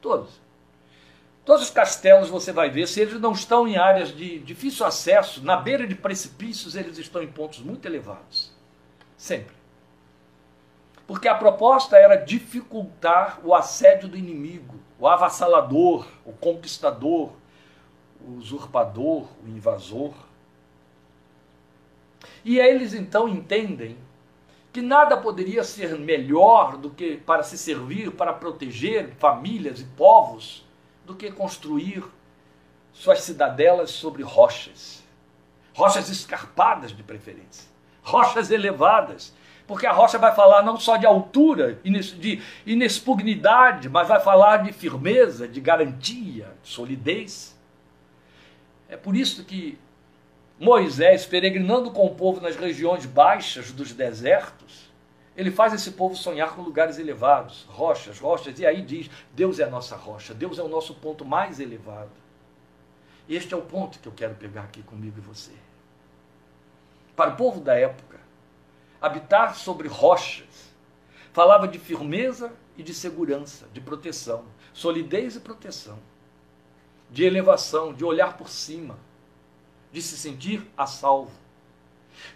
Todos. 0.01 0.40
Todos 1.43 1.63
os 1.63 1.69
castelos 1.71 2.29
você 2.29 2.51
vai 2.51 2.69
ver, 2.69 2.87
se 2.87 3.01
eles 3.01 3.19
não 3.19 3.31
estão 3.31 3.67
em 3.67 3.75
áreas 3.75 4.15
de 4.15 4.39
difícil 4.39 4.85
acesso, 4.85 5.43
na 5.43 5.57
beira 5.57 5.87
de 5.87 5.95
precipícios, 5.95 6.75
eles 6.75 6.97
estão 6.97 7.21
em 7.21 7.27
pontos 7.27 7.59
muito 7.59 7.85
elevados. 7.87 8.51
Sempre. 9.17 9.55
Porque 11.07 11.27
a 11.27 11.35
proposta 11.35 11.97
era 11.97 12.15
dificultar 12.15 13.39
o 13.43 13.55
assédio 13.55 14.07
do 14.07 14.17
inimigo, 14.17 14.79
o 14.99 15.07
avassalador, 15.07 16.07
o 16.23 16.31
conquistador, 16.31 17.31
o 18.25 18.37
usurpador, 18.37 19.27
o 19.43 19.47
invasor. 19.47 20.13
E 22.45 22.59
eles 22.59 22.93
então 22.93 23.27
entendem 23.27 23.97
que 24.71 24.81
nada 24.81 25.17
poderia 25.17 25.63
ser 25.63 25.97
melhor 25.97 26.77
do 26.77 26.91
que 26.91 27.17
para 27.17 27.43
se 27.43 27.57
servir, 27.57 28.11
para 28.11 28.31
proteger 28.31 29.15
famílias 29.19 29.81
e 29.81 29.85
povos, 29.85 30.65
do 31.05 31.15
que 31.15 31.31
construir 31.31 32.03
suas 32.93 33.21
cidadelas 33.21 33.91
sobre 33.91 34.23
rochas. 34.23 35.03
Rochas 35.73 36.09
escarpadas 36.09 36.95
de 36.95 37.01
preferência, 37.01 37.69
rochas 38.03 38.51
elevadas, 38.51 39.33
porque 39.65 39.87
a 39.87 39.93
rocha 39.93 40.17
vai 40.17 40.35
falar 40.35 40.63
não 40.63 40.77
só 40.77 40.97
de 40.97 41.05
altura, 41.05 41.79
de 41.81 42.41
inexpugnidade, 42.65 43.87
mas 43.87 44.05
vai 44.05 44.19
falar 44.19 44.57
de 44.57 44.73
firmeza, 44.73 45.47
de 45.47 45.61
garantia, 45.61 46.53
de 46.61 46.69
solidez. 46.69 47.57
É 48.89 48.97
por 48.97 49.15
isso 49.15 49.45
que 49.45 49.79
Moisés, 50.59 51.25
peregrinando 51.25 51.89
com 51.89 52.05
o 52.05 52.13
povo 52.13 52.41
nas 52.41 52.57
regiões 52.57 53.05
baixas 53.05 53.71
dos 53.71 53.93
desertos, 53.93 54.90
ele 55.41 55.49
faz 55.49 55.73
esse 55.73 55.93
povo 55.93 56.15
sonhar 56.15 56.55
com 56.55 56.61
lugares 56.61 56.99
elevados, 56.99 57.65
rochas, 57.67 58.19
rochas, 58.19 58.59
e 58.59 58.65
aí 58.65 58.79
diz: 58.79 59.09
Deus 59.33 59.57
é 59.57 59.63
a 59.63 59.69
nossa 59.71 59.95
rocha, 59.95 60.35
Deus 60.35 60.59
é 60.59 60.61
o 60.61 60.67
nosso 60.67 60.93
ponto 60.93 61.25
mais 61.25 61.59
elevado. 61.59 62.11
Este 63.27 63.51
é 63.55 63.57
o 63.57 63.63
ponto 63.63 63.97
que 63.97 64.07
eu 64.07 64.11
quero 64.11 64.35
pegar 64.35 64.61
aqui 64.61 64.83
comigo 64.83 65.17
e 65.17 65.21
você. 65.21 65.53
Para 67.15 67.31
o 67.31 67.35
povo 67.35 67.59
da 67.59 67.73
época, 67.75 68.19
habitar 69.01 69.55
sobre 69.55 69.87
rochas. 69.87 70.71
Falava 71.33 71.67
de 71.67 71.79
firmeza 71.79 72.53
e 72.77 72.83
de 72.83 72.93
segurança, 72.93 73.67
de 73.73 73.81
proteção, 73.81 74.45
solidez 74.71 75.37
e 75.37 75.39
proteção, 75.39 75.97
de 77.09 77.23
elevação, 77.23 77.95
de 77.95 78.05
olhar 78.05 78.37
por 78.37 78.47
cima, 78.47 78.99
de 79.91 80.03
se 80.03 80.15
sentir 80.15 80.69
a 80.77 80.85
salvo. 80.85 81.31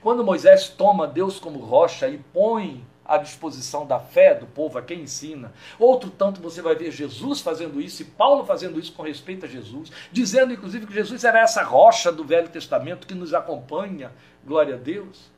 Quando 0.02 0.24
Moisés 0.24 0.70
toma 0.70 1.06
Deus 1.06 1.40
como 1.40 1.60
rocha 1.60 2.08
e 2.08 2.18
põe 2.18 2.84
à 3.06 3.18
disposição 3.18 3.86
da 3.86 4.00
fé 4.00 4.34
do 4.34 4.48
povo 4.48 4.78
a 4.78 4.82
quem 4.82 5.02
ensina. 5.02 5.54
Outro 5.80 6.10
tanto 6.10 6.42
você 6.42 6.62
vai 6.62 6.76
ver 6.76 6.92
Jesus 6.92 7.40
fazendo 7.42 7.80
isso 7.80 8.02
e 8.02 8.06
Paulo 8.06 8.46
fazendo 8.46 8.80
isso 8.80 8.92
com 8.94 9.04
respeito 9.04 9.46
a 9.46 9.50
Jesus, 9.50 9.92
dizendo 10.12 10.52
inclusive 10.54 10.88
que 10.88 10.94
Jesus 10.94 11.24
era 11.24 11.40
essa 11.40 11.64
rocha 11.64 12.12
do 12.12 12.24
Velho 12.24 12.50
Testamento 12.50 13.08
que 13.08 13.14
nos 13.14 13.34
acompanha, 13.34 14.12
glória 14.46 14.76
a 14.76 14.78
Deus. 14.78 15.34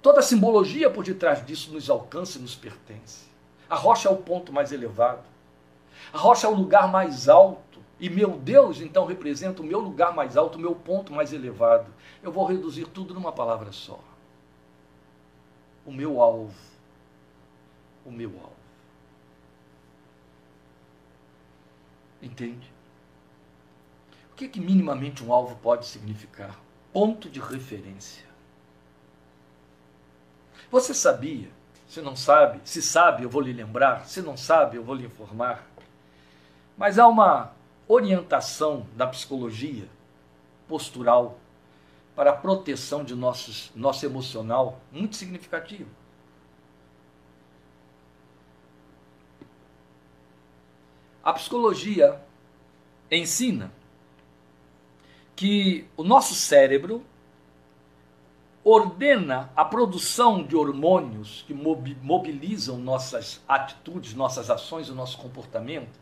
Toda 0.00 0.20
a 0.20 0.22
simbologia 0.22 0.90
por 0.90 1.04
detrás 1.04 1.44
disso 1.46 1.72
nos 1.72 1.88
alcança 1.88 2.38
e 2.38 2.42
nos 2.42 2.56
pertence. 2.56 3.26
A 3.70 3.76
rocha 3.76 4.08
é 4.08 4.12
o 4.12 4.16
ponto 4.16 4.52
mais 4.52 4.72
elevado. 4.72 5.22
A 6.12 6.18
rocha 6.18 6.46
é 6.46 6.50
o 6.50 6.54
lugar 6.54 6.90
mais 6.90 7.28
alto. 7.28 7.80
E 8.00 8.10
meu 8.10 8.30
Deus, 8.30 8.80
então, 8.80 9.06
representa 9.06 9.62
o 9.62 9.64
meu 9.64 9.78
lugar 9.78 10.12
mais 10.12 10.36
alto, 10.36 10.58
o 10.58 10.60
meu 10.60 10.74
ponto 10.74 11.12
mais 11.12 11.32
elevado. 11.32 11.86
Eu 12.20 12.32
vou 12.32 12.44
reduzir 12.44 12.86
tudo 12.86 13.14
numa 13.14 13.30
palavra 13.30 13.70
só. 13.70 14.00
O 15.84 15.92
meu 15.92 16.20
alvo. 16.20 16.54
O 18.04 18.10
meu 18.10 18.30
alvo. 18.30 18.52
Entende? 22.20 22.72
O 24.30 24.34
que, 24.34 24.44
é 24.44 24.48
que 24.48 24.60
minimamente 24.60 25.24
um 25.24 25.32
alvo 25.32 25.56
pode 25.56 25.86
significar? 25.86 26.58
Ponto 26.92 27.28
de 27.28 27.40
referência. 27.40 28.24
Você 30.70 30.94
sabia? 30.94 31.50
Se 31.86 32.00
não 32.00 32.16
sabe, 32.16 32.60
se 32.64 32.80
sabe, 32.80 33.24
eu 33.24 33.28
vou 33.28 33.42
lhe 33.42 33.52
lembrar. 33.52 34.06
Se 34.06 34.22
não 34.22 34.36
sabe, 34.36 34.76
eu 34.76 34.84
vou 34.84 34.94
lhe 34.94 35.04
informar. 35.04 35.66
Mas 36.76 36.98
há 36.98 37.06
uma 37.06 37.52
orientação 37.86 38.86
da 38.96 39.06
psicologia 39.06 39.86
postural 40.66 41.38
para 42.14 42.30
a 42.30 42.36
proteção 42.36 43.04
de 43.04 43.14
nossos, 43.14 43.70
nosso 43.74 44.04
emocional 44.04 44.80
muito 44.90 45.16
significativo. 45.16 45.88
A 51.24 51.32
psicologia 51.32 52.20
ensina 53.10 53.72
que 55.36 55.86
o 55.96 56.02
nosso 56.02 56.34
cérebro 56.34 57.04
ordena 58.64 59.50
a 59.56 59.64
produção 59.64 60.44
de 60.44 60.54
hormônios 60.54 61.44
que 61.46 61.54
mobilizam 61.54 62.78
nossas 62.78 63.40
atitudes, 63.48 64.14
nossas 64.14 64.50
ações, 64.50 64.88
o 64.88 64.94
nosso 64.94 65.18
comportamento, 65.18 66.00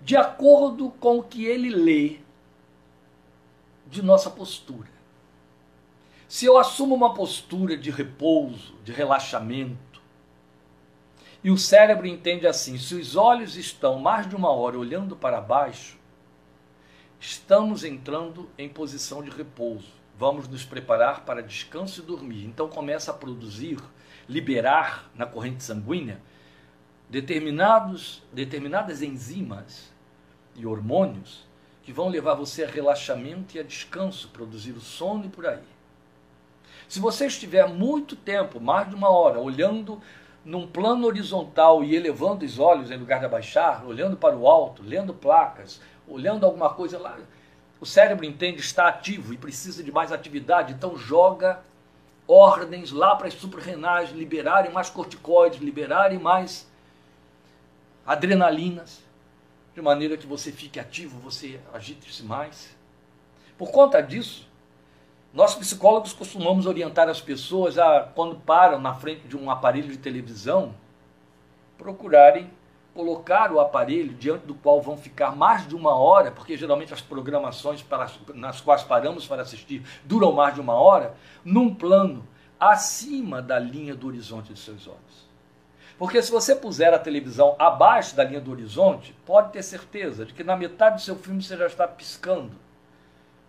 de 0.00 0.16
acordo 0.16 0.90
com 0.90 1.18
o 1.18 1.22
que 1.22 1.44
ele 1.44 1.70
lê 1.70 2.20
de 3.88 4.02
nossa 4.02 4.30
postura. 4.30 4.88
Se 6.28 6.44
eu 6.44 6.58
assumo 6.58 6.94
uma 6.94 7.14
postura 7.14 7.76
de 7.76 7.90
repouso, 7.90 8.74
de 8.84 8.92
relaxamento, 8.92 10.02
e 11.42 11.50
o 11.50 11.56
cérebro 11.56 12.06
entende 12.06 12.46
assim: 12.46 12.78
se 12.78 12.94
os 12.94 13.16
olhos 13.16 13.56
estão 13.56 13.98
mais 13.98 14.28
de 14.28 14.36
uma 14.36 14.50
hora 14.50 14.78
olhando 14.78 15.16
para 15.16 15.40
baixo, 15.40 15.96
estamos 17.18 17.84
entrando 17.84 18.48
em 18.58 18.68
posição 18.68 19.22
de 19.22 19.30
repouso 19.30 19.98
vamos 20.18 20.48
nos 20.48 20.64
preparar 20.64 21.24
para 21.24 21.40
descanso 21.40 22.00
e 22.00 22.04
dormir. 22.04 22.44
Então 22.44 22.68
começa 22.68 23.12
a 23.12 23.14
produzir, 23.14 23.78
liberar 24.28 25.08
na 25.14 25.24
corrente 25.24 25.62
sanguínea 25.62 26.20
determinados, 27.08 28.22
determinadas 28.32 29.00
enzimas 29.00 29.90
e 30.56 30.66
hormônios 30.66 31.46
que 31.88 31.92
vão 31.94 32.10
levar 32.10 32.34
você 32.34 32.64
a 32.64 32.68
relaxamento 32.68 33.56
e 33.56 33.58
a 33.58 33.62
descanso, 33.62 34.28
produzir 34.28 34.72
o 34.72 34.80
sono 34.80 35.24
e 35.24 35.28
por 35.30 35.46
aí. 35.46 35.62
Se 36.86 37.00
você 37.00 37.24
estiver 37.24 37.66
muito 37.66 38.14
tempo, 38.14 38.60
mais 38.60 38.90
de 38.90 38.94
uma 38.94 39.08
hora, 39.08 39.40
olhando 39.40 39.98
num 40.44 40.66
plano 40.66 41.06
horizontal 41.06 41.82
e 41.82 41.96
elevando 41.96 42.44
os 42.44 42.58
olhos 42.58 42.90
em 42.90 42.98
lugar 42.98 43.20
de 43.20 43.24
abaixar, 43.24 43.86
olhando 43.86 44.18
para 44.18 44.36
o 44.36 44.46
alto, 44.46 44.82
lendo 44.82 45.14
placas, 45.14 45.80
olhando 46.06 46.44
alguma 46.44 46.68
coisa 46.74 46.98
lá, 46.98 47.16
o 47.80 47.86
cérebro 47.86 48.26
entende 48.26 48.60
está 48.60 48.86
ativo 48.86 49.32
e 49.32 49.38
precisa 49.38 49.82
de 49.82 49.90
mais 49.90 50.12
atividade, 50.12 50.74
então 50.74 50.94
joga 50.94 51.62
ordens 52.26 52.92
lá 52.92 53.16
para 53.16 53.28
as 53.28 53.34
suprarrenais 53.34 54.10
liberarem 54.10 54.70
mais 54.70 54.90
corticoides, 54.90 55.58
liberarem 55.58 56.18
mais 56.18 56.68
adrenalinas, 58.04 59.07
de 59.78 59.82
maneira 59.82 60.16
que 60.16 60.26
você 60.26 60.50
fique 60.50 60.80
ativo, 60.80 61.20
você 61.20 61.60
agite-se 61.72 62.24
mais. 62.24 62.76
Por 63.56 63.70
conta 63.70 64.02
disso, 64.02 64.48
nós 65.32 65.54
psicólogos 65.54 66.12
costumamos 66.12 66.66
orientar 66.66 67.08
as 67.08 67.20
pessoas 67.20 67.78
a, 67.78 68.00
quando 68.00 68.34
param 68.40 68.80
na 68.80 68.92
frente 68.92 69.28
de 69.28 69.36
um 69.36 69.48
aparelho 69.48 69.88
de 69.88 69.98
televisão, 69.98 70.74
procurarem 71.76 72.50
colocar 72.92 73.52
o 73.52 73.60
aparelho 73.60 74.14
diante 74.14 74.46
do 74.46 74.54
qual 74.54 74.82
vão 74.82 74.96
ficar 74.96 75.36
mais 75.36 75.68
de 75.68 75.76
uma 75.76 75.94
hora, 75.94 76.32
porque 76.32 76.56
geralmente 76.56 76.92
as 76.92 77.00
programações 77.00 77.80
para, 77.80 78.10
nas 78.34 78.60
quais 78.60 78.82
paramos 78.82 79.28
para 79.28 79.42
assistir 79.42 79.84
duram 80.04 80.32
mais 80.32 80.54
de 80.54 80.60
uma 80.60 80.74
hora, 80.74 81.14
num 81.44 81.72
plano 81.72 82.26
acima 82.58 83.40
da 83.40 83.60
linha 83.60 83.94
do 83.94 84.08
horizonte 84.08 84.52
de 84.52 84.58
seus 84.58 84.88
olhos. 84.88 85.27
Porque 85.98 86.22
se 86.22 86.30
você 86.30 86.54
puser 86.54 86.94
a 86.94 86.98
televisão 86.98 87.56
abaixo 87.58 88.14
da 88.14 88.22
linha 88.22 88.40
do 88.40 88.52
horizonte, 88.52 89.12
pode 89.26 89.52
ter 89.52 89.62
certeza 89.62 90.24
de 90.24 90.32
que 90.32 90.44
na 90.44 90.56
metade 90.56 90.96
do 90.96 91.02
seu 91.02 91.16
filme 91.16 91.42
você 91.42 91.56
já 91.56 91.66
está 91.66 91.88
piscando. 91.88 92.52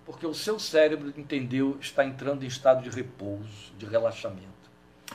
Porque 0.04 0.26
o 0.26 0.34
seu 0.34 0.58
cérebro 0.58 1.14
entendeu, 1.16 1.78
está 1.80 2.04
entrando 2.04 2.44
em 2.44 2.48
estado 2.48 2.82
de 2.82 2.90
repouso, 2.90 3.72
de 3.78 3.86
relaxamento. 3.86 4.48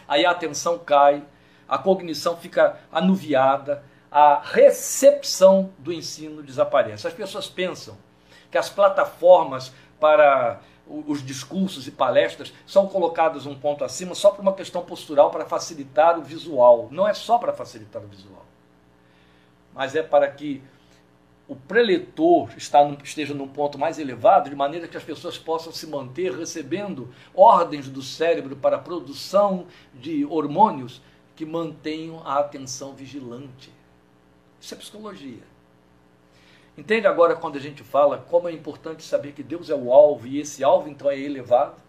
Aí 0.07 0.25
a 0.25 0.31
atenção 0.31 0.79
cai, 0.79 1.25
a 1.69 1.77
cognição 1.77 2.37
fica 2.37 2.79
anuviada, 2.93 3.83
a 4.09 4.41
recepção 4.41 5.73
do 5.77 5.93
ensino 5.93 6.41
desaparece. 6.41 7.09
As 7.09 7.13
pessoas 7.13 7.49
pensam 7.49 7.99
que 8.49 8.57
as 8.57 8.71
plataformas 8.71 9.73
para 9.99 10.61
os 10.87 11.25
discursos 11.25 11.87
e 11.87 11.91
palestras 11.91 12.53
são 12.67 12.87
colocadas 12.87 13.47
um 13.47 13.55
ponto 13.55 13.85
acima 13.85 14.15
só 14.15 14.31
por 14.31 14.43
uma 14.43 14.53
questão 14.53 14.85
postural 14.85 15.31
para 15.31 15.47
facilitar 15.47 16.19
o 16.19 16.23
visual. 16.23 16.89
Não 16.91 17.09
é 17.09 17.15
só 17.15 17.39
para 17.39 17.53
facilitar 17.53 18.03
o 18.03 18.07
visual, 18.07 18.45
mas 19.73 19.95
é 19.95 20.03
para 20.03 20.31
que 20.31 20.63
o 21.47 21.55
preletor 21.55 22.51
esteja 22.57 23.35
num 23.35 23.49
ponto 23.49 23.79
mais 23.79 23.99
elevado, 23.99 24.49
de 24.49 24.57
maneira 24.57 24.89
que 24.89 24.97
as 24.97 25.05
pessoas 25.05 25.37
possam 25.37 25.73
se 25.73 25.87
manter 25.87 26.33
recebendo 26.33 27.13
ordens 27.35 27.89
do 27.89 28.03
cérebro 28.03 28.57
para 28.57 28.77
a 28.77 28.81
produção 28.81 29.67
de 29.93 30.25
hormônios 30.25 31.03
que 31.37 31.45
mantenham 31.45 32.23
a 32.27 32.39
atenção 32.39 32.95
vigilante. 32.95 33.71
Isso 34.61 34.73
é 34.73 34.77
psicologia. 34.79 35.54
Entende 36.77 37.07
agora 37.07 37.37
quando 37.37 37.57
a 37.57 37.61
gente 37.61 37.85
fala 37.85 38.19
como 38.19 38.49
é 38.49 38.53
importante 38.53 39.05
saber 39.05 39.33
que 39.33 39.43
Deus 39.43 39.71
é 39.71 39.75
o 39.75 39.93
alvo 39.93 40.27
e 40.27 40.41
esse 40.41 40.65
alvo 40.65 40.89
então 40.89 41.11
é 41.11 41.19
elevado? 41.19 41.81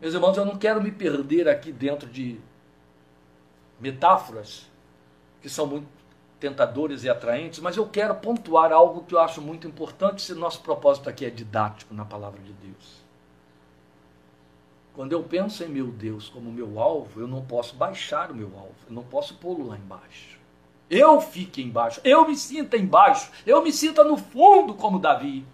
Meus 0.00 0.14
irmãos, 0.14 0.36
eu 0.36 0.44
não 0.44 0.56
quero 0.56 0.82
me 0.82 0.90
perder 0.90 1.48
aqui 1.48 1.70
dentro 1.70 2.08
de 2.08 2.40
metáforas 3.78 4.66
que 5.40 5.48
são 5.48 5.66
muito 5.66 5.86
tentadoras 6.40 7.04
e 7.04 7.08
atraentes, 7.08 7.60
mas 7.60 7.76
eu 7.76 7.86
quero 7.86 8.14
pontuar 8.16 8.72
algo 8.72 9.04
que 9.04 9.14
eu 9.14 9.20
acho 9.20 9.40
muito 9.40 9.66
importante 9.66 10.20
se 10.20 10.34
nosso 10.34 10.60
propósito 10.62 11.08
aqui 11.08 11.24
é 11.24 11.30
didático 11.30 11.94
na 11.94 12.04
palavra 12.04 12.40
de 12.42 12.52
Deus. 12.52 13.02
Quando 14.94 15.12
eu 15.12 15.22
penso 15.22 15.64
em 15.64 15.68
meu 15.68 15.86
Deus 15.86 16.28
como 16.28 16.52
meu 16.52 16.78
alvo, 16.78 17.20
eu 17.20 17.26
não 17.26 17.44
posso 17.44 17.74
baixar 17.76 18.30
o 18.30 18.34
meu 18.34 18.52
alvo, 18.56 18.74
eu 18.86 18.94
não 18.94 19.02
posso 19.02 19.34
pô-lo 19.36 19.68
lá 19.68 19.76
embaixo. 19.76 20.33
Eu 20.90 21.20
fique 21.20 21.62
embaixo, 21.62 22.00
eu 22.04 22.26
me 22.26 22.36
sinta 22.36 22.76
embaixo, 22.76 23.30
eu 23.46 23.62
me 23.62 23.72
sinta 23.72 24.04
no 24.04 24.16
fundo 24.16 24.74
como 24.74 24.98
Davi. 24.98 25.44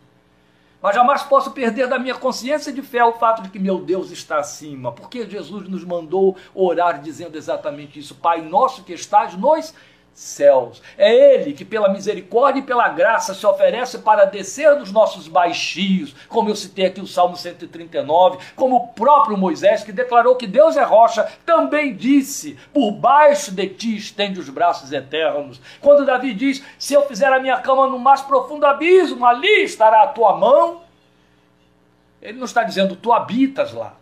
Mas 0.83 0.95
jamais 0.95 1.23
posso 1.23 1.51
perder 1.51 1.87
da 1.87 1.99
minha 1.99 2.15
consciência 2.15 2.73
de 2.73 2.81
fé 2.81 3.05
o 3.05 3.13
fato 3.13 3.43
de 3.43 3.51
que 3.51 3.59
meu 3.59 3.79
Deus 3.79 4.11
está 4.11 4.39
acima, 4.39 4.91
porque 4.91 5.29
Jesus 5.29 5.69
nos 5.69 5.85
mandou 5.85 6.37
orar 6.55 7.03
dizendo 7.03 7.37
exatamente 7.37 7.99
isso: 7.99 8.15
Pai 8.15 8.41
nosso 8.41 8.83
que 8.83 8.95
estás 8.95 9.35
nos 9.35 9.75
céus. 10.13 10.83
É 10.99 11.35
Ele 11.35 11.53
que, 11.53 11.65
pela 11.65 11.89
misericórdia 11.89 12.61
e 12.61 12.65
pela 12.65 12.89
graça, 12.89 13.35
se 13.35 13.47
oferece 13.47 13.99
para 13.99 14.25
descer 14.25 14.77
dos 14.77 14.93
nossos 14.93 15.29
baixios, 15.29 16.15
como 16.29 16.49
eu 16.49 16.57
citei 16.57 16.87
aqui 16.87 17.01
o 17.01 17.07
Salmo 17.07 17.37
139, 17.37 18.39
como 18.55 18.77
o 18.77 18.89
próprio 18.89 19.37
Moisés, 19.37 19.83
que 19.83 19.93
declarou 19.93 20.37
que 20.37 20.47
Deus 20.47 20.77
é 20.77 20.83
rocha, 20.83 21.31
também 21.47 21.95
disse: 21.95 22.59
Por 22.73 22.93
baixo 22.93 23.53
de 23.53 23.67
ti 23.69 23.97
estende 23.97 24.39
os 24.39 24.49
braços 24.49 24.93
eternos. 24.93 25.61
Quando 25.81 26.07
Davi 26.07 26.35
diz: 26.35 26.63
Se 26.79 26.95
eu 26.95 27.07
fizer 27.07 27.33
a 27.33 27.41
minha 27.41 27.59
cama 27.59 27.87
no 27.87 27.99
mais 27.99 28.21
profundo 28.21 28.67
abismo, 28.67 29.25
ali 29.25 29.63
estará 29.63 30.03
a 30.03 30.09
tua 30.09 30.37
mão. 30.37 30.83
Ele 32.21 32.39
não 32.39 32.45
está 32.45 32.63
dizendo 32.63 32.95
tu 32.95 33.13
habitas 33.13 33.73
lá. 33.73 34.00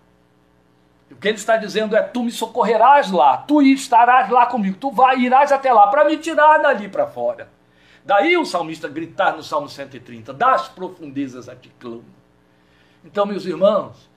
O 1.11 1.17
que 1.17 1.29
ele 1.29 1.37
está 1.37 1.57
dizendo 1.57 1.97
é: 1.97 2.03
tu 2.03 2.23
me 2.23 2.31
socorrerás 2.31 3.11
lá, 3.11 3.39
tu 3.39 3.63
estarás 3.63 4.29
lá 4.31 4.47
comigo, 4.47 4.77
tu 4.79 4.91
vai, 4.91 5.19
irás 5.21 5.51
até 5.51 5.73
lá 5.73 5.87
para 5.87 6.05
me 6.05 6.17
tirar 6.17 6.59
dali 6.59 6.89
para 6.89 7.07
fora. 7.07 7.49
Daí 8.05 8.37
o 8.37 8.45
salmista 8.45 8.89
gritar 8.89 9.37
no 9.37 9.43
Salmo 9.43 9.69
130: 9.69 10.33
Das 10.33 10.69
profundezas 10.69 11.49
a 11.49 11.57
ti 11.57 11.73
clamo. 11.79 12.05
Então, 13.05 13.25
meus 13.25 13.45
irmãos, 13.45 14.09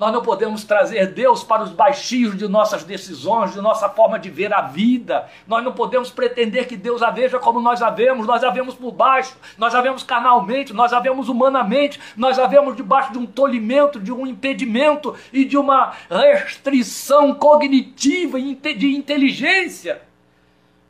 nós 0.00 0.14
não 0.14 0.22
podemos 0.22 0.64
trazer 0.64 1.08
Deus 1.08 1.44
para 1.44 1.62
os 1.62 1.72
baixios 1.72 2.34
de 2.34 2.48
nossas 2.48 2.82
decisões, 2.82 3.52
de 3.52 3.60
nossa 3.60 3.86
forma 3.86 4.18
de 4.18 4.30
ver 4.30 4.50
a 4.50 4.62
vida. 4.62 5.28
Nós 5.46 5.62
não 5.62 5.72
podemos 5.72 6.10
pretender 6.10 6.66
que 6.66 6.74
Deus 6.74 7.02
a 7.02 7.10
veja 7.10 7.38
como 7.38 7.60
nós 7.60 7.82
a 7.82 7.90
vemos. 7.90 8.26
Nós 8.26 8.42
a 8.42 8.48
vemos 8.48 8.74
por 8.74 8.92
baixo, 8.92 9.36
nós 9.58 9.74
a 9.74 9.82
vemos 9.82 10.02
carnalmente, 10.02 10.72
nós 10.72 10.94
a 10.94 11.00
vemos 11.00 11.28
humanamente, 11.28 12.00
nós 12.16 12.38
a 12.38 12.46
vemos 12.46 12.74
debaixo 12.74 13.12
de 13.12 13.18
um 13.18 13.26
tolimento, 13.26 14.00
de 14.00 14.10
um 14.10 14.26
impedimento 14.26 15.14
e 15.30 15.44
de 15.44 15.58
uma 15.58 15.92
restrição 16.08 17.34
cognitiva 17.34 18.38
e 18.40 18.54
de 18.54 18.96
inteligência. 18.96 20.00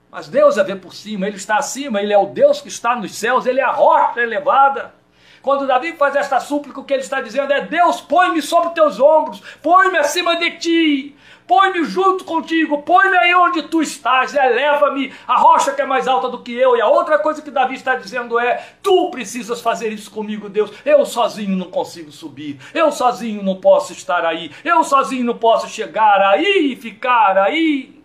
Mas 0.08 0.28
Deus 0.28 0.56
a 0.56 0.62
vê 0.62 0.76
por 0.76 0.94
cima, 0.94 1.26
Ele 1.26 1.36
está 1.36 1.56
acima, 1.56 2.00
Ele 2.00 2.12
é 2.12 2.18
o 2.18 2.26
Deus 2.26 2.60
que 2.60 2.68
está 2.68 2.94
nos 2.94 3.12
céus, 3.16 3.44
Ele 3.44 3.58
é 3.58 3.64
a 3.64 3.72
rocha 3.72 4.20
elevada. 4.20 4.99
Quando 5.42 5.66
Davi 5.66 5.94
faz 5.94 6.14
esta 6.16 6.38
súplica, 6.38 6.80
o 6.80 6.84
que 6.84 6.92
ele 6.92 7.02
está 7.02 7.20
dizendo 7.20 7.52
é: 7.52 7.62
Deus, 7.62 8.00
põe-me 8.00 8.42
sobre 8.42 8.70
teus 8.70 9.00
ombros, 9.00 9.42
põe-me 9.62 9.96
acima 9.96 10.36
de 10.36 10.50
ti, 10.58 11.16
põe-me 11.46 11.82
junto 11.84 12.24
contigo, 12.24 12.82
põe-me 12.82 13.16
aí 13.16 13.34
onde 13.34 13.62
tu 13.62 13.80
estás, 13.80 14.34
eleva-me 14.34 15.12
a 15.26 15.38
rocha 15.38 15.72
que 15.72 15.80
é 15.80 15.86
mais 15.86 16.06
alta 16.06 16.28
do 16.28 16.42
que 16.42 16.52
eu. 16.52 16.76
E 16.76 16.80
a 16.80 16.88
outra 16.88 17.18
coisa 17.18 17.40
que 17.40 17.50
Davi 17.50 17.74
está 17.74 17.96
dizendo 17.96 18.38
é: 18.38 18.74
Tu 18.82 19.10
precisas 19.10 19.62
fazer 19.62 19.88
isso 19.88 20.10
comigo, 20.10 20.48
Deus. 20.48 20.70
Eu 20.84 21.06
sozinho 21.06 21.56
não 21.56 21.70
consigo 21.70 22.12
subir, 22.12 22.60
eu 22.74 22.92
sozinho 22.92 23.42
não 23.42 23.56
posso 23.56 23.92
estar 23.92 24.26
aí, 24.26 24.50
eu 24.62 24.84
sozinho 24.84 25.24
não 25.24 25.38
posso 25.38 25.68
chegar 25.68 26.20
aí 26.20 26.72
e 26.72 26.76
ficar 26.76 27.38
aí. 27.38 27.98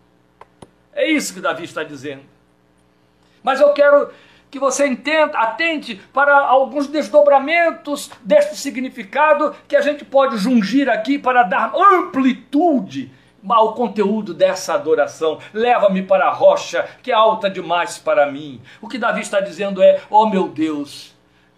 É 0.93 1.11
isso 1.11 1.33
que 1.33 1.41
Davi 1.41 1.65
está 1.65 1.83
dizendo. 1.83 2.23
Mas 3.43 3.59
eu 3.59 3.73
quero 3.73 4.09
que 4.55 4.59
você 4.59 4.87
entenda, 4.87 5.37
atente 5.37 5.99
para 6.13 6.33
alguns 6.33 6.87
desdobramentos 6.87 8.09
deste 8.23 8.55
significado 8.55 9.53
que 9.67 9.75
a 9.75 9.81
gente 9.81 10.05
pode 10.05 10.37
jungir 10.37 10.87
aqui 10.87 11.19
para 11.19 11.43
dar 11.43 11.73
amplitude 11.75 13.11
o 13.43 13.73
conteúdo 13.73 14.33
dessa 14.33 14.75
adoração. 14.75 15.39
Leva-me 15.53 16.03
para 16.03 16.27
a 16.27 16.31
rocha 16.31 16.87
que 17.03 17.11
é 17.11 17.13
alta 17.13 17.49
demais 17.49 17.97
para 17.97 18.31
mim. 18.31 18.61
O 18.81 18.87
que 18.87 18.97
Davi 18.97 19.19
está 19.19 19.41
dizendo 19.41 19.83
é: 19.83 20.01
oh 20.09 20.29
meu 20.29 20.47
Deus, 20.47 21.13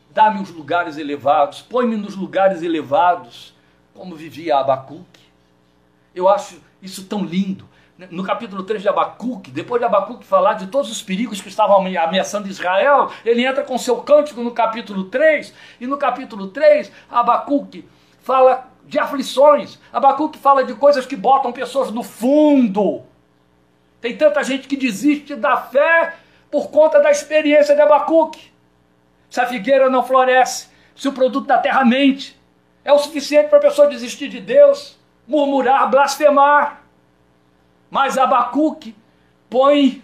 dá-me 0.09 0.41
os 0.41 0.49
lugares 0.49 0.97
elevados, 0.97 1.61
põe-me 1.61 1.97
nos 1.97 2.15
lugares 2.15 2.63
elevados, 2.63 3.53
como 3.93 4.15
vivia 4.15 4.57
Abacuque. 4.57 5.21
Eu 6.15 6.27
acho 6.27 6.59
isso 6.81 7.05
tão 7.05 7.23
lindo. 7.23 7.69
No 8.11 8.23
capítulo 8.23 8.61
3 8.61 8.83
de 8.83 8.89
Abacuque, 8.89 9.49
depois 9.49 9.81
de 9.81 9.85
Abacuque 9.85 10.23
falar 10.23 10.53
de 10.53 10.67
todos 10.67 10.91
os 10.91 11.01
perigos 11.01 11.41
que 11.41 11.49
estavam 11.49 11.77
ameaçando 11.77 12.47
Israel, 12.47 13.09
ele 13.25 13.43
entra 13.43 13.63
com 13.63 13.75
seu 13.75 13.97
cântico 14.03 14.41
no 14.41 14.51
capítulo 14.51 15.05
3, 15.05 15.51
e 15.81 15.87
no 15.87 15.97
capítulo 15.97 16.49
3, 16.49 16.91
Abacuque 17.09 17.89
fala 18.21 18.67
de 18.85 18.99
aflições. 18.99 19.79
Abacuque 19.91 20.37
fala 20.37 20.63
de 20.63 20.75
coisas 20.75 21.07
que 21.07 21.15
botam 21.15 21.51
pessoas 21.51 21.89
no 21.89 22.03
fundo. 22.03 23.01
Tem 23.99 24.15
tanta 24.15 24.43
gente 24.43 24.67
que 24.67 24.77
desiste 24.77 25.35
da 25.35 25.57
fé 25.57 26.13
por 26.51 26.69
conta 26.69 26.99
da 26.99 27.09
experiência 27.09 27.73
de 27.73 27.81
Abacuque. 27.81 28.51
Se 29.27 29.41
a 29.41 29.47
figueira 29.47 29.89
não 29.89 30.03
floresce, 30.03 30.69
se 30.95 31.07
o 31.07 31.13
produto 31.13 31.47
da 31.47 31.57
terra 31.57 31.83
mente, 31.83 32.39
é 32.85 32.93
o 32.93 32.99
suficiente 32.99 33.49
para 33.49 33.57
a 33.57 33.61
pessoa 33.61 33.87
desistir 33.87 34.29
de 34.29 34.39
Deus, 34.39 34.95
murmurar, 35.27 35.89
blasfemar. 35.89 36.76
Mas 37.89 38.17
Abacuque 38.17 38.95
põe 39.49 40.03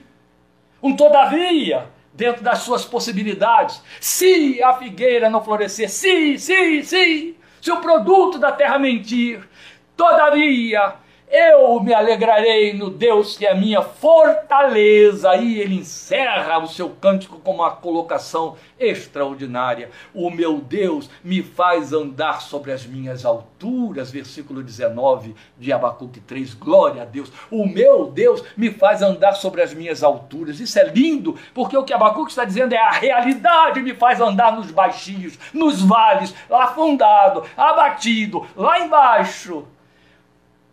um 0.81 0.95
todavia 0.95 1.87
dentro 2.13 2.43
das 2.43 2.59
suas 2.59 2.85
possibilidades. 2.85 3.81
Se 3.99 4.61
a 4.61 4.73
figueira 4.73 5.29
não 5.29 5.43
florescer, 5.43 5.89
se, 5.89 6.37
se, 6.37 6.83
se, 6.83 7.37
se 7.61 7.71
o 7.71 7.81
produto 7.81 8.37
da 8.37 8.51
terra 8.51 8.77
mentir, 8.77 9.47
todavia 9.95 10.95
eu 11.33 11.79
me 11.79 11.91
alegrarei 11.91 12.73
no 12.73 12.91
Deus 12.91 13.35
que 13.35 13.47
é 13.47 13.51
a 13.51 13.55
minha 13.55 13.81
fortaleza. 13.81 15.35
E 15.35 15.59
ele 15.59 15.73
encerra 15.73 16.59
o 16.59 16.67
seu 16.67 16.91
cântico 16.91 17.39
com 17.39 17.55
uma 17.55 17.71
colocação 17.71 18.55
extraordinária. 18.79 19.89
O 20.13 20.29
meu 20.29 20.61
Deus 20.61 21.09
me 21.23 21.41
faz 21.41 21.91
andar 21.91 22.39
sobre 22.39 22.71
as 22.71 22.85
minhas 22.85 23.25
alturas. 23.25 24.11
Versículo 24.11 24.61
19 24.61 25.35
de 25.57 25.73
Abacuque 25.73 26.19
3. 26.19 26.53
Glória 26.53 27.01
a 27.01 27.05
Deus. 27.05 27.31
O 27.49 27.65
meu 27.65 28.05
Deus 28.11 28.43
me 28.55 28.69
faz 28.69 29.01
andar 29.01 29.33
sobre 29.33 29.63
as 29.63 29.73
minhas 29.73 30.03
alturas. 30.03 30.59
Isso 30.59 30.77
é 30.77 30.83
lindo, 30.83 31.35
porque 31.51 31.75
o 31.75 31.83
que 31.83 31.93
Abacuque 31.93 32.29
está 32.29 32.45
dizendo 32.45 32.73
é 32.73 32.77
a 32.77 32.91
realidade 32.91 33.81
me 33.81 33.95
faz 33.95 34.21
andar 34.21 34.55
nos 34.55 34.69
baixinhos, 34.69 35.39
nos 35.51 35.81
vales, 35.81 36.31
afundado, 36.51 37.43
abatido, 37.57 38.45
lá 38.55 38.79
embaixo 38.79 39.65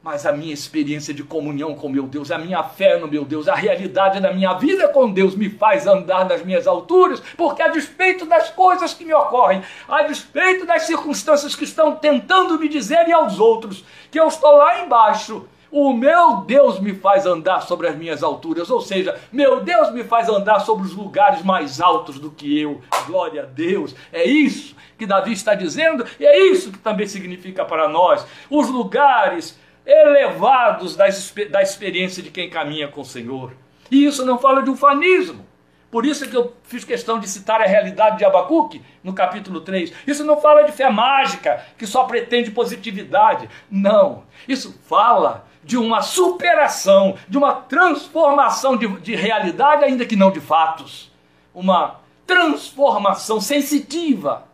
mas 0.03 0.25
a 0.25 0.33
minha 0.33 0.55
experiência 0.55 1.13
de 1.13 1.23
comunhão 1.23 1.75
com 1.75 1.89
meu 1.89 2.07
Deus, 2.07 2.31
a 2.31 2.39
minha 2.39 2.63
fé 2.63 2.99
no 2.99 3.07
meu 3.07 3.25
Deus, 3.25 3.49
a 3.49 3.55
realidade 3.55 4.19
da 4.19 4.33
minha 4.33 4.55
vida 4.55 4.89
com 4.89 5.11
Deus 5.11 5.35
me 5.35 5.51
faz 5.51 5.87
andar 5.87 6.27
nas 6.27 6.43
minhas 6.43 6.67
alturas, 6.67 7.23
porque 7.37 7.63
a 7.63 7.69
despeito 7.69 8.25
das 8.25 8.49
coisas 8.51 8.95
que 8.95 9.05
me 9.05 9.13
ocorrem, 9.13 9.63
a 9.87 10.03
despeito 10.03 10.65
das 10.65 10.85
circunstâncias 10.85 11.55
que 11.55 11.65
estão 11.65 11.95
tentando 11.95 12.59
me 12.59 12.69
dizer 12.69 13.07
e 13.09 13.13
aos 13.13 13.39
outros 13.39 13.85
que 14.11 14.19
eu 14.19 14.27
estou 14.27 14.57
lá 14.57 14.83
embaixo, 14.83 15.47
o 15.71 15.93
meu 15.93 16.39
Deus 16.39 16.81
me 16.81 16.95
faz 16.95 17.27
andar 17.27 17.61
sobre 17.61 17.87
as 17.87 17.95
minhas 17.95 18.23
alturas, 18.23 18.71
ou 18.71 18.81
seja, 18.81 19.21
meu 19.31 19.61
Deus 19.61 19.93
me 19.93 20.03
faz 20.03 20.29
andar 20.29 20.61
sobre 20.61 20.87
os 20.87 20.95
lugares 20.95 21.45
mais 21.45 21.81
altos 21.81 22.19
do 22.19 22.31
que 22.31 22.59
eu. 22.59 22.81
Glória 23.07 23.43
a 23.43 23.47
Deus. 23.47 23.95
É 24.13 24.25
isso 24.25 24.75
que 24.99 25.07
Davi 25.07 25.33
está 25.33 25.55
dizendo 25.55 26.05
e 26.19 26.27
é 26.27 26.47
isso 26.51 26.73
que 26.73 26.79
também 26.79 27.07
significa 27.07 27.65
para 27.65 27.89
nós. 27.89 28.27
Os 28.51 28.69
lugares 28.69 29.60
elevados 29.85 30.97
da, 30.97 31.09
experiência 31.09 32.23
de 32.23 32.31
quem 32.31 32.51
caminha 32.51 32.89
com 32.89 33.01
o 33.01 33.05
Senhor. 33.05 33.53
E 33.91 34.05
isso 34.05 34.25
não 34.25 34.39
fala 34.39 34.63
de 34.63 34.71
ufanismo. 34.71 35.45
Por 35.91 36.07
isso 36.07 36.25
é 36.25 36.29
que 36.29 36.37
eu 36.37 36.55
fiz 36.63 36.85
questão 36.85 37.19
de 37.19 37.29
citar 37.29 37.61
a 37.61 37.67
realidade 37.67 38.19
de 38.19 38.25
Abacuque 38.25 38.81
no 39.03 39.13
capítulo 39.13 39.61
3. 39.61 39.93
Isso 40.07 40.25
não 40.25 40.41
fala 40.41 40.63
de 40.63 40.71
fé 40.71 40.89
mágica, 40.89 41.65
que 41.77 41.87
só 41.87 42.05
pretende 42.05 42.53
positividade. 42.53 43.49
Não. 43.69 44.23
Isso 44.47 44.79
fala 44.85 45.47
de 45.65 45.77
uma 45.77 46.01
superação, 46.01 47.17
de 47.29 47.37
uma 47.37 47.55
transformação 47.55 48.77
de, 48.77 48.87
de 49.01 49.17
realidade, 49.17 49.85
ainda 49.85 50.07
que 50.07 50.15
não 50.15 50.31
de 50.31 50.41
fatos. 50.41 51.11
Uma 51.53 52.01
transformação 52.25 53.41
sensitiva, 53.41 54.45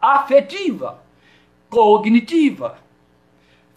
afetiva, 0.00 0.98
cognitiva, 1.70 2.78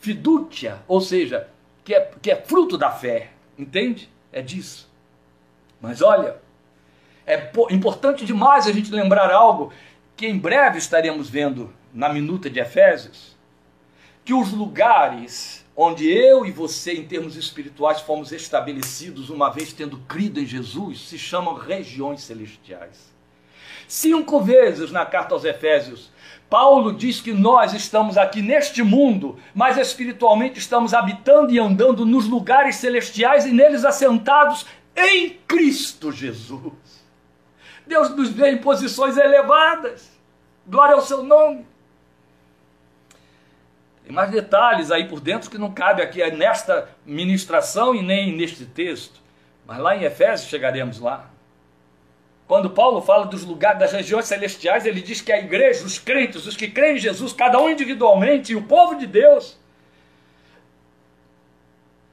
fidúcia, 0.08 0.80
ou 0.88 1.02
seja, 1.02 1.50
que 1.84 1.94
é, 1.94 2.12
que 2.22 2.32
é 2.32 2.36
fruto 2.38 2.78
da 2.78 2.92
fé. 2.92 3.32
Entende? 3.58 4.10
É 4.32 4.42
disso. 4.42 4.90
Mas 5.82 6.02
olha, 6.02 6.38
é 7.26 7.52
importante 7.72 8.26
demais 8.26 8.68
a 8.68 8.72
gente 8.72 8.90
lembrar 8.90 9.30
algo 9.32 9.74
que 10.16 10.26
em 10.26 10.38
breve 10.38 10.78
estaremos 10.78 11.30
vendo 11.30 11.74
na 11.94 12.08
minuta 12.08 12.50
de 12.50 12.60
Efésios, 12.60 13.36
que 14.24 14.34
os 14.34 14.54
lugares 14.54 15.66
onde 15.76 16.10
eu 16.10 16.46
e 16.46 16.52
você, 16.52 16.94
em 16.94 17.06
termos 17.06 17.36
espirituais, 17.36 18.02
fomos 18.02 18.32
estabelecidos, 18.32 19.30
uma 19.30 19.50
vez 19.50 19.74
tendo 19.74 19.98
crido 20.00 20.40
em 20.40 20.46
Jesus, 20.46 21.02
se 21.02 21.20
chamam 21.20 21.54
regiões 21.54 22.22
celestiais. 22.22 23.14
Cinco 23.88 24.42
vezes 24.42 24.92
na 24.92 25.06
carta 25.06 25.34
aos 25.34 25.46
Efésios, 25.46 26.12
Paulo 26.50 26.94
diz 26.94 27.22
que 27.22 27.34
nós 27.34 27.74
estamos 27.74 28.18
aqui 28.18 28.42
neste 28.42 28.84
mundo, 28.84 29.38
mas 29.54 29.78
espiritualmente 29.78 30.60
estamos 30.60 30.94
habitando 30.94 31.52
e 31.52 31.60
andando 31.60 32.06
nos 32.06 32.28
lugares 32.28 32.78
celestiais 32.78 33.46
e 33.46 33.52
neles 33.52 33.86
assentados 33.86 34.66
em 34.96 35.38
Cristo 35.48 36.12
Jesus. 36.12 36.74
Deus 37.86 38.10
nos 38.16 38.30
vê 38.30 38.52
em 38.52 38.58
posições 38.58 39.18
elevadas. 39.18 40.12
Glória 40.66 40.96
ao 40.96 41.02
seu 41.02 41.24
nome. 41.24 41.66
Tem 44.04 44.14
mais 44.14 44.32
detalhes 44.32 44.92
aí 44.92 45.08
por 45.08 45.20
dentro 45.20 45.50
que 45.50 45.58
não 45.58 45.74
cabe 45.74 46.02
aqui 46.02 46.26
nesta 46.32 46.90
ministração 47.06 47.94
e 47.94 48.02
nem 48.02 48.36
neste 48.36 48.66
texto. 48.66 49.22
Mas 49.66 49.78
lá 49.80 49.96
em 49.96 50.04
Efésios 50.04 50.50
chegaremos 50.50 51.00
lá. 51.00 51.30
Quando 52.48 52.70
Paulo 52.70 53.02
fala 53.02 53.26
dos 53.26 53.44
lugares 53.44 53.80
das 53.80 53.92
regiões 53.92 54.26
celestiais, 54.26 54.86
ele 54.86 55.02
diz 55.02 55.20
que 55.20 55.34
a 55.34 55.38
igreja, 55.38 55.86
os 55.86 56.00
crentes, 56.00 56.46
os 56.46 56.56
que 56.56 56.70
creem 56.70 56.96
em 56.96 57.00
Jesus, 57.00 57.34
cada 57.34 57.60
um 57.60 57.70
individualmente, 57.70 58.54
e 58.54 58.56
o 58.56 58.64
povo 58.64 58.96
de 58.96 59.06
Deus, 59.06 59.60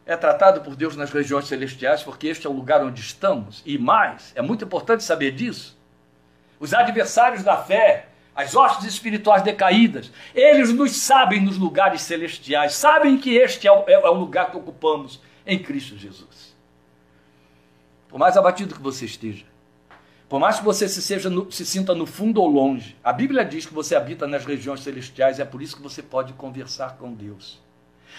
é 0.05 0.17
tratado 0.17 0.61
por 0.61 0.75
Deus 0.75 0.97
nas 0.97 1.13
regiões 1.13 1.47
celestiais, 1.47 2.03
porque 2.03 2.27
este 2.27 2.49
é 2.49 2.51
o 2.51 2.53
lugar 2.53 2.85
onde 2.85 3.01
estamos. 3.01 3.63
E 3.65 3.79
mais, 3.79 4.33
é 4.35 4.43
muito 4.43 4.65
importante 4.65 5.05
saber 5.05 5.31
disso. 5.31 5.79
Os 6.59 6.75
adversários 6.75 7.45
da 7.45 7.57
fé, 7.57 8.09
as 8.35 8.57
hostes 8.57 8.87
espirituais 8.87 9.43
decaídas, 9.43 10.11
eles 10.35 10.73
nos 10.73 10.97
sabem 10.97 11.41
nos 11.41 11.57
lugares 11.57 12.03
celestiais, 12.03 12.75
sabem 12.75 13.17
que 13.17 13.37
este 13.37 13.69
é 13.69 13.73
o, 13.73 13.85
é 13.89 14.11
o 14.11 14.15
lugar 14.15 14.51
que 14.51 14.57
ocupamos 14.57 15.21
em 15.47 15.63
Cristo 15.63 15.97
Jesus. 15.97 16.55
Por 18.09 18.19
mais 18.19 18.37
abatido 18.37 18.75
que 18.75 18.83
você 18.83 19.05
esteja, 19.05 19.54
por 20.35 20.41
mais 20.41 20.59
que 20.59 20.65
você 20.65 20.89
se, 20.89 21.01
seja 21.01 21.31
no, 21.31 21.49
se 21.53 21.65
sinta 21.65 21.95
no 21.95 22.07
fundo 22.07 22.43
ou 22.43 22.49
longe, 22.49 22.97
a 23.05 23.13
Bíblia 23.13 23.45
diz 23.45 23.67
que 23.67 23.73
você 23.73 23.95
habita 23.95 24.27
nas 24.27 24.45
regiões 24.45 24.81
celestiais, 24.81 25.39
e 25.39 25.43
é 25.43 25.45
por 25.45 25.63
isso 25.63 25.77
que 25.77 25.83
você 25.83 26.03
pode 26.03 26.33
conversar 26.33 26.97
com 26.97 27.15
Deus. 27.15 27.63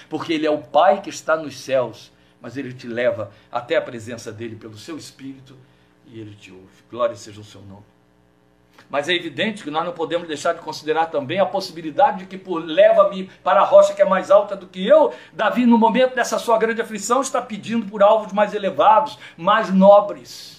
Porque 0.09 0.31
Ele 0.31 0.47
é 0.47 0.49
o 0.49 0.59
Pai 0.59 1.01
que 1.01 1.09
está 1.09 1.35
nos 1.35 1.59
céus, 1.59 2.13
mas 2.39 2.55
Ele 2.55 2.71
te 2.71 2.87
leva 2.87 3.33
até 3.51 3.75
a 3.75 3.81
presença 3.81 4.31
dEle 4.31 4.55
pelo 4.55 4.77
seu 4.77 4.97
Espírito 4.97 5.57
e 6.07 6.17
Ele 6.17 6.33
te 6.33 6.53
ouve. 6.53 6.71
Glória 6.89 7.17
seja 7.17 7.41
o 7.41 7.43
seu 7.43 7.59
nome. 7.63 7.83
Mas 8.89 9.09
é 9.09 9.13
evidente 9.13 9.61
que 9.61 9.69
nós 9.69 9.83
não 9.83 9.91
podemos 9.91 10.25
deixar 10.25 10.53
de 10.53 10.61
considerar 10.61 11.07
também 11.07 11.41
a 11.41 11.45
possibilidade 11.45 12.19
de 12.19 12.27
que, 12.27 12.37
por 12.37 12.63
leva-me 12.63 13.29
para 13.43 13.59
a 13.59 13.65
rocha 13.65 13.93
que 13.93 14.01
é 14.01 14.05
mais 14.05 14.31
alta 14.31 14.55
do 14.55 14.67
que 14.67 14.87
eu, 14.87 15.13
Davi, 15.33 15.65
no 15.65 15.77
momento 15.77 16.15
dessa 16.15 16.39
sua 16.39 16.57
grande 16.57 16.81
aflição, 16.81 17.19
está 17.19 17.41
pedindo 17.41 17.85
por 17.87 18.01
alvos 18.01 18.31
mais 18.31 18.53
elevados, 18.53 19.19
mais 19.35 19.69
nobres. 19.69 20.54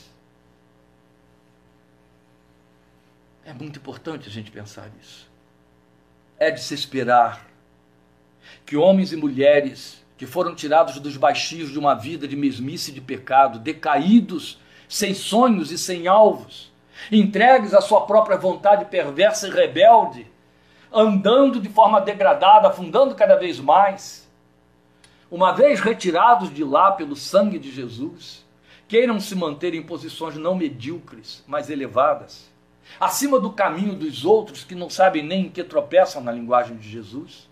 É 3.47 3.53
muito 3.53 3.79
importante 3.79 4.29
a 4.29 4.33
gente 4.33 4.51
pensar 4.51 4.91
nisso. 4.91 5.31
É 6.37 6.51
de 6.51 6.61
se 6.61 6.75
esperar 6.75 7.47
que 8.67 8.77
homens 8.77 9.13
e 9.13 9.17
mulheres 9.17 10.05
que 10.19 10.27
foram 10.27 10.53
tirados 10.53 10.99
dos 10.99 11.17
baixinhos 11.17 11.71
de 11.71 11.79
uma 11.79 11.95
vida 11.95 12.27
de 12.27 12.35
mesmice 12.35 12.91
e 12.91 12.95
de 12.95 13.01
pecado, 13.01 13.61
decaídos, 13.61 14.59
sem 14.89 15.15
sonhos 15.15 15.71
e 15.71 15.79
sem 15.79 16.09
alvos, 16.09 16.73
entregues 17.11 17.73
à 17.73 17.81
sua 17.81 18.01
própria 18.01 18.37
vontade 18.37 18.87
perversa 18.87 19.47
e 19.47 19.53
rebelde, 19.53 20.27
andando 20.93 21.61
de 21.61 21.69
forma 21.69 22.01
degradada, 22.01 22.67
afundando 22.67 23.15
cada 23.15 23.37
vez 23.37 23.61
mais, 23.61 24.29
uma 25.31 25.53
vez 25.53 25.79
retirados 25.79 26.53
de 26.53 26.65
lá 26.65 26.91
pelo 26.91 27.15
sangue 27.15 27.61
de 27.61 27.71
Jesus, 27.71 28.45
queiram 28.89 29.21
se 29.21 29.37
manter 29.37 29.73
em 29.73 29.85
posições 29.85 30.35
não 30.35 30.57
medíocres, 30.57 31.45
mas 31.47 31.71
elevadas 31.71 32.56
acima 33.01 33.39
do 33.39 33.53
caminho 33.53 33.95
dos 33.95 34.25
outros 34.25 34.65
que 34.65 34.75
não 34.75 34.89
sabem 34.89 35.23
nem 35.23 35.47
em 35.47 35.51
que 35.51 35.63
tropeçam 35.65 36.23
na 36.23 36.33
linguagem 36.33 36.77
de 36.77 36.89
Jesus. 36.89 37.49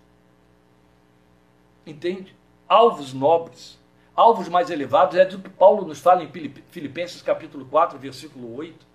Entende? 1.87 2.35
alvos 2.69 3.13
nobres, 3.13 3.79
alvos 4.15 4.49
mais 4.49 4.71
elevados, 4.71 5.17
é 5.17 5.25
do 5.25 5.39
que 5.39 5.49
Paulo 5.49 5.87
nos 5.87 6.01
fala 6.01 6.23
em 6.23 6.31
Filipenses 6.71 7.23
capítulo 7.23 7.65
4, 7.67 7.99
versículo 7.99 8.55
8. 8.57 8.95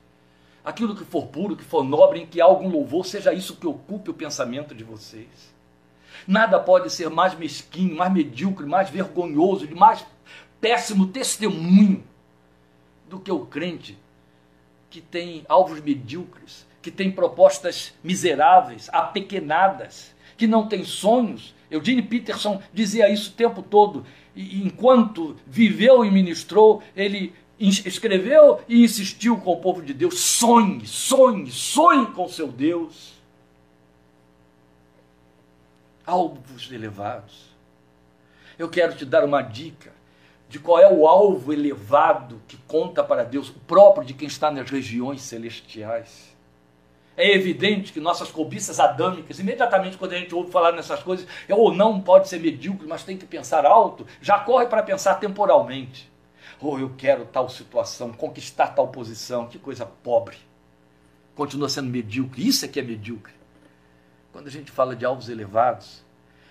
Aquilo 0.64 0.96
que 0.96 1.06
for 1.06 1.28
puro, 1.28 1.56
que 1.56 1.64
for 1.64 1.84
nobre, 1.84 2.20
em 2.20 2.26
que 2.26 2.42
há 2.42 2.46
algum 2.46 2.70
louvor, 2.70 3.06
seja 3.06 3.34
isso 3.34 3.56
que 3.56 3.68
ocupe 3.68 4.10
o 4.10 4.14
pensamento 4.14 4.76
de 4.76 4.84
vocês. 4.84 5.54
Nada 6.28 6.60
pode 6.60 6.92
ser 6.92 7.10
mais 7.10 7.34
mesquinho, 7.34 7.96
mais 7.96 8.12
medíocre, 8.12 8.66
mais 8.66 8.90
vergonhoso, 8.90 9.66
de 9.66 9.74
mais 9.74 10.06
péssimo 10.60 11.08
testemunho 11.08 12.04
do 13.08 13.20
que 13.20 13.32
o 13.32 13.46
crente 13.46 13.98
que 14.90 15.02
tem 15.02 15.46
alvos 15.48 15.80
medíocres, 15.82 16.66
que 16.82 16.90
tem 16.90 17.12
propostas 17.12 17.94
miseráveis, 18.04 18.90
apequenadas, 18.92 20.14
que 20.38 20.48
não 20.48 20.68
tem 20.68 20.84
sonhos. 20.84 21.54
Eugene 21.70 22.02
Peterson 22.02 22.62
dizia 22.74 23.10
isso 23.10 23.32
o 23.32 23.34
tempo 23.34 23.62
todo. 23.62 24.06
E 24.36 24.64
enquanto 24.64 25.36
viveu 25.46 26.04
e 26.04 26.10
ministrou, 26.10 26.82
ele 26.96 27.34
escreveu 27.60 28.62
e 28.68 28.84
insistiu 28.84 29.38
com 29.38 29.52
o 29.52 29.62
povo 29.62 29.82
de 29.82 29.94
Deus: 29.94 30.20
sonhe, 30.20 30.86
sonhe, 30.88 31.52
sonhe 31.52 32.08
com 32.08 32.28
seu 32.28 32.48
Deus. 32.48 33.20
Alvos 36.06 36.72
elevados. 36.72 37.50
Eu 38.58 38.70
quero 38.70 38.96
te 38.96 39.06
dar 39.06 39.24
uma 39.24 39.42
dica 39.42 39.99
de 40.50 40.58
qual 40.58 40.80
é 40.80 40.92
o 40.92 41.08
alvo 41.08 41.54
elevado 41.54 42.42
que 42.48 42.58
conta 42.68 43.04
para 43.04 43.24
Deus, 43.24 43.50
o 43.50 43.54
próprio 43.54 44.04
de 44.04 44.16
quem 44.16 44.28
está 44.28 44.50
nas 44.50 44.68
regiões 44.68 45.22
celestiais. 45.22 46.36
É 47.16 47.36
evidente 47.36 47.94
que 47.94 48.00
nossas 48.00 48.32
cobiças 48.32 48.80
adâmicas, 48.80 49.40
imediatamente 49.40 49.98
quando 49.98 50.14
a 50.14 50.18
gente 50.18 50.34
ouve 50.34 50.52
falar 50.52 50.72
nessas 50.72 51.04
coisas, 51.04 51.28
é 51.48 51.54
ou 51.54 51.72
não 51.72 52.02
pode 52.02 52.28
ser 52.28 52.40
medíocre, 52.40 52.88
mas 52.88 53.04
tem 53.04 53.16
que 53.16 53.28
pensar 53.28 53.64
alto, 53.64 54.08
já 54.22 54.40
corre 54.40 54.66
para 54.66 54.82
pensar 54.82 55.16
temporalmente. 55.16 56.12
Ou 56.60 56.74
oh, 56.74 56.80
eu 56.80 56.94
quero 56.98 57.26
tal 57.26 57.48
situação, 57.48 58.12
conquistar 58.12 58.70
tal 58.70 58.88
posição, 58.88 59.48
que 59.48 59.60
coisa 59.60 59.86
pobre. 59.86 60.38
Continua 61.36 61.70
sendo 61.70 61.90
medíocre, 61.90 62.48
isso 62.48 62.66
é 62.66 62.68
que 62.68 62.80
é 62.80 62.84
medíocre. 62.84 63.34
Quando 64.34 64.48
a 64.48 64.52
gente 64.52 64.72
fala 64.72 64.96
de 64.96 65.06
alvos 65.06 65.30
elevados, 65.30 66.04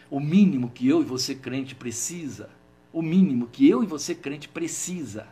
o 0.08 0.20
mínimo 0.20 0.70
que 0.70 0.88
eu 0.88 1.00
e 1.00 1.04
você 1.04 1.34
crente 1.34 1.74
precisa 1.74 2.48
o 2.92 3.02
mínimo 3.02 3.48
que 3.48 3.68
eu 3.68 3.82
e 3.82 3.86
você, 3.86 4.14
crente, 4.14 4.48
precisa 4.48 5.26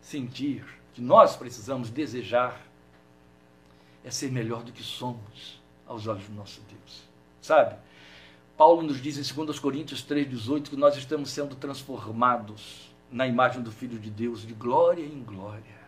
sentir, 0.00 0.64
que 0.92 1.00
nós 1.00 1.36
precisamos 1.36 1.90
desejar, 1.90 2.60
é 4.04 4.10
ser 4.10 4.30
melhor 4.30 4.62
do 4.62 4.72
que 4.72 4.82
somos 4.82 5.60
aos 5.86 6.06
olhos 6.06 6.26
do 6.26 6.34
nosso 6.34 6.60
Deus. 6.68 7.02
Sabe? 7.40 7.76
Paulo 8.56 8.82
nos 8.82 9.00
diz 9.00 9.16
em 9.16 9.34
2 9.34 9.58
Coríntios 9.58 10.04
3,18 10.04 10.70
que 10.70 10.76
nós 10.76 10.96
estamos 10.96 11.30
sendo 11.30 11.54
transformados 11.54 12.92
na 13.10 13.26
imagem 13.26 13.62
do 13.62 13.72
Filho 13.72 13.98
de 13.98 14.10
Deus, 14.10 14.46
de 14.46 14.52
glória 14.52 15.04
em 15.04 15.22
glória. 15.22 15.82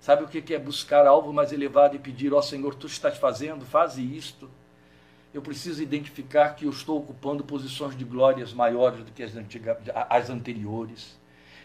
Sabe 0.00 0.24
o 0.24 0.28
que 0.28 0.54
é 0.54 0.58
buscar 0.58 1.06
algo 1.06 1.32
mais 1.32 1.52
elevado 1.52 1.96
e 1.96 1.98
pedir, 1.98 2.32
ó 2.32 2.38
oh, 2.38 2.42
Senhor, 2.42 2.74
tu 2.74 2.86
estás 2.86 3.18
fazendo, 3.18 3.64
faze 3.64 4.02
isto 4.02 4.48
eu 5.32 5.42
preciso 5.42 5.82
identificar 5.82 6.54
que 6.54 6.64
eu 6.64 6.70
estou 6.70 6.98
ocupando 6.98 7.44
posições 7.44 7.96
de 7.96 8.04
glórias 8.04 8.52
maiores 8.52 9.04
do 9.04 9.12
que 9.12 9.22
as, 9.22 9.36
antigas, 9.36 9.76
as 9.94 10.30
anteriores. 10.30 11.18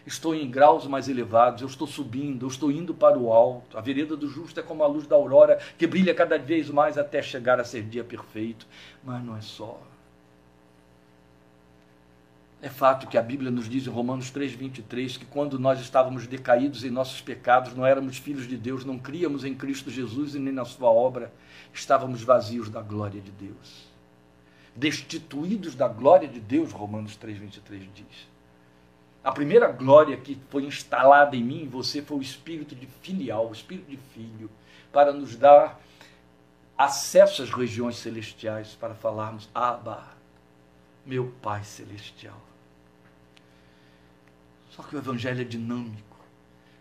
Estou 0.06 0.34
em 0.34 0.50
graus 0.50 0.86
mais 0.86 1.08
elevados, 1.08 1.62
eu 1.62 1.68
estou 1.68 1.86
subindo, 1.86 2.44
eu 2.44 2.50
estou 2.50 2.70
indo 2.70 2.92
para 2.92 3.18
o 3.18 3.32
alto. 3.32 3.78
A 3.78 3.80
vereda 3.80 4.14
do 4.14 4.28
justo 4.28 4.60
é 4.60 4.62
como 4.62 4.84
a 4.84 4.86
luz 4.86 5.06
da 5.06 5.16
aurora, 5.16 5.58
que 5.78 5.86
brilha 5.86 6.14
cada 6.14 6.38
vez 6.38 6.68
mais 6.68 6.98
até 6.98 7.22
chegar 7.22 7.58
a 7.58 7.64
ser 7.64 7.82
dia 7.82 8.04
perfeito. 8.04 8.66
Mas 9.02 9.24
não 9.24 9.34
é 9.34 9.40
só. 9.40 9.80
É 12.64 12.70
fato 12.70 13.06
que 13.06 13.18
a 13.18 13.22
Bíblia 13.22 13.50
nos 13.50 13.68
diz 13.68 13.86
em 13.86 13.90
Romanos 13.90 14.32
3,23 14.32 15.18
que 15.18 15.26
quando 15.26 15.58
nós 15.58 15.78
estávamos 15.80 16.26
decaídos 16.26 16.82
em 16.82 16.88
nossos 16.88 17.20
pecados, 17.20 17.74
não 17.74 17.84
éramos 17.84 18.16
filhos 18.16 18.48
de 18.48 18.56
Deus, 18.56 18.86
não 18.86 18.98
críamos 18.98 19.44
em 19.44 19.54
Cristo 19.54 19.90
Jesus 19.90 20.34
e 20.34 20.38
nem 20.38 20.50
na 20.50 20.64
Sua 20.64 20.88
obra, 20.88 21.30
estávamos 21.74 22.22
vazios 22.22 22.70
da 22.70 22.80
glória 22.80 23.20
de 23.20 23.30
Deus. 23.32 23.86
Destituídos 24.74 25.74
da 25.74 25.86
glória 25.86 26.26
de 26.26 26.40
Deus, 26.40 26.72
Romanos 26.72 27.18
3,23 27.18 27.86
diz. 27.94 28.28
A 29.22 29.30
primeira 29.30 29.70
glória 29.70 30.16
que 30.16 30.40
foi 30.48 30.64
instalada 30.64 31.36
em 31.36 31.44
mim 31.44 31.64
e 31.64 31.68
você 31.68 32.00
foi 32.00 32.16
o 32.16 32.22
espírito 32.22 32.74
de 32.74 32.86
filial, 32.86 33.50
o 33.50 33.52
espírito 33.52 33.90
de 33.90 33.98
filho, 34.14 34.50
para 34.90 35.12
nos 35.12 35.36
dar 35.36 35.78
acesso 36.78 37.42
às 37.42 37.50
regiões 37.50 37.96
celestiais, 37.96 38.74
para 38.74 38.94
falarmos, 38.94 39.50
Abba, 39.54 40.02
meu 41.04 41.30
Pai 41.42 41.62
Celestial. 41.62 42.40
Só 44.74 44.82
que 44.82 44.96
o 44.96 44.98
Evangelho 44.98 45.40
é 45.40 45.44
dinâmico. 45.44 46.14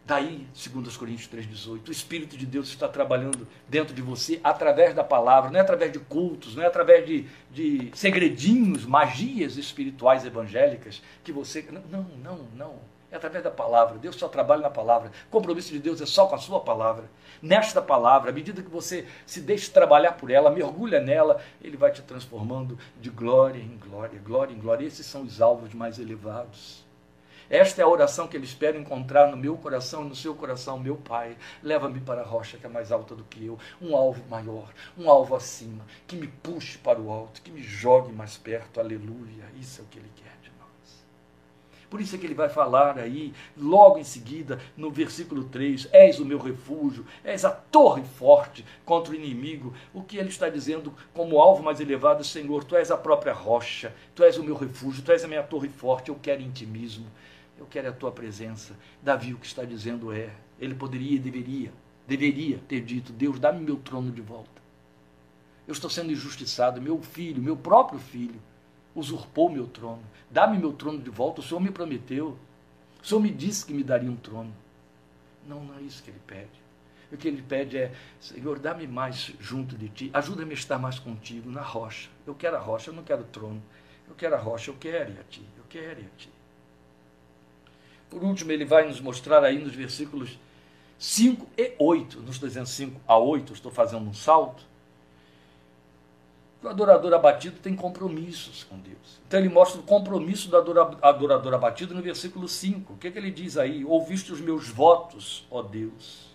Daí, 0.06 0.48
segundo 0.54 0.88
os 0.88 0.98
Coríntios 0.98 1.30
3,18, 1.30 1.88
o 1.88 1.92
Espírito 1.92 2.36
de 2.36 2.46
Deus 2.46 2.68
está 2.68 2.90
trabalhando 2.90 3.48
dentro 3.70 3.94
de 3.94 4.02
você 4.02 4.40
através 4.44 4.94
da 4.94 5.04
palavra, 5.04 5.50
não 5.50 5.60
é 5.60 5.62
através 5.62 5.94
de 5.94 6.00
cultos, 6.00 6.56
não 6.56 6.64
é 6.64 6.66
através 6.66 7.06
de, 7.06 7.26
de 7.52 7.92
segredinhos, 7.94 8.86
magias 8.86 9.56
espirituais 9.56 10.26
evangélicas 10.26 11.02
que 11.24 11.32
você. 11.32 11.66
Não, 11.90 12.04
não, 12.22 12.48
não. 12.56 12.94
É 13.12 13.16
através 13.16 13.44
da 13.44 13.52
palavra. 13.52 14.00
Deus 14.00 14.16
só 14.16 14.28
trabalha 14.28 14.64
na 14.64 14.72
palavra. 14.72 15.12
O 15.28 15.30
compromisso 15.30 15.72
de 15.72 15.78
Deus 15.80 16.02
é 16.02 16.06
só 16.06 16.26
com 16.26 16.34
a 16.34 16.40
sua 16.40 16.60
palavra. 16.60 17.06
Nesta 17.42 17.80
palavra, 17.80 18.32
à 18.32 18.34
medida 18.34 18.64
que 18.64 18.72
você 18.72 19.08
se 19.26 19.40
deixa 19.40 19.72
trabalhar 19.72 20.14
por 20.14 20.32
ela, 20.32 20.50
mergulha 20.50 21.00
nela, 21.00 21.40
ele 21.62 21.78
vai 21.78 21.92
te 21.92 22.02
transformando 22.02 22.78
de 23.00 23.12
glória 23.12 23.60
em 23.60 23.78
glória, 23.78 24.20
glória 24.20 24.54
em 24.54 24.60
glória. 24.60 24.86
Esses 24.86 25.06
são 25.06 25.22
os 25.22 25.40
alvos 25.40 25.76
mais 25.76 26.00
elevados. 26.00 26.83
Esta 27.54 27.82
é 27.82 27.84
a 27.84 27.88
oração 27.88 28.28
que 28.28 28.36
ele 28.36 28.48
espera 28.48 28.80
encontrar 28.80 29.30
no 29.30 29.38
meu 29.38 29.56
coração 29.56 30.04
e 30.04 30.10
no 30.10 30.16
seu 30.16 30.34
coração, 30.34 30.80
meu 30.80 30.96
Pai. 30.96 31.38
Leva-me 31.62 32.00
para 32.00 32.22
a 32.22 32.26
rocha 32.26 32.58
que 32.58 32.66
é 32.66 32.68
mais 32.68 32.92
alta 32.92 33.14
do 33.14 33.24
que 33.26 33.46
eu, 33.46 33.60
um 33.80 33.96
alvo 33.96 34.28
maior, 34.28 34.74
um 34.98 35.08
alvo 35.08 35.36
acima, 35.36 35.86
que 36.08 36.16
me 36.16 36.26
puxe 36.26 36.80
para 36.80 37.00
o 37.00 37.12
alto, 37.12 37.44
que 37.44 37.52
me 37.52 37.62
jogue 37.62 38.12
mais 38.12 38.38
perto. 38.38 38.80
Aleluia. 38.80 39.46
Isso 39.62 39.82
é 39.82 39.84
o 39.84 39.88
que 39.88 40.00
ele 40.00 40.10
quer 40.16 40.36
de 40.42 40.50
nós. 40.60 41.06
Por 41.92 42.02
isso 42.02 42.16
é 42.16 42.18
que 42.18 42.26
ele 42.26 42.34
vai 42.34 42.50
falar 42.50 42.98
aí, 42.98 43.36
logo 43.56 44.00
em 44.00 44.04
seguida, 44.04 44.60
no 44.76 44.90
versículo 44.90 45.44
3: 45.44 45.90
És 45.92 46.20
o 46.20 46.26
meu 46.26 46.40
refúgio, 46.40 47.06
és 47.24 47.46
a 47.46 47.52
torre 47.52 48.02
forte 48.18 48.66
contra 48.84 49.14
o 49.14 49.16
inimigo. 49.16 49.76
O 49.94 50.02
que 50.02 50.18
ele 50.18 50.30
está 50.30 50.50
dizendo 50.50 50.92
como 51.14 51.40
alvo 51.40 51.62
mais 51.62 51.80
elevado, 51.80 52.24
Senhor, 52.24 52.64
tu 52.64 52.76
és 52.76 52.90
a 52.90 52.98
própria 52.98 53.32
rocha, 53.32 53.94
tu 54.16 54.24
és 54.24 54.40
o 54.40 54.44
meu 54.44 54.56
refúgio, 54.56 55.04
tu 55.04 55.12
és 55.12 55.24
a 55.24 55.28
minha 55.28 55.44
torre 55.44 55.70
forte, 55.70 56.10
eu 56.10 56.18
quero 56.20 56.42
intimismo. 56.42 57.06
Eu 57.58 57.66
quero 57.66 57.90
a 57.90 57.94
tua 57.94 58.12
presença. 58.12 58.76
Davi 59.02 59.34
o 59.34 59.38
que 59.38 59.46
está 59.46 59.64
dizendo 59.64 60.12
é: 60.12 60.34
ele 60.60 60.76
poderia 60.76 61.16
e 61.16 61.20
deveria, 61.20 61.74
deveria 62.08 62.60
ter 62.68 62.82
dito: 62.82 63.12
Deus, 63.12 63.40
dá-me 63.40 63.64
meu 63.64 63.78
trono 63.78 64.12
de 64.12 64.22
volta. 64.22 64.62
Eu 65.68 65.72
estou 65.72 65.90
sendo 65.90 66.12
injustiçado. 66.12 66.82
Meu 66.82 67.02
filho, 67.02 67.42
meu 67.42 67.56
próprio 67.56 68.00
filho, 68.00 68.40
usurpou 68.94 69.50
meu 69.50 69.68
trono. 69.68 70.04
Dá-me 70.30 70.58
meu 70.58 70.74
trono 70.74 71.02
de 71.02 71.10
volta. 71.10 71.42
O 71.42 71.44
Senhor 71.44 71.60
me 71.60 71.72
prometeu. 71.72 72.38
O 73.02 73.06
Senhor 73.06 73.22
me 73.22 73.30
disse 73.30 73.66
que 73.66 73.74
me 73.74 73.84
daria 73.84 74.10
um 74.10 74.16
trono. 74.16 74.54
Não, 75.48 75.64
não 75.64 75.78
é 75.78 75.82
isso 75.82 76.04
que 76.04 76.10
ele 76.10 76.22
pede. 76.26 76.64
O 77.12 77.18
que 77.18 77.28
ele 77.28 77.42
pede 77.42 77.78
é: 77.78 77.94
Senhor, 78.20 78.60
dá-me 78.60 78.88
mais 78.88 79.34
junto 79.40 79.78
de 79.78 79.88
ti. 79.90 80.10
Ajuda-me 80.14 80.52
a 80.52 80.56
estar 80.56 80.80
mais 80.80 81.00
contigo 81.00 81.50
na 81.50 81.62
rocha. 81.62 82.10
Eu 82.26 82.34
quero 82.34 82.58
a 82.58 82.60
rocha, 82.60 82.90
eu 82.90 82.94
não 82.94 83.04
quero 83.04 83.22
o 83.22 83.26
trono. 83.26 83.62
Eu 84.08 84.16
quero 84.16 84.36
a 84.36 84.40
rocha, 84.40 84.72
eu 84.72 84.76
quero 84.80 85.12
a 85.20 85.24
ti. 85.24 85.46
Eu 85.58 85.64
quero 85.70 86.02
a 86.02 86.18
ti. 86.18 86.30
Por 88.14 88.24
último, 88.24 88.52
ele 88.52 88.64
vai 88.64 88.88
nos 88.88 89.02
mostrar 89.02 89.44
aí 89.44 89.58
nos 89.58 89.74
versículos 89.74 90.38
5 91.00 91.48
e 91.58 91.74
8, 91.80 92.20
nos 92.20 92.38
205 92.38 93.02
a 93.08 93.18
8, 93.18 93.54
estou 93.54 93.72
fazendo 93.72 94.08
um 94.08 94.14
salto. 94.14 94.64
O 96.62 96.68
adorador 96.68 97.12
abatido 97.12 97.58
tem 97.60 97.76
compromissos 97.76 98.64
com 98.64 98.78
Deus. 98.78 99.20
Então 99.28 99.40
ele 99.40 99.50
mostra 99.50 99.82
o 99.82 99.84
compromisso 99.84 100.48
do 100.48 100.56
adorador 101.02 101.56
abatido 101.56 101.96
no 101.96 102.04
versículo 102.04 102.48
5. 102.48 102.94
O 102.94 102.98
que, 102.98 103.08
é 103.08 103.12
que 103.12 103.18
ele 103.18 103.32
diz 103.32 103.58
aí? 103.58 103.84
Ouviste 103.84 104.32
os 104.32 104.40
meus 104.40 104.70
votos, 104.70 105.48
ó 105.50 105.64
Deus. 105.64 106.28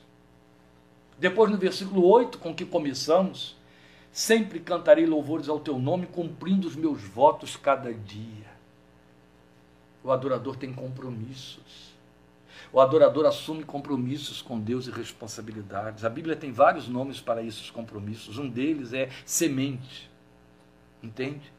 Depois 1.16 1.48
no 1.48 1.56
versículo 1.56 2.04
8, 2.04 2.38
com 2.38 2.52
que 2.52 2.66
começamos, 2.66 3.56
sempre 4.10 4.58
cantarei 4.58 5.06
louvores 5.06 5.48
ao 5.48 5.60
teu 5.60 5.78
nome, 5.78 6.06
cumprindo 6.06 6.66
os 6.66 6.74
meus 6.74 7.04
votos 7.04 7.56
cada 7.56 7.94
dia. 7.94 8.47
O 10.08 10.10
adorador 10.10 10.56
tem 10.56 10.72
compromissos. 10.72 11.92
O 12.72 12.80
adorador 12.80 13.26
assume 13.26 13.62
compromissos 13.62 14.40
com 14.40 14.58
Deus 14.58 14.86
e 14.86 14.90
responsabilidades. 14.90 16.02
A 16.02 16.08
Bíblia 16.08 16.34
tem 16.34 16.50
vários 16.50 16.88
nomes 16.88 17.20
para 17.20 17.42
esses 17.42 17.68
compromissos. 17.68 18.38
Um 18.38 18.48
deles 18.48 18.94
é 18.94 19.10
semente. 19.26 20.10
Entende? 21.02 21.52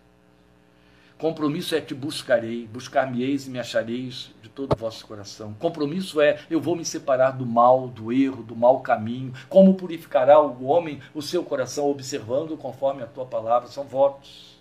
Compromisso 1.19 1.75
é 1.75 1.81
te 1.81 1.93
buscarei, 1.93 2.65
buscar-me-eis 2.65 3.45
e 3.45 3.51
me 3.51 3.59
achareis 3.59 4.31
de 4.41 4.49
todo 4.49 4.73
o 4.73 4.75
vosso 4.75 5.05
coração. 5.05 5.53
Compromisso 5.53 6.19
é 6.19 6.39
eu 6.49 6.59
vou 6.59 6.75
me 6.75 6.83
separar 6.83 7.37
do 7.37 7.45
mal, 7.45 7.87
do 7.87 8.11
erro, 8.11 8.41
do 8.41 8.55
mau 8.55 8.79
caminho. 8.79 9.31
Como 9.47 9.75
purificará 9.75 10.41
o 10.41 10.65
homem 10.65 10.99
o 11.13 11.21
seu 11.21 11.43
coração 11.43 11.87
observando 11.87 12.57
conforme 12.57 13.03
a 13.03 13.07
tua 13.07 13.27
palavra? 13.27 13.69
São 13.69 13.83
votos. 13.83 14.59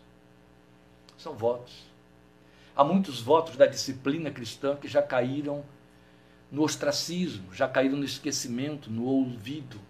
São 1.16 1.32
votos. 1.32 1.87
Há 2.78 2.84
muitos 2.84 3.20
votos 3.20 3.56
da 3.56 3.66
disciplina 3.66 4.30
cristã 4.30 4.76
que 4.76 4.86
já 4.86 5.02
caíram 5.02 5.64
no 6.48 6.62
ostracismo, 6.62 7.52
já 7.52 7.66
caíram 7.66 7.96
no 7.96 8.04
esquecimento, 8.04 8.88
no 8.88 9.04
olvido. 9.04 9.80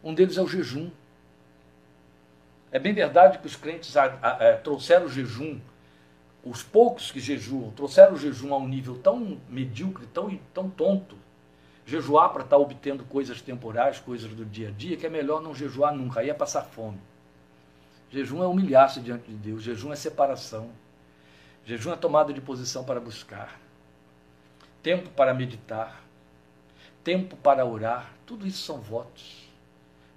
Um 0.00 0.14
deles 0.14 0.38
é 0.38 0.40
o 0.40 0.46
jejum. 0.46 0.88
É 2.70 2.78
bem 2.78 2.94
verdade 2.94 3.38
que 3.38 3.46
os 3.48 3.56
crentes 3.56 3.96
a, 3.96 4.04
a, 4.04 4.50
a, 4.50 4.56
trouxeram 4.56 5.06
o 5.06 5.08
jejum, 5.08 5.58
os 6.44 6.62
poucos 6.62 7.10
que 7.10 7.18
jejuam, 7.18 7.72
trouxeram 7.72 8.14
o 8.14 8.18
jejum 8.18 8.54
a 8.54 8.56
um 8.56 8.68
nível 8.68 8.96
tão 8.96 9.40
medíocre, 9.48 10.06
tão, 10.06 10.38
tão 10.54 10.70
tonto, 10.70 11.18
jejuar 11.84 12.32
para 12.32 12.44
estar 12.44 12.56
obtendo 12.56 13.02
coisas 13.02 13.42
temporais, 13.42 13.98
coisas 13.98 14.30
do 14.32 14.44
dia 14.44 14.68
a 14.68 14.70
dia, 14.70 14.96
que 14.96 15.06
é 15.06 15.10
melhor 15.10 15.42
não 15.42 15.52
jejuar 15.52 15.92
nunca, 15.92 16.20
aí 16.20 16.30
é 16.30 16.34
passar 16.34 16.62
fome. 16.62 17.00
Jejum 18.10 18.44
é 18.44 18.46
humilhar-se 18.46 19.00
diante 19.00 19.28
de 19.28 19.36
Deus, 19.36 19.64
jejum 19.64 19.92
é 19.92 19.96
separação, 19.96 20.70
jejum 21.64 21.92
é 21.92 21.96
tomada 21.96 22.32
de 22.32 22.40
posição 22.40 22.84
para 22.84 23.00
buscar, 23.00 23.60
tempo 24.82 25.10
para 25.10 25.32
meditar, 25.32 26.04
tempo 27.02 27.36
para 27.36 27.64
orar, 27.64 28.12
tudo 28.26 28.46
isso 28.46 28.62
são 28.64 28.80
votos. 28.80 29.44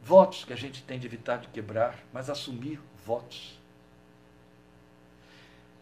Votos 0.01 0.45
que 0.45 0.53
a 0.53 0.57
gente 0.57 0.83
tem 0.83 0.97
de 0.97 1.05
evitar 1.05 1.37
de 1.37 1.47
quebrar, 1.49 1.99
mas 2.13 2.29
assumir 2.29 2.79
votos. 3.05 3.59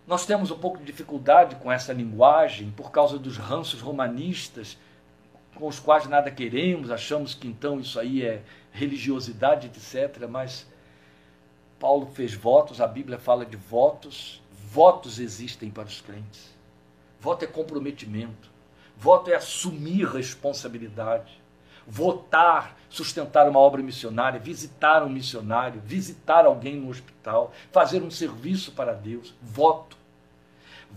Nós 0.08 0.26
temos 0.26 0.52
um 0.52 0.58
pouco 0.58 0.78
de 0.78 0.86
dificuldade 0.86 1.56
com 1.58 1.72
essa 1.72 1.94
linguagem 1.94 2.72
por 2.72 2.92
causa 2.92 3.18
dos 3.18 3.38
ranços 3.38 3.82
romanistas 3.82 4.78
com 5.56 5.68
os 5.68 5.80
quais 5.80 6.06
nada 6.06 6.30
queremos, 6.30 6.92
achamos 6.92 7.34
que 7.34 7.48
então 7.48 7.80
isso 7.80 8.00
aí 8.00 8.24
é 8.24 8.44
religiosidade, 8.72 9.68
etc. 9.68 10.28
Mas 10.30 10.68
Paulo 11.80 12.08
fez 12.08 12.34
votos, 12.34 12.82
a 12.82 12.88
Bíblia 12.88 13.18
fala 13.18 13.46
de 13.46 13.56
votos, 13.56 14.42
votos 14.76 15.20
existem 15.20 15.70
para 15.70 15.88
os 15.88 16.02
crentes. 16.02 16.54
Voto 17.22 17.46
é 17.46 17.48
comprometimento, 17.48 18.50
voto 18.98 19.32
é 19.32 19.36
assumir 19.36 20.06
responsabilidade, 20.06 21.42
votar, 21.88 22.78
sustentar 22.90 23.48
uma 23.48 23.60
obra 23.60 23.82
missionária, 23.82 24.38
visitar 24.38 25.02
um 25.02 25.08
missionário, 25.08 25.82
visitar 25.86 26.46
alguém 26.46 26.76
no 26.76 26.90
hospital, 26.90 27.54
fazer 27.72 28.04
um 28.04 28.12
serviço 28.12 28.74
para 28.74 28.92
Deus. 28.94 29.34
Voto 29.42 29.96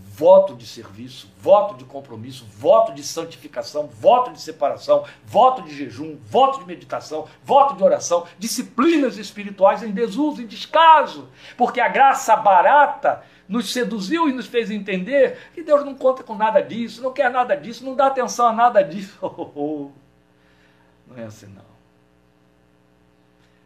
voto 0.01 0.55
de 0.55 0.65
serviço, 0.65 1.29
voto 1.41 1.75
de 1.75 1.83
compromisso, 1.83 2.45
voto 2.45 2.93
de 2.93 3.03
santificação, 3.03 3.87
voto 3.87 4.31
de 4.31 4.41
separação, 4.41 5.03
voto 5.25 5.61
de 5.61 5.75
jejum, 5.75 6.17
voto 6.25 6.59
de 6.59 6.65
meditação, 6.65 7.27
voto 7.43 7.75
de 7.75 7.83
oração, 7.83 8.25
disciplinas 8.37 9.17
espirituais 9.17 9.83
em 9.83 9.91
desuso, 9.91 10.41
em 10.41 10.47
descaso, 10.47 11.27
porque 11.57 11.81
a 11.81 11.89
graça 11.89 12.35
barata 12.35 13.23
nos 13.49 13.73
seduziu 13.73 14.29
e 14.29 14.33
nos 14.33 14.45
fez 14.45 14.71
entender 14.71 15.51
que 15.53 15.61
Deus 15.61 15.83
não 15.83 15.95
conta 15.95 16.23
com 16.23 16.35
nada 16.35 16.61
disso, 16.61 17.01
não 17.01 17.11
quer 17.11 17.29
nada 17.29 17.55
disso, 17.57 17.83
não 17.83 17.95
dá 17.95 18.07
atenção 18.07 18.47
a 18.47 18.53
nada 18.53 18.81
disso. 18.81 19.19
Não 21.07 21.17
é 21.17 21.23
assim 21.23 21.47
não. 21.47 21.65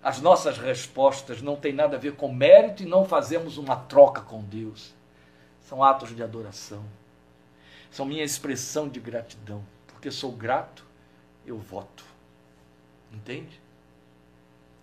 As 0.01 0.21
nossas 0.21 0.57
respostas 0.57 1.41
não 1.41 1.57
têm 1.57 1.73
nada 1.73 1.97
a 1.97 1.99
ver 1.99 2.15
com 2.15 2.33
mérito 2.33 2.83
e 2.83 2.85
não 2.85 3.03
fazemos 3.03 3.57
uma 3.57 3.75
troca 3.75 4.21
com 4.21 4.41
Deus 4.41 4.93
são 5.73 5.83
atos 5.83 6.15
de 6.15 6.21
adoração, 6.21 6.85
são 7.89 8.05
minha 8.05 8.23
expressão 8.23 8.87
de 8.87 8.99
gratidão. 8.99 9.63
Porque 9.87 10.11
sou 10.11 10.31
grato, 10.31 10.85
eu 11.45 11.57
voto. 11.57 12.05
Entende? 13.11 13.59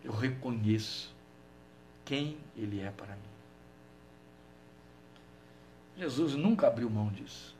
Eu 0.02 0.12
reconheço 0.12 1.14
quem 2.04 2.38
Ele 2.56 2.80
é 2.80 2.90
para 2.90 3.14
mim. 3.14 3.29
Jesus 6.00 6.34
nunca 6.34 6.66
abriu 6.66 6.88
mão 6.88 7.08
disso. 7.08 7.54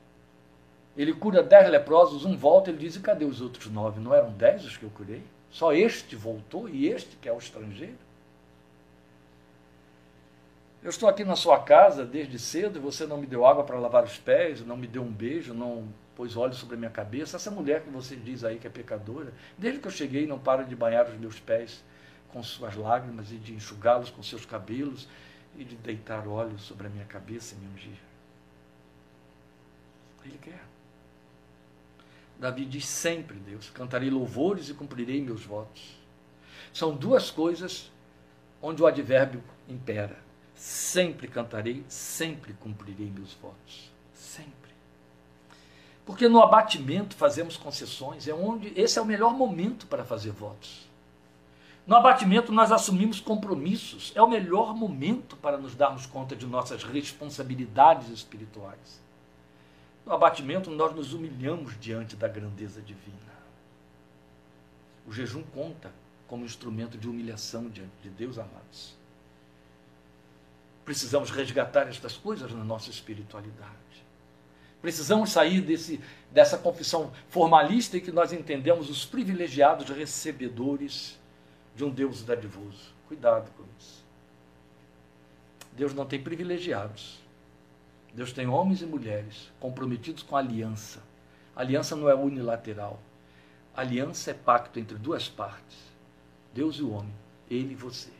Ele 0.97 1.13
cura 1.13 1.43
dez 1.43 1.69
leprosos, 1.69 2.25
um 2.25 2.35
volta, 2.35 2.71
ele 2.71 2.79
diz: 2.79 2.97
e 2.97 3.01
cadê 3.01 3.27
os 3.27 3.43
outros 3.43 3.67
nove? 3.67 4.01
Não 4.01 4.15
eram 4.15 4.33
dez 4.33 4.65
os 4.65 4.79
que 4.79 4.83
eu 4.83 4.91
curei? 4.91 5.23
Só 5.51 5.75
este 5.75 6.17
voltou 6.17 6.67
e 6.67 6.89
este 6.89 7.17
que 7.17 7.29
é 7.29 7.33
o 7.33 7.39
estrangeiro? 7.39 7.99
Eu 10.83 10.89
estou 10.89 11.07
aqui 11.07 11.23
na 11.23 11.37
sua 11.37 11.59
casa 11.59 12.07
desde 12.07 12.39
cedo 12.39 12.79
e 12.79 12.81
você 12.81 13.07
não 13.07 13.19
me 13.19 13.27
deu 13.27 13.45
água 13.45 13.63
para 13.63 13.79
lavar 13.79 14.05
os 14.05 14.17
pés, 14.17 14.65
não 14.65 14.79
me 14.79 14.87
deu 14.87 15.03
um 15.03 15.13
beijo, 15.13 15.53
não 15.53 15.87
pôs 16.17 16.35
óleo 16.35 16.55
sobre 16.55 16.77
a 16.77 16.79
minha 16.79 16.91
cabeça. 16.91 17.37
Essa 17.37 17.51
mulher 17.51 17.83
que 17.83 17.91
você 17.91 18.17
diz 18.17 18.43
aí 18.43 18.59
que 18.59 18.67
é 18.67 18.71
pecadora, 18.71 19.35
desde 19.59 19.81
que 19.81 19.87
eu 19.87 19.93
cheguei 19.93 20.27
não 20.27 20.39
para 20.39 20.63
de 20.63 20.75
banhar 20.75 21.07
os 21.07 21.19
meus 21.19 21.39
pés 21.39 21.85
com 22.33 22.43
suas 22.43 22.75
lágrimas 22.75 23.31
e 23.31 23.37
de 23.37 23.53
enxugá-los 23.53 24.09
com 24.09 24.23
seus 24.23 24.47
cabelos 24.47 25.07
e 25.59 25.65
de 25.65 25.77
deitar 25.77 26.27
óleo 26.27 26.59
sobre 26.59 26.87
a 26.87 26.91
minha 26.91 27.05
cabeça 27.05 27.55
e 27.55 27.59
me 27.59 27.67
ungir. 27.75 28.11
Ele 30.25 30.39
quer. 30.39 30.65
Davi 32.39 32.65
diz 32.65 32.87
sempre, 32.87 33.39
Deus, 33.39 33.71
cantarei 33.71 34.11
louvores 34.11 34.69
e 34.69 34.75
cumprirei 34.75 35.23
meus 35.23 35.45
votos. 35.45 35.99
São 36.73 36.95
duas 36.95 37.31
coisas 37.31 37.91
onde 38.63 38.83
o 38.83 38.87
advérbio 38.87 39.43
impera 39.69 40.31
Sempre 40.61 41.27
cantarei, 41.27 41.83
sempre 41.89 42.53
cumprirei 42.53 43.11
meus 43.11 43.33
votos. 43.33 43.91
Sempre. 44.13 44.71
Porque 46.05 46.29
no 46.29 46.43
abatimento 46.43 47.17
fazemos 47.17 47.57
concessões, 47.57 48.29
é 48.29 48.35
onde 48.35 48.71
esse 48.79 48.99
é 48.99 49.03
o 49.03 49.07
melhor 49.07 49.33
momento 49.33 49.87
para 49.87 50.05
fazer 50.05 50.33
votos. 50.33 50.87
No 51.87 51.97
abatimento 51.97 52.53
nós 52.53 52.71
assumimos 52.71 53.21
compromissos, 53.21 54.13
é 54.15 54.21
o 54.21 54.29
melhor 54.29 54.77
momento 54.77 55.35
para 55.39 55.57
nos 55.57 55.75
darmos 55.75 56.05
conta 56.05 56.37
de 56.37 56.45
nossas 56.45 56.85
responsabilidades 56.85 58.11
espirituais. 58.11 59.01
No 60.11 60.17
abatimento 60.17 60.73
nós 60.73 60.93
nos 60.93 61.13
humilhamos 61.13 61.79
diante 61.79 62.17
da 62.17 62.27
grandeza 62.27 62.83
divina. 62.83 63.31
O 65.07 65.13
jejum 65.13 65.45
conta 65.55 65.93
como 66.27 66.45
instrumento 66.45 66.99
de 66.99 67.09
humilhação 67.09 67.69
diante 67.69 67.93
de 68.03 68.11
Deus, 68.11 68.37
amados. 68.37 68.97
Precisamos 70.85 71.31
resgatar 71.31 71.87
estas 71.87 72.17
coisas 72.17 72.51
na 72.51 72.65
nossa 72.65 72.91
espiritualidade. 72.91 73.71
Precisamos 74.83 75.31
sair 75.31 75.61
desse, 75.61 76.01
dessa 76.33 76.59
confissão 76.59 77.13
formalista 77.29 77.97
em 77.97 78.01
que 78.01 78.11
nós 78.11 78.33
entendemos 78.33 78.91
os 78.91 79.05
privilegiados 79.05 79.89
recebedores 79.91 81.21
de 81.77 81.85
um 81.85 81.89
Deus 81.89 82.25
dadivoso. 82.25 82.93
Cuidado 83.07 83.49
com 83.53 83.63
isso. 83.79 84.05
Deus 85.73 85.95
não 85.95 86.05
tem 86.05 86.21
privilegiados. 86.21 87.21
Deus 88.15 88.33
tem 88.33 88.47
homens 88.47 88.83
e 88.83 88.87
mulheres 88.87 89.51
comprometidos 89.61 90.23
com 90.23 90.37
a 90.37 90.41
aliança. 90.41 91.03
A 91.55 91.61
aliança 91.61 91.95
não 91.95 92.09
é 92.09 92.15
unilateral. 92.15 93.01
A 93.75 93.83
aliança 93.83 94.31
é 94.31 94.35
pacto 94.35 94.79
entre 94.79 94.97
duas 94.97 95.29
partes: 95.29 95.79
Deus 96.53 96.77
e 96.77 96.83
o 96.83 96.91
homem, 96.93 97.15
ele 97.49 97.73
e 97.73 97.77
você 97.77 98.11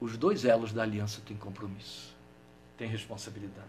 os 0.00 0.16
dois 0.16 0.44
elos 0.44 0.72
da 0.72 0.82
aliança 0.82 1.22
têm 1.26 1.36
compromisso, 1.36 2.14
têm 2.76 2.88
responsabilidade. 2.88 3.66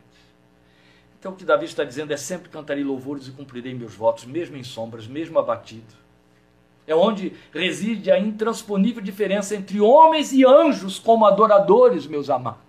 Então 1.19 1.31
o 1.31 1.35
que 1.35 1.45
Davi 1.45 1.65
está 1.65 1.83
dizendo 1.83 2.13
é 2.13 2.17
sempre 2.17 2.49
cantarei 2.49 2.83
louvores 2.83 3.27
e 3.27 3.31
cumprirei 3.31 3.73
meus 3.73 3.95
votos, 3.95 4.25
mesmo 4.25 4.55
em 4.57 4.63
sombras, 4.63 5.07
mesmo 5.07 5.39
abatido. 5.39 5.95
É 6.85 6.95
onde 6.95 7.33
reside 7.51 8.11
a 8.11 8.19
intransponível 8.19 9.01
diferença 9.01 9.55
entre 9.55 9.81
homens 9.81 10.31
e 10.31 10.45
anjos 10.45 10.99
como 10.99 11.25
adoradores, 11.25 12.05
meus 12.05 12.29
amados. 12.29 12.66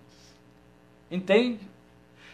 Entende? 1.11 1.59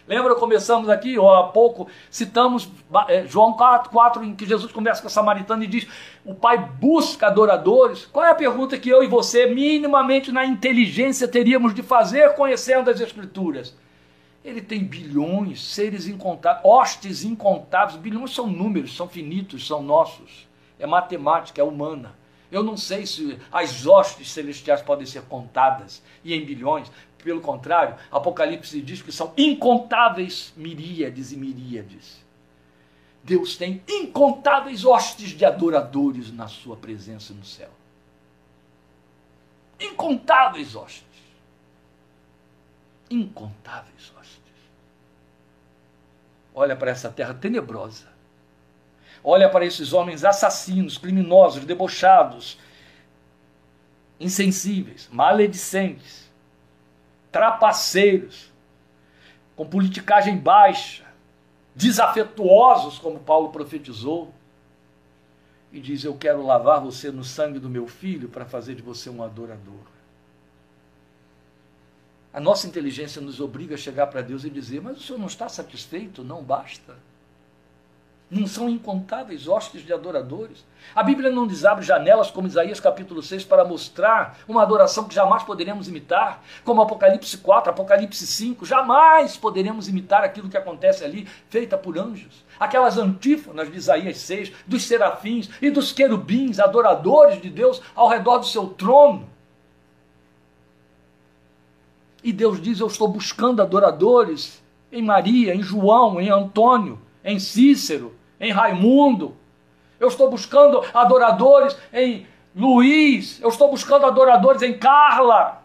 Lembra, 0.08 0.36
começamos 0.36 0.88
aqui, 0.88 1.18
ou 1.18 1.34
há 1.34 1.48
pouco, 1.48 1.88
citamos 2.12 2.70
é, 3.08 3.26
João 3.26 3.54
4, 3.54 3.90
4, 3.90 4.24
em 4.24 4.36
que 4.36 4.46
Jesus 4.46 4.72
conversa 4.72 5.02
com 5.02 5.08
a 5.08 5.12
samaritana 5.12 5.64
e 5.64 5.68
diz: 5.68 5.88
O 6.24 6.36
Pai 6.36 6.58
busca 6.60 7.26
adoradores. 7.26 8.06
Qual 8.06 8.24
é 8.24 8.30
a 8.30 8.36
pergunta 8.36 8.78
que 8.78 8.88
eu 8.88 9.04
e 9.04 9.08
você, 9.08 9.48
minimamente 9.48 10.32
na 10.32 10.46
inteligência, 10.46 11.28
teríamos 11.28 11.74
de 11.74 11.82
fazer 11.82 12.36
conhecendo 12.36 12.92
as 12.92 13.02
Escrituras? 13.02 13.76
Ele 14.44 14.62
tem 14.62 14.84
bilhões, 14.84 15.64
seres 15.74 16.08
incontáveis, 16.08 16.64
hostes 16.64 17.24
incontáveis. 17.24 17.98
Bilhões 17.98 18.32
são 18.32 18.46
números, 18.46 18.96
são 18.96 19.10
finitos, 19.10 19.66
são 19.66 19.82
nossos. 19.82 20.48
É 20.78 20.86
matemática, 20.86 21.60
é 21.60 21.64
humana. 21.64 22.14
Eu 22.52 22.64
não 22.64 22.78
sei 22.78 23.06
se 23.06 23.38
as 23.52 23.86
hostes 23.86 24.32
celestiais 24.32 24.82
podem 24.82 25.06
ser 25.06 25.24
contadas 25.24 26.02
e 26.24 26.34
em 26.34 26.46
bilhões, 26.46 26.92
pelo 27.26 27.42
contrário, 27.42 27.96
Apocalipse 28.12 28.80
diz 28.82 29.02
que 29.02 29.12
são 29.12 29.34
incontáveis 29.36 30.54
miríades 30.56 31.32
e 31.32 31.38
miríades. 31.38 32.24
Deus 33.24 33.58
tem 33.58 33.82
incontáveis 33.90 34.86
hostes 34.86 35.32
de 35.32 35.44
adoradores 35.44 36.32
na 36.32 36.48
sua 36.48 36.78
presença 36.78 37.34
no 37.34 37.44
céu. 37.44 37.72
Incontáveis 39.80 40.76
hostes. 40.76 41.04
Incontáveis 43.10 44.14
hostes. 44.16 44.40
Olha 46.54 46.76
para 46.76 46.92
essa 46.92 47.10
terra 47.10 47.34
tenebrosa. 47.34 48.15
Olha 49.28 49.50
para 49.50 49.66
esses 49.66 49.92
homens 49.92 50.24
assassinos, 50.24 51.00
criminosos, 51.00 51.66
debochados, 51.66 52.60
insensíveis, 54.20 55.10
maledicentes 55.12 56.26
trapaceiros, 57.36 58.50
com 59.58 59.68
politicagem 59.68 60.38
baixa, 60.38 61.04
desafetuosos, 61.76 62.98
como 62.98 63.20
Paulo 63.20 63.50
profetizou, 63.50 64.34
e 65.70 65.82
diz: 65.82 66.06
Eu 66.06 66.16
quero 66.16 66.46
lavar 66.46 66.80
você 66.80 67.12
no 67.12 67.26
sangue 67.26 67.60
do 67.60 67.68
meu 67.68 67.88
filho 67.88 68.30
para 68.30 68.46
fazer 68.46 68.74
de 68.74 68.82
você 68.82 69.10
um 69.10 69.22
adorador. 69.22 69.84
A 72.32 72.40
nossa 72.40 72.68
inteligência 72.68 73.22
nos 73.22 73.42
obriga 73.42 73.76
a 73.76 73.78
chegar 73.78 74.08
para 74.08 74.22
Deus 74.22 74.46
e 74.46 74.50
dizer: 74.50 74.82
Mas 74.82 74.96
o 74.96 75.02
senhor 75.02 75.20
não 75.20 75.28
está 75.28 75.50
satisfeito? 75.50 76.24
Não 76.24 76.42
basta. 76.42 76.96
Não 78.36 78.48
são 78.48 78.70
incontáveis 78.70 79.48
hostes 79.48 79.82
de 79.82 79.94
adoradores. 79.94 80.66
A 80.94 81.02
Bíblia 81.02 81.32
não 81.32 81.46
nos 81.46 81.64
abre 81.64 81.86
janelas, 81.86 82.30
como 82.30 82.50
Isaías 82.50 82.82
capítulo 82.82 83.24
6, 83.24 83.46
para 83.46 83.64
mostrar 83.64 84.40
uma 84.46 84.62
adoração 84.62 85.06
que 85.06 85.16
jamais 85.16 85.42
poderemos 85.44 85.88
imitar, 85.88 86.44
como 86.66 86.82
Apocalipse 86.82 87.38
4, 87.38 87.72
Apocalipse 87.72 88.28
5, 88.28 88.66
jamais 88.66 89.38
poderemos 89.38 89.88
imitar 89.88 90.22
aquilo 90.22 90.50
que 90.50 90.58
acontece 90.58 91.06
ali, 91.06 91.26
feita 91.50 91.78
por 91.78 91.98
anjos. 91.98 92.44
Aquelas 92.60 92.98
antífonas 92.98 93.72
de 93.72 93.78
Isaías 93.78 94.18
6, 94.18 94.52
dos 94.68 94.84
serafins 94.84 95.50
e 95.62 95.70
dos 95.70 95.94
querubins, 95.94 96.60
adoradores 96.60 97.42
de 97.42 97.50
Deus 97.50 97.82
ao 97.96 98.10
redor 98.10 98.40
do 98.40 98.46
seu 98.48 98.68
trono. 98.68 99.30
E 102.22 102.34
Deus 102.34 102.62
diz: 102.62 102.82
Eu 102.82 102.88
estou 102.88 103.08
buscando 103.08 103.62
adoradores 103.62 104.62
em 104.92 105.02
Maria, 105.02 105.56
em 105.56 105.64
João, 105.64 106.20
em 106.20 106.30
Antônio, 106.30 107.00
em 107.24 107.40
Cícero, 107.40 108.14
em 108.40 108.52
Raimundo. 108.52 109.36
Eu 110.00 110.08
estou 110.08 110.30
buscando 110.30 110.84
adoradores 110.94 111.78
em 111.94 112.28
Luiz. 112.56 113.40
Eu 113.42 113.50
estou 113.50 113.70
buscando 113.70 114.06
adoradores 114.06 114.62
em 114.62 114.78
Carla. 114.78 115.64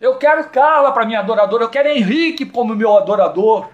Eu 0.00 0.16
quero 0.16 0.48
Carla 0.50 0.92
para 0.92 1.06
minha 1.06 1.20
adoradora. 1.20 1.64
Eu 1.64 1.70
quero 1.70 1.88
Henrique 1.88 2.46
como 2.46 2.74
meu 2.74 2.96
adorador. 2.96 3.68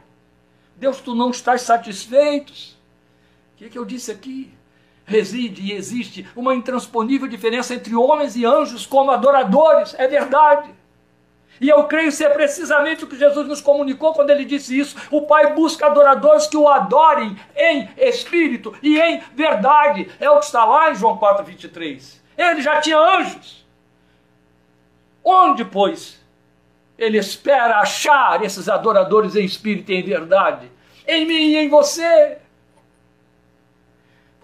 Deus, 0.76 1.00
tu 1.00 1.14
não 1.14 1.30
estás 1.30 1.62
satisfeito? 1.62 2.52
O 2.52 3.56
que, 3.56 3.66
é 3.66 3.68
que 3.68 3.78
eu 3.78 3.84
disse 3.84 4.10
aqui? 4.10 4.52
Reside 5.06 5.62
e 5.62 5.72
existe 5.72 6.26
uma 6.34 6.54
intransponível 6.54 7.28
diferença 7.28 7.74
entre 7.74 7.94
homens 7.94 8.36
e 8.36 8.44
anjos 8.44 8.86
como 8.86 9.10
adoradores. 9.10 9.94
É 9.98 10.08
verdade. 10.08 10.70
E 11.60 11.68
eu 11.68 11.84
creio 11.84 12.10
ser 12.10 12.30
precisamente 12.30 13.04
o 13.04 13.06
que 13.06 13.16
Jesus 13.16 13.46
nos 13.46 13.60
comunicou 13.60 14.12
quando 14.12 14.30
ele 14.30 14.44
disse 14.44 14.78
isso. 14.78 14.96
O 15.10 15.22
Pai 15.22 15.54
busca 15.54 15.86
adoradores 15.86 16.46
que 16.46 16.56
o 16.56 16.68
adorem 16.68 17.36
em 17.56 17.88
espírito 17.96 18.74
e 18.82 19.00
em 19.00 19.22
verdade. 19.34 20.10
É 20.20 20.28
o 20.30 20.38
que 20.38 20.46
está 20.46 20.64
lá 20.64 20.90
em 20.90 20.94
João 20.94 21.16
4, 21.16 21.44
23. 21.44 22.22
Ele 22.36 22.62
já 22.62 22.80
tinha 22.80 22.98
anjos. 22.98 23.64
Onde, 25.22 25.64
pois, 25.64 26.20
ele 26.98 27.18
espera 27.18 27.78
achar 27.78 28.42
esses 28.44 28.68
adoradores 28.68 29.36
em 29.36 29.44
espírito 29.44 29.92
e 29.92 29.96
em 29.96 30.02
verdade? 30.02 30.70
Em 31.06 31.24
mim 31.24 31.52
e 31.52 31.56
em 31.56 31.68
você 31.68 32.38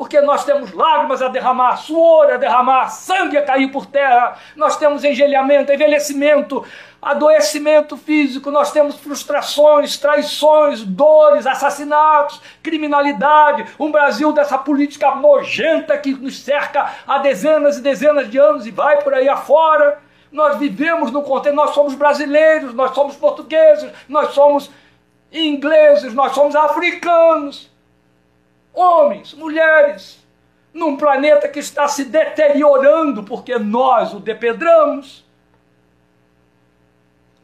porque 0.00 0.18
nós 0.22 0.46
temos 0.46 0.72
lágrimas 0.72 1.20
a 1.20 1.28
derramar, 1.28 1.76
suor 1.76 2.32
a 2.32 2.38
derramar, 2.38 2.88
sangue 2.88 3.36
a 3.36 3.44
cair 3.44 3.70
por 3.70 3.84
terra, 3.84 4.34
nós 4.56 4.78
temos 4.78 5.04
engelhamento, 5.04 5.70
envelhecimento, 5.70 6.64
adoecimento 7.00 7.96
físico, 7.96 8.50
nós 8.50 8.72
temos 8.72 8.96
frustrações, 8.96 9.96
traições, 9.96 10.84
dores, 10.84 11.46
assassinatos, 11.46 12.40
criminalidade, 12.62 13.66
um 13.78 13.90
Brasil 13.90 14.32
dessa 14.32 14.58
política 14.58 15.14
nojenta 15.14 15.96
que 15.96 16.12
nos 16.12 16.42
cerca 16.42 16.92
há 17.06 17.18
dezenas 17.18 17.78
e 17.78 17.82
dezenas 17.82 18.30
de 18.30 18.38
anos 18.38 18.66
e 18.66 18.70
vai 18.70 19.02
por 19.02 19.14
aí 19.14 19.28
afora. 19.28 19.98
Nós 20.30 20.58
vivemos 20.58 21.10
no 21.10 21.22
contexto, 21.22 21.56
nós 21.56 21.74
somos 21.74 21.94
brasileiros, 21.94 22.74
nós 22.74 22.94
somos 22.94 23.16
portugueses, 23.16 23.90
nós 24.08 24.32
somos 24.34 24.70
ingleses, 25.32 26.14
nós 26.14 26.32
somos 26.32 26.54
africanos 26.54 27.70
homens, 28.72 29.34
mulheres, 29.34 30.18
num 30.72 30.96
planeta 30.96 31.48
que 31.48 31.58
está 31.58 31.88
se 31.88 32.04
deteriorando 32.04 33.22
porque 33.24 33.58
nós 33.58 34.14
o 34.14 34.20
depedramos. 34.20 35.28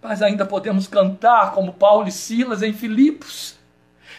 Mas 0.07 0.23
ainda 0.23 0.47
podemos 0.47 0.87
cantar 0.87 1.51
como 1.51 1.73
Paulo 1.73 2.07
e 2.07 2.13
Silas 2.13 2.63
em 2.63 2.73
Filipos, 2.73 3.57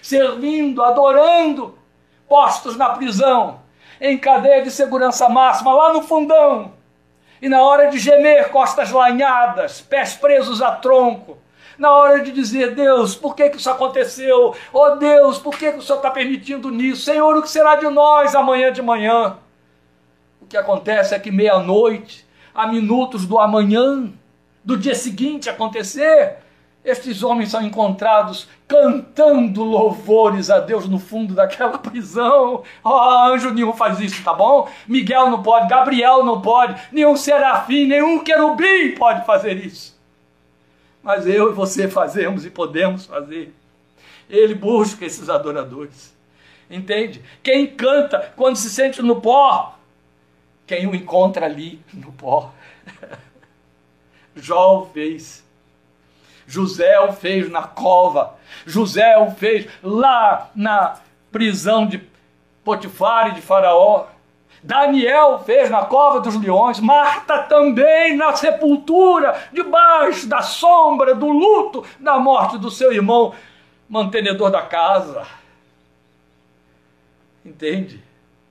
servindo, 0.02 0.84
adorando, 0.84 1.80
postos 2.28 2.76
na 2.76 2.90
prisão, 2.90 3.62
em 4.02 4.18
cadeia 4.18 4.62
de 4.62 4.70
segurança 4.70 5.30
máxima, 5.30 5.74
lá 5.74 5.94
no 5.94 6.04
fundão. 6.04 6.74
E 7.42 7.48
na 7.48 7.62
hora 7.62 7.90
de 7.90 7.98
gemer, 8.00 8.50
costas 8.50 8.92
lanhadas, 8.92 9.80
pés 9.80 10.14
presos 10.14 10.62
a 10.62 10.72
tronco, 10.72 11.38
na 11.78 11.90
hora 11.94 12.22
de 12.22 12.34
dizer, 12.34 12.76
Deus, 12.76 13.16
por 13.16 13.34
que, 13.34 13.50
que 13.50 13.56
isso 13.56 13.70
aconteceu? 13.70 14.54
Oh 14.74 14.90
Deus, 14.98 15.38
por 15.38 15.58
que, 15.58 15.72
que 15.72 15.78
o 15.78 15.82
Senhor 15.82 16.00
está 16.00 16.12
permitindo 16.12 16.70
nisso? 16.70 17.04
Senhor, 17.04 17.34
o 17.38 17.42
que 17.42 17.50
será 17.50 17.78
de 17.78 17.88
nós 17.88 18.36
amanhã 18.36 18.74
de 18.74 18.82
manhã? 18.82 19.38
O 20.42 20.48
que 20.48 20.58
acontece 20.58 21.16
é 21.16 21.20
que 21.20 21.32
meia-noite, 21.32 22.28
a 22.54 22.68
minutos 22.68 23.26
do 23.26 23.40
amanhã, 23.40 24.12
do 24.68 24.78
dia 24.78 24.94
seguinte 24.94 25.50
acontecer, 25.50 26.36
estes 26.86 27.24
homens 27.24 27.50
são 27.50 27.64
encontrados 27.64 28.48
cantando 28.68 29.64
louvores 29.64 30.52
a 30.52 30.60
Deus 30.60 30.88
no 30.88 31.00
fundo 31.00 31.34
daquela 31.34 31.80
prisão. 31.80 32.62
Oh, 32.84 33.34
anjo 33.34 33.50
nenhum 33.50 33.74
faz 33.74 34.00
isso, 34.00 34.24
tá 34.24 34.34
bom? 34.34 34.70
Miguel 34.88 35.32
não 35.32 35.42
pode, 35.42 35.68
Gabriel 35.68 36.24
não 36.24 36.40
pode, 36.40 36.80
nenhum 36.92 37.18
serafim, 37.18 37.88
nenhum 37.88 38.24
querubim 38.24 38.94
pode 38.96 39.26
fazer 39.26 39.58
isso 39.58 39.98
mas 41.08 41.26
eu 41.26 41.52
e 41.52 41.54
você 41.54 41.88
fazemos 41.88 42.46
e 42.46 42.50
podemos 42.50 43.06
fazer. 43.06 43.54
Ele 44.30 44.54
busca 44.54 45.06
esses 45.06 45.30
adoradores. 45.30 46.14
Entende? 46.70 47.24
Quem 47.42 47.66
canta 47.66 48.34
quando 48.36 48.58
se 48.58 48.70
sente 48.70 49.02
no 49.02 49.22
pó, 49.22 49.80
quem 50.66 50.86
o 50.86 50.94
encontra 50.94 51.46
ali 51.46 51.82
no 51.94 52.12
pó. 52.12 52.54
Jó 54.42 54.82
o 54.82 54.86
fez. 54.88 55.46
José 56.46 57.00
o 57.02 57.12
fez 57.12 57.50
na 57.50 57.64
cova. 57.64 58.36
José 58.66 59.18
o 59.18 59.32
fez 59.32 59.68
lá 59.84 60.50
na 60.56 61.00
prisão 61.32 61.86
de 61.86 62.02
Potifar 62.64 63.30
e 63.30 63.36
de 63.36 63.42
Faraó. 63.42 64.08
Daniel 64.64 65.40
fez 65.40 65.70
na 65.70 65.86
cova 65.86 66.20
dos 66.20 66.36
leões, 66.36 66.80
Marta 66.80 67.44
também 67.44 68.18
na 68.18 68.36
sepultura, 68.36 69.48
debaixo 69.54 70.28
da 70.28 70.42
sombra 70.42 71.14
do 71.14 71.30
luto 71.30 71.86
da 72.00 72.18
morte 72.18 72.58
do 72.58 72.72
seu 72.72 72.92
irmão, 72.92 73.34
mantenedor 73.88 74.50
da 74.50 74.62
casa. 74.62 75.26
Entende? 77.46 78.04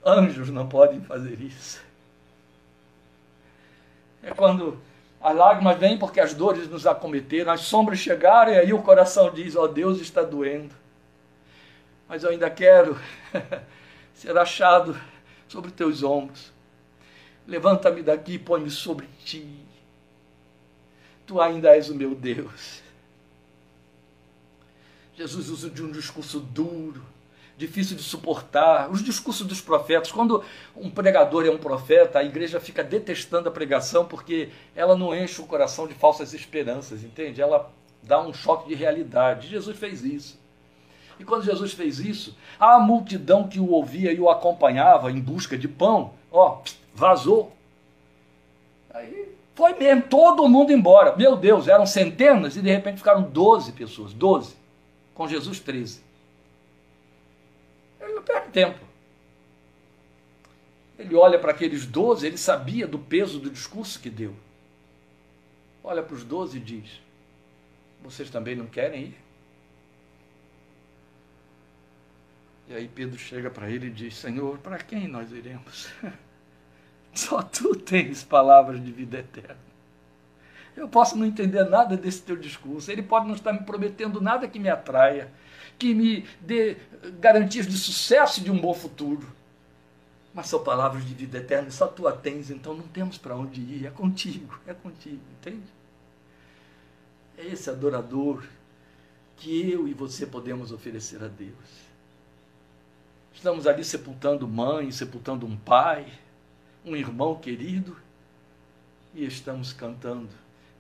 Anjos 0.05 0.49
não 0.49 0.69
podem 0.69 1.01
fazer 1.01 1.39
isso. 1.41 1.85
É 4.23 4.31
quando 4.31 4.79
as 5.27 5.35
lágrimas 5.35 5.77
vêm 5.77 5.99
porque 5.99 6.21
as 6.21 6.33
dores 6.35 6.69
nos 6.69 6.87
acometeram, 6.87 7.51
as 7.51 7.63
sombras 7.63 7.99
chegaram 7.99 8.53
e 8.53 8.59
aí 8.59 8.73
o 8.73 8.81
coração 8.81 9.29
diz: 9.35 9.57
Ó 9.57 9.65
oh, 9.65 9.69
Deus 9.69 10.01
está 10.01 10.23
doendo. 10.23 10.73
Mas 12.09 12.23
eu 12.23 12.31
ainda 12.31 12.49
quero 12.49 12.97
ser 14.15 14.39
achado 14.39 14.97
sobre 15.49 15.73
teus 15.73 16.05
ombros. 16.05 16.53
Levanta-me 17.45 18.05
daqui 18.05 18.35
e 18.35 18.39
põe-me 18.39 18.71
sobre 18.71 19.09
ti. 19.25 19.67
Tu 21.27 21.41
ainda 21.41 21.75
és 21.75 21.91
o 21.91 21.95
meu 21.97 22.15
Deus. 22.15 22.81
Jesus 25.17 25.49
usa 25.49 25.69
de 25.69 25.83
um 25.83 25.91
discurso 25.91 26.39
duro, 26.39 27.05
difícil 27.57 27.97
de 27.97 28.03
suportar. 28.03 28.91
Os 28.91 29.03
discursos 29.03 29.47
dos 29.47 29.61
profetas. 29.61 30.13
Quando 30.13 30.43
um 30.75 30.91
pregador 30.91 31.47
é 31.47 31.51
um 31.51 31.59
profeta, 31.59 32.19
a 32.19 32.25
igreja 32.25 32.61
fica 32.61 32.85
detestando 32.85 33.49
a 33.49 33.53
pregação 33.53 34.05
porque 34.05 34.51
ela 34.75 34.97
não 34.97 35.15
enche 35.15 35.41
o 35.41 35.47
coração 35.47 35.87
de 35.87 35.95
falsas 35.95 36.35
esperanças, 36.35 37.03
entende? 37.03 37.41
Ela 37.41 37.71
dá 38.03 38.21
um 38.21 38.33
choque 38.33 38.69
de 38.69 38.75
realidade. 38.75 39.49
Jesus 39.49 39.77
fez 39.77 40.05
isso. 40.05 40.39
E 41.19 41.25
quando 41.25 41.45
Jesus 41.45 41.73
fez 41.73 41.99
isso, 41.99 42.37
a 42.61 42.79
multidão 42.79 43.49
que 43.49 43.59
o 43.59 43.71
ouvia 43.71 44.13
e 44.13 44.21
o 44.21 44.29
acompanhava 44.29 45.11
em 45.11 45.19
busca 45.19 45.57
de 45.57 45.67
pão, 45.67 46.13
ó, 46.31 46.59
vazou. 46.95 47.53
Aí 48.93 49.35
foi 49.55 49.73
mesmo, 49.75 50.03
todo 50.03 50.47
mundo 50.47 50.73
embora. 50.73 51.17
Meu 51.17 51.35
Deus, 51.35 51.67
eram 51.67 51.87
centenas 51.87 52.57
e 52.57 52.61
de 52.61 52.71
repente 52.71 52.99
ficaram 52.99 53.23
12 53.23 53.73
pessoas, 53.73 54.13
12. 54.13 54.55
Com 55.15 55.27
Jesus, 55.27 55.59
13. 55.59 56.06
Ele 58.07 58.15
não 58.15 58.23
perde 58.23 58.51
tempo. 58.51 58.79
Ele 60.99 61.15
olha 61.15 61.39
para 61.39 61.51
aqueles 61.51 61.85
12, 61.85 62.27
ele 62.27 62.39
sabia 62.39 62.87
do 62.87 62.99
peso 62.99 63.39
do 63.39 63.51
discurso 63.51 64.01
que 64.01 64.09
deu. 64.09 64.35
Olha 65.83 66.03
para 66.03 66.15
os 66.15 66.25
12 66.25 66.57
e 66.57 66.61
diz: 66.61 67.01
Vocês 68.03 68.31
também 68.31 68.55
não 68.55 68.67
querem 68.67 69.03
ir? 69.03 69.17
E 72.69 72.75
aí 72.75 72.89
Pedro 72.89 73.19
chega 73.19 73.51
para 73.51 73.69
ele 73.71 73.89
e 73.89 73.91
diz: 73.91 74.17
Senhor, 74.17 74.59
para 74.59 74.79
quem 74.79 75.07
nós 75.07 75.31
iremos? 75.33 75.93
Só 77.13 77.43
tu 77.43 77.75
tens 77.77 78.23
palavras 78.23 78.83
de 78.83 78.91
vida 78.91 79.19
eterna. 79.19 79.67
Eu 80.77 80.89
posso 80.89 81.17
não 81.17 81.25
entender 81.25 81.65
nada 81.65 81.97
desse 81.97 82.23
teu 82.23 82.37
discurso. 82.37 82.91
Ele 82.91 83.03
pode 83.03 83.27
não 83.27 83.35
estar 83.35 83.53
me 83.53 83.61
prometendo 83.61 84.21
nada 84.21 84.47
que 84.47 84.59
me 84.59 84.69
atraia, 84.69 85.33
que 85.79 85.95
me 85.95 86.27
dê 86.41 86.77
garantias 87.21 87.67
de 87.67 87.77
sucesso 87.77 88.41
e 88.41 88.45
de 88.45 88.51
um 88.51 88.61
bom 88.61 88.75
futuro. 88.75 89.27
Mas 90.33 90.49
são 90.49 90.63
palavras 90.63 91.05
de 91.05 91.15
vida 91.15 91.39
eterna, 91.39 91.71
só 91.71 91.87
tu 91.87 92.07
a 92.07 92.13
tens, 92.13 92.51
então 92.51 92.75
não 92.75 92.87
temos 92.87 93.17
para 93.17 93.35
onde 93.37 93.61
ir. 93.61 93.87
É 93.87 93.91
contigo, 93.91 94.59
é 94.67 94.75
contigo, 94.75 95.23
entende? 95.39 95.67
É 97.39 97.47
esse 97.47 97.71
adorador 97.71 98.45
que 99.37 99.71
eu 99.71 99.87
e 99.87 99.95
você 99.95 100.27
podemos 100.27 100.73
oferecer 100.73 101.23
a 101.23 101.29
Deus. 101.29 101.87
Estamos 103.35 103.67
ali 103.67 103.85
sepultando 103.85 104.49
mãe, 104.49 104.91
sepultando 104.91 105.47
um 105.47 105.57
pai, 105.57 106.07
um 106.85 106.97
irmão 106.97 107.37
querido, 107.37 107.97
e 109.15 109.25
estamos 109.25 109.73
cantando 109.73 110.29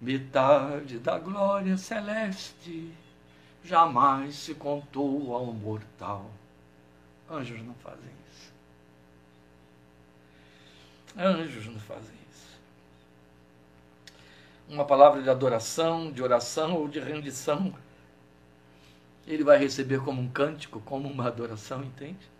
metade 0.00 0.98
da 0.98 1.18
glória 1.18 1.76
celeste 1.76 2.92
jamais 3.66 4.36
se 4.36 4.54
contou 4.54 5.34
ao 5.34 5.46
mortal. 5.46 6.30
Anjos 7.30 7.60
não 7.62 7.74
fazem 7.74 8.10
isso. 8.30 8.52
Anjos 11.18 11.66
não 11.66 11.80
fazem 11.80 12.14
isso. 12.32 12.58
Uma 14.68 14.84
palavra 14.84 15.22
de 15.22 15.28
adoração, 15.28 16.12
de 16.12 16.22
oração 16.22 16.74
ou 16.74 16.86
de 16.86 17.00
rendição, 17.00 17.74
ele 19.26 19.42
vai 19.42 19.58
receber 19.58 20.00
como 20.02 20.22
um 20.22 20.28
cântico, 20.28 20.80
como 20.80 21.08
uma 21.08 21.26
adoração, 21.26 21.82
entende? 21.82 22.30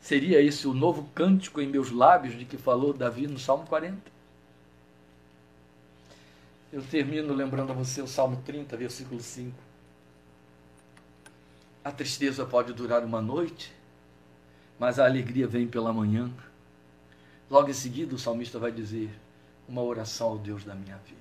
Seria 0.00 0.40
esse 0.40 0.68
o 0.68 0.74
novo 0.74 1.08
cântico 1.14 1.60
em 1.60 1.66
meus 1.66 1.90
lábios 1.90 2.38
de 2.38 2.44
que 2.44 2.56
falou 2.56 2.92
Davi 2.92 3.26
no 3.26 3.38
Salmo 3.38 3.66
40? 3.66 4.11
Eu 6.72 6.82
termino 6.82 7.34
lembrando 7.34 7.70
a 7.70 7.74
você 7.74 8.00
o 8.00 8.06
Salmo 8.06 8.40
30, 8.46 8.74
versículo 8.78 9.20
5. 9.20 9.54
A 11.84 11.92
tristeza 11.92 12.46
pode 12.46 12.72
durar 12.72 13.04
uma 13.04 13.20
noite, 13.20 13.70
mas 14.78 14.98
a 14.98 15.04
alegria 15.04 15.46
vem 15.46 15.68
pela 15.68 15.92
manhã. 15.92 16.32
Logo 17.50 17.68
em 17.68 17.74
seguida, 17.74 18.14
o 18.14 18.18
salmista 18.18 18.58
vai 18.58 18.72
dizer: 18.72 19.10
Uma 19.68 19.82
oração 19.82 20.28
ao 20.28 20.38
Deus 20.38 20.64
da 20.64 20.74
minha 20.74 20.96
vida. 20.96 21.20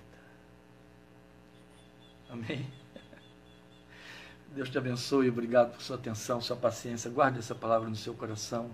Amém? 2.30 2.66
Deus 4.56 4.70
te 4.70 4.78
abençoe, 4.78 5.28
obrigado 5.28 5.74
por 5.74 5.82
sua 5.82 5.98
atenção, 5.98 6.40
sua 6.40 6.56
paciência. 6.56 7.12
Guarde 7.12 7.40
essa 7.40 7.54
palavra 7.54 7.90
no 7.90 7.96
seu 7.98 8.14
coração. 8.14 8.72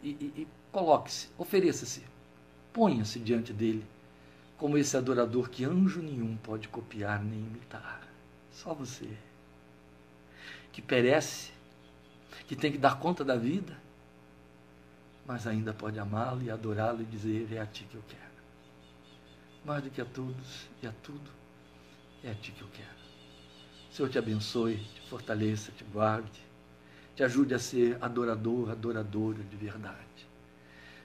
E, 0.00 0.10
e, 0.10 0.42
e 0.42 0.48
coloque-se, 0.70 1.28
ofereça-se, 1.36 2.04
ponha-se 2.72 3.18
diante 3.18 3.52
dele 3.52 3.84
como 4.56 4.78
esse 4.78 4.96
adorador 4.96 5.48
que 5.50 5.64
anjo 5.64 6.00
nenhum 6.00 6.36
pode 6.36 6.68
copiar 6.68 7.22
nem 7.22 7.40
imitar. 7.40 8.06
Só 8.50 8.72
você. 8.72 9.08
Que 10.72 10.80
perece, 10.80 11.52
que 12.46 12.56
tem 12.56 12.72
que 12.72 12.78
dar 12.78 12.98
conta 12.98 13.24
da 13.24 13.36
vida, 13.36 13.76
mas 15.26 15.46
ainda 15.46 15.72
pode 15.72 15.98
amá-lo 15.98 16.42
e 16.42 16.50
adorá-lo 16.50 17.02
e 17.02 17.04
dizer: 17.04 17.52
É 17.52 17.60
a 17.60 17.66
ti 17.66 17.84
que 17.84 17.94
eu 17.94 18.02
quero. 18.08 18.22
Mais 19.64 19.82
do 19.82 19.90
que 19.90 20.00
a 20.00 20.04
todos 20.04 20.68
e 20.82 20.86
a 20.86 20.92
tudo, 21.02 21.30
é 22.22 22.30
a 22.30 22.34
ti 22.34 22.52
que 22.52 22.62
eu 22.62 22.68
quero. 22.68 23.04
Senhor 23.90 24.08
te 24.08 24.18
abençoe, 24.18 24.76
te 24.76 25.08
fortaleça, 25.08 25.70
te 25.70 25.84
guarde, 25.84 26.42
te 27.14 27.22
ajude 27.22 27.54
a 27.54 27.58
ser 27.58 27.96
adorador, 28.00 28.70
adoradora 28.70 29.42
de 29.42 29.56
verdade. 29.56 30.23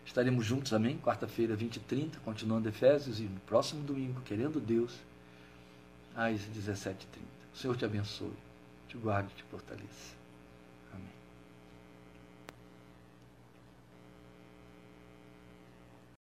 Estaremos 0.09 0.43
juntos, 0.43 0.73
amém? 0.73 0.97
Quarta-feira, 0.97 1.55
20 1.55 1.75
e 1.75 1.79
30, 1.81 2.19
continuando 2.21 2.67
Efésios, 2.67 3.19
e 3.19 3.25
no 3.25 3.39
próximo 3.41 3.83
domingo, 3.83 4.19
querendo 4.21 4.59
Deus, 4.59 4.97
às 6.15 6.41
17h30. 6.49 6.95
O 7.53 7.57
Senhor 7.57 7.77
te 7.77 7.85
abençoe, 7.85 8.33
te 8.87 8.97
guarde, 8.97 9.31
te 9.35 9.43
fortaleça. 9.43 10.18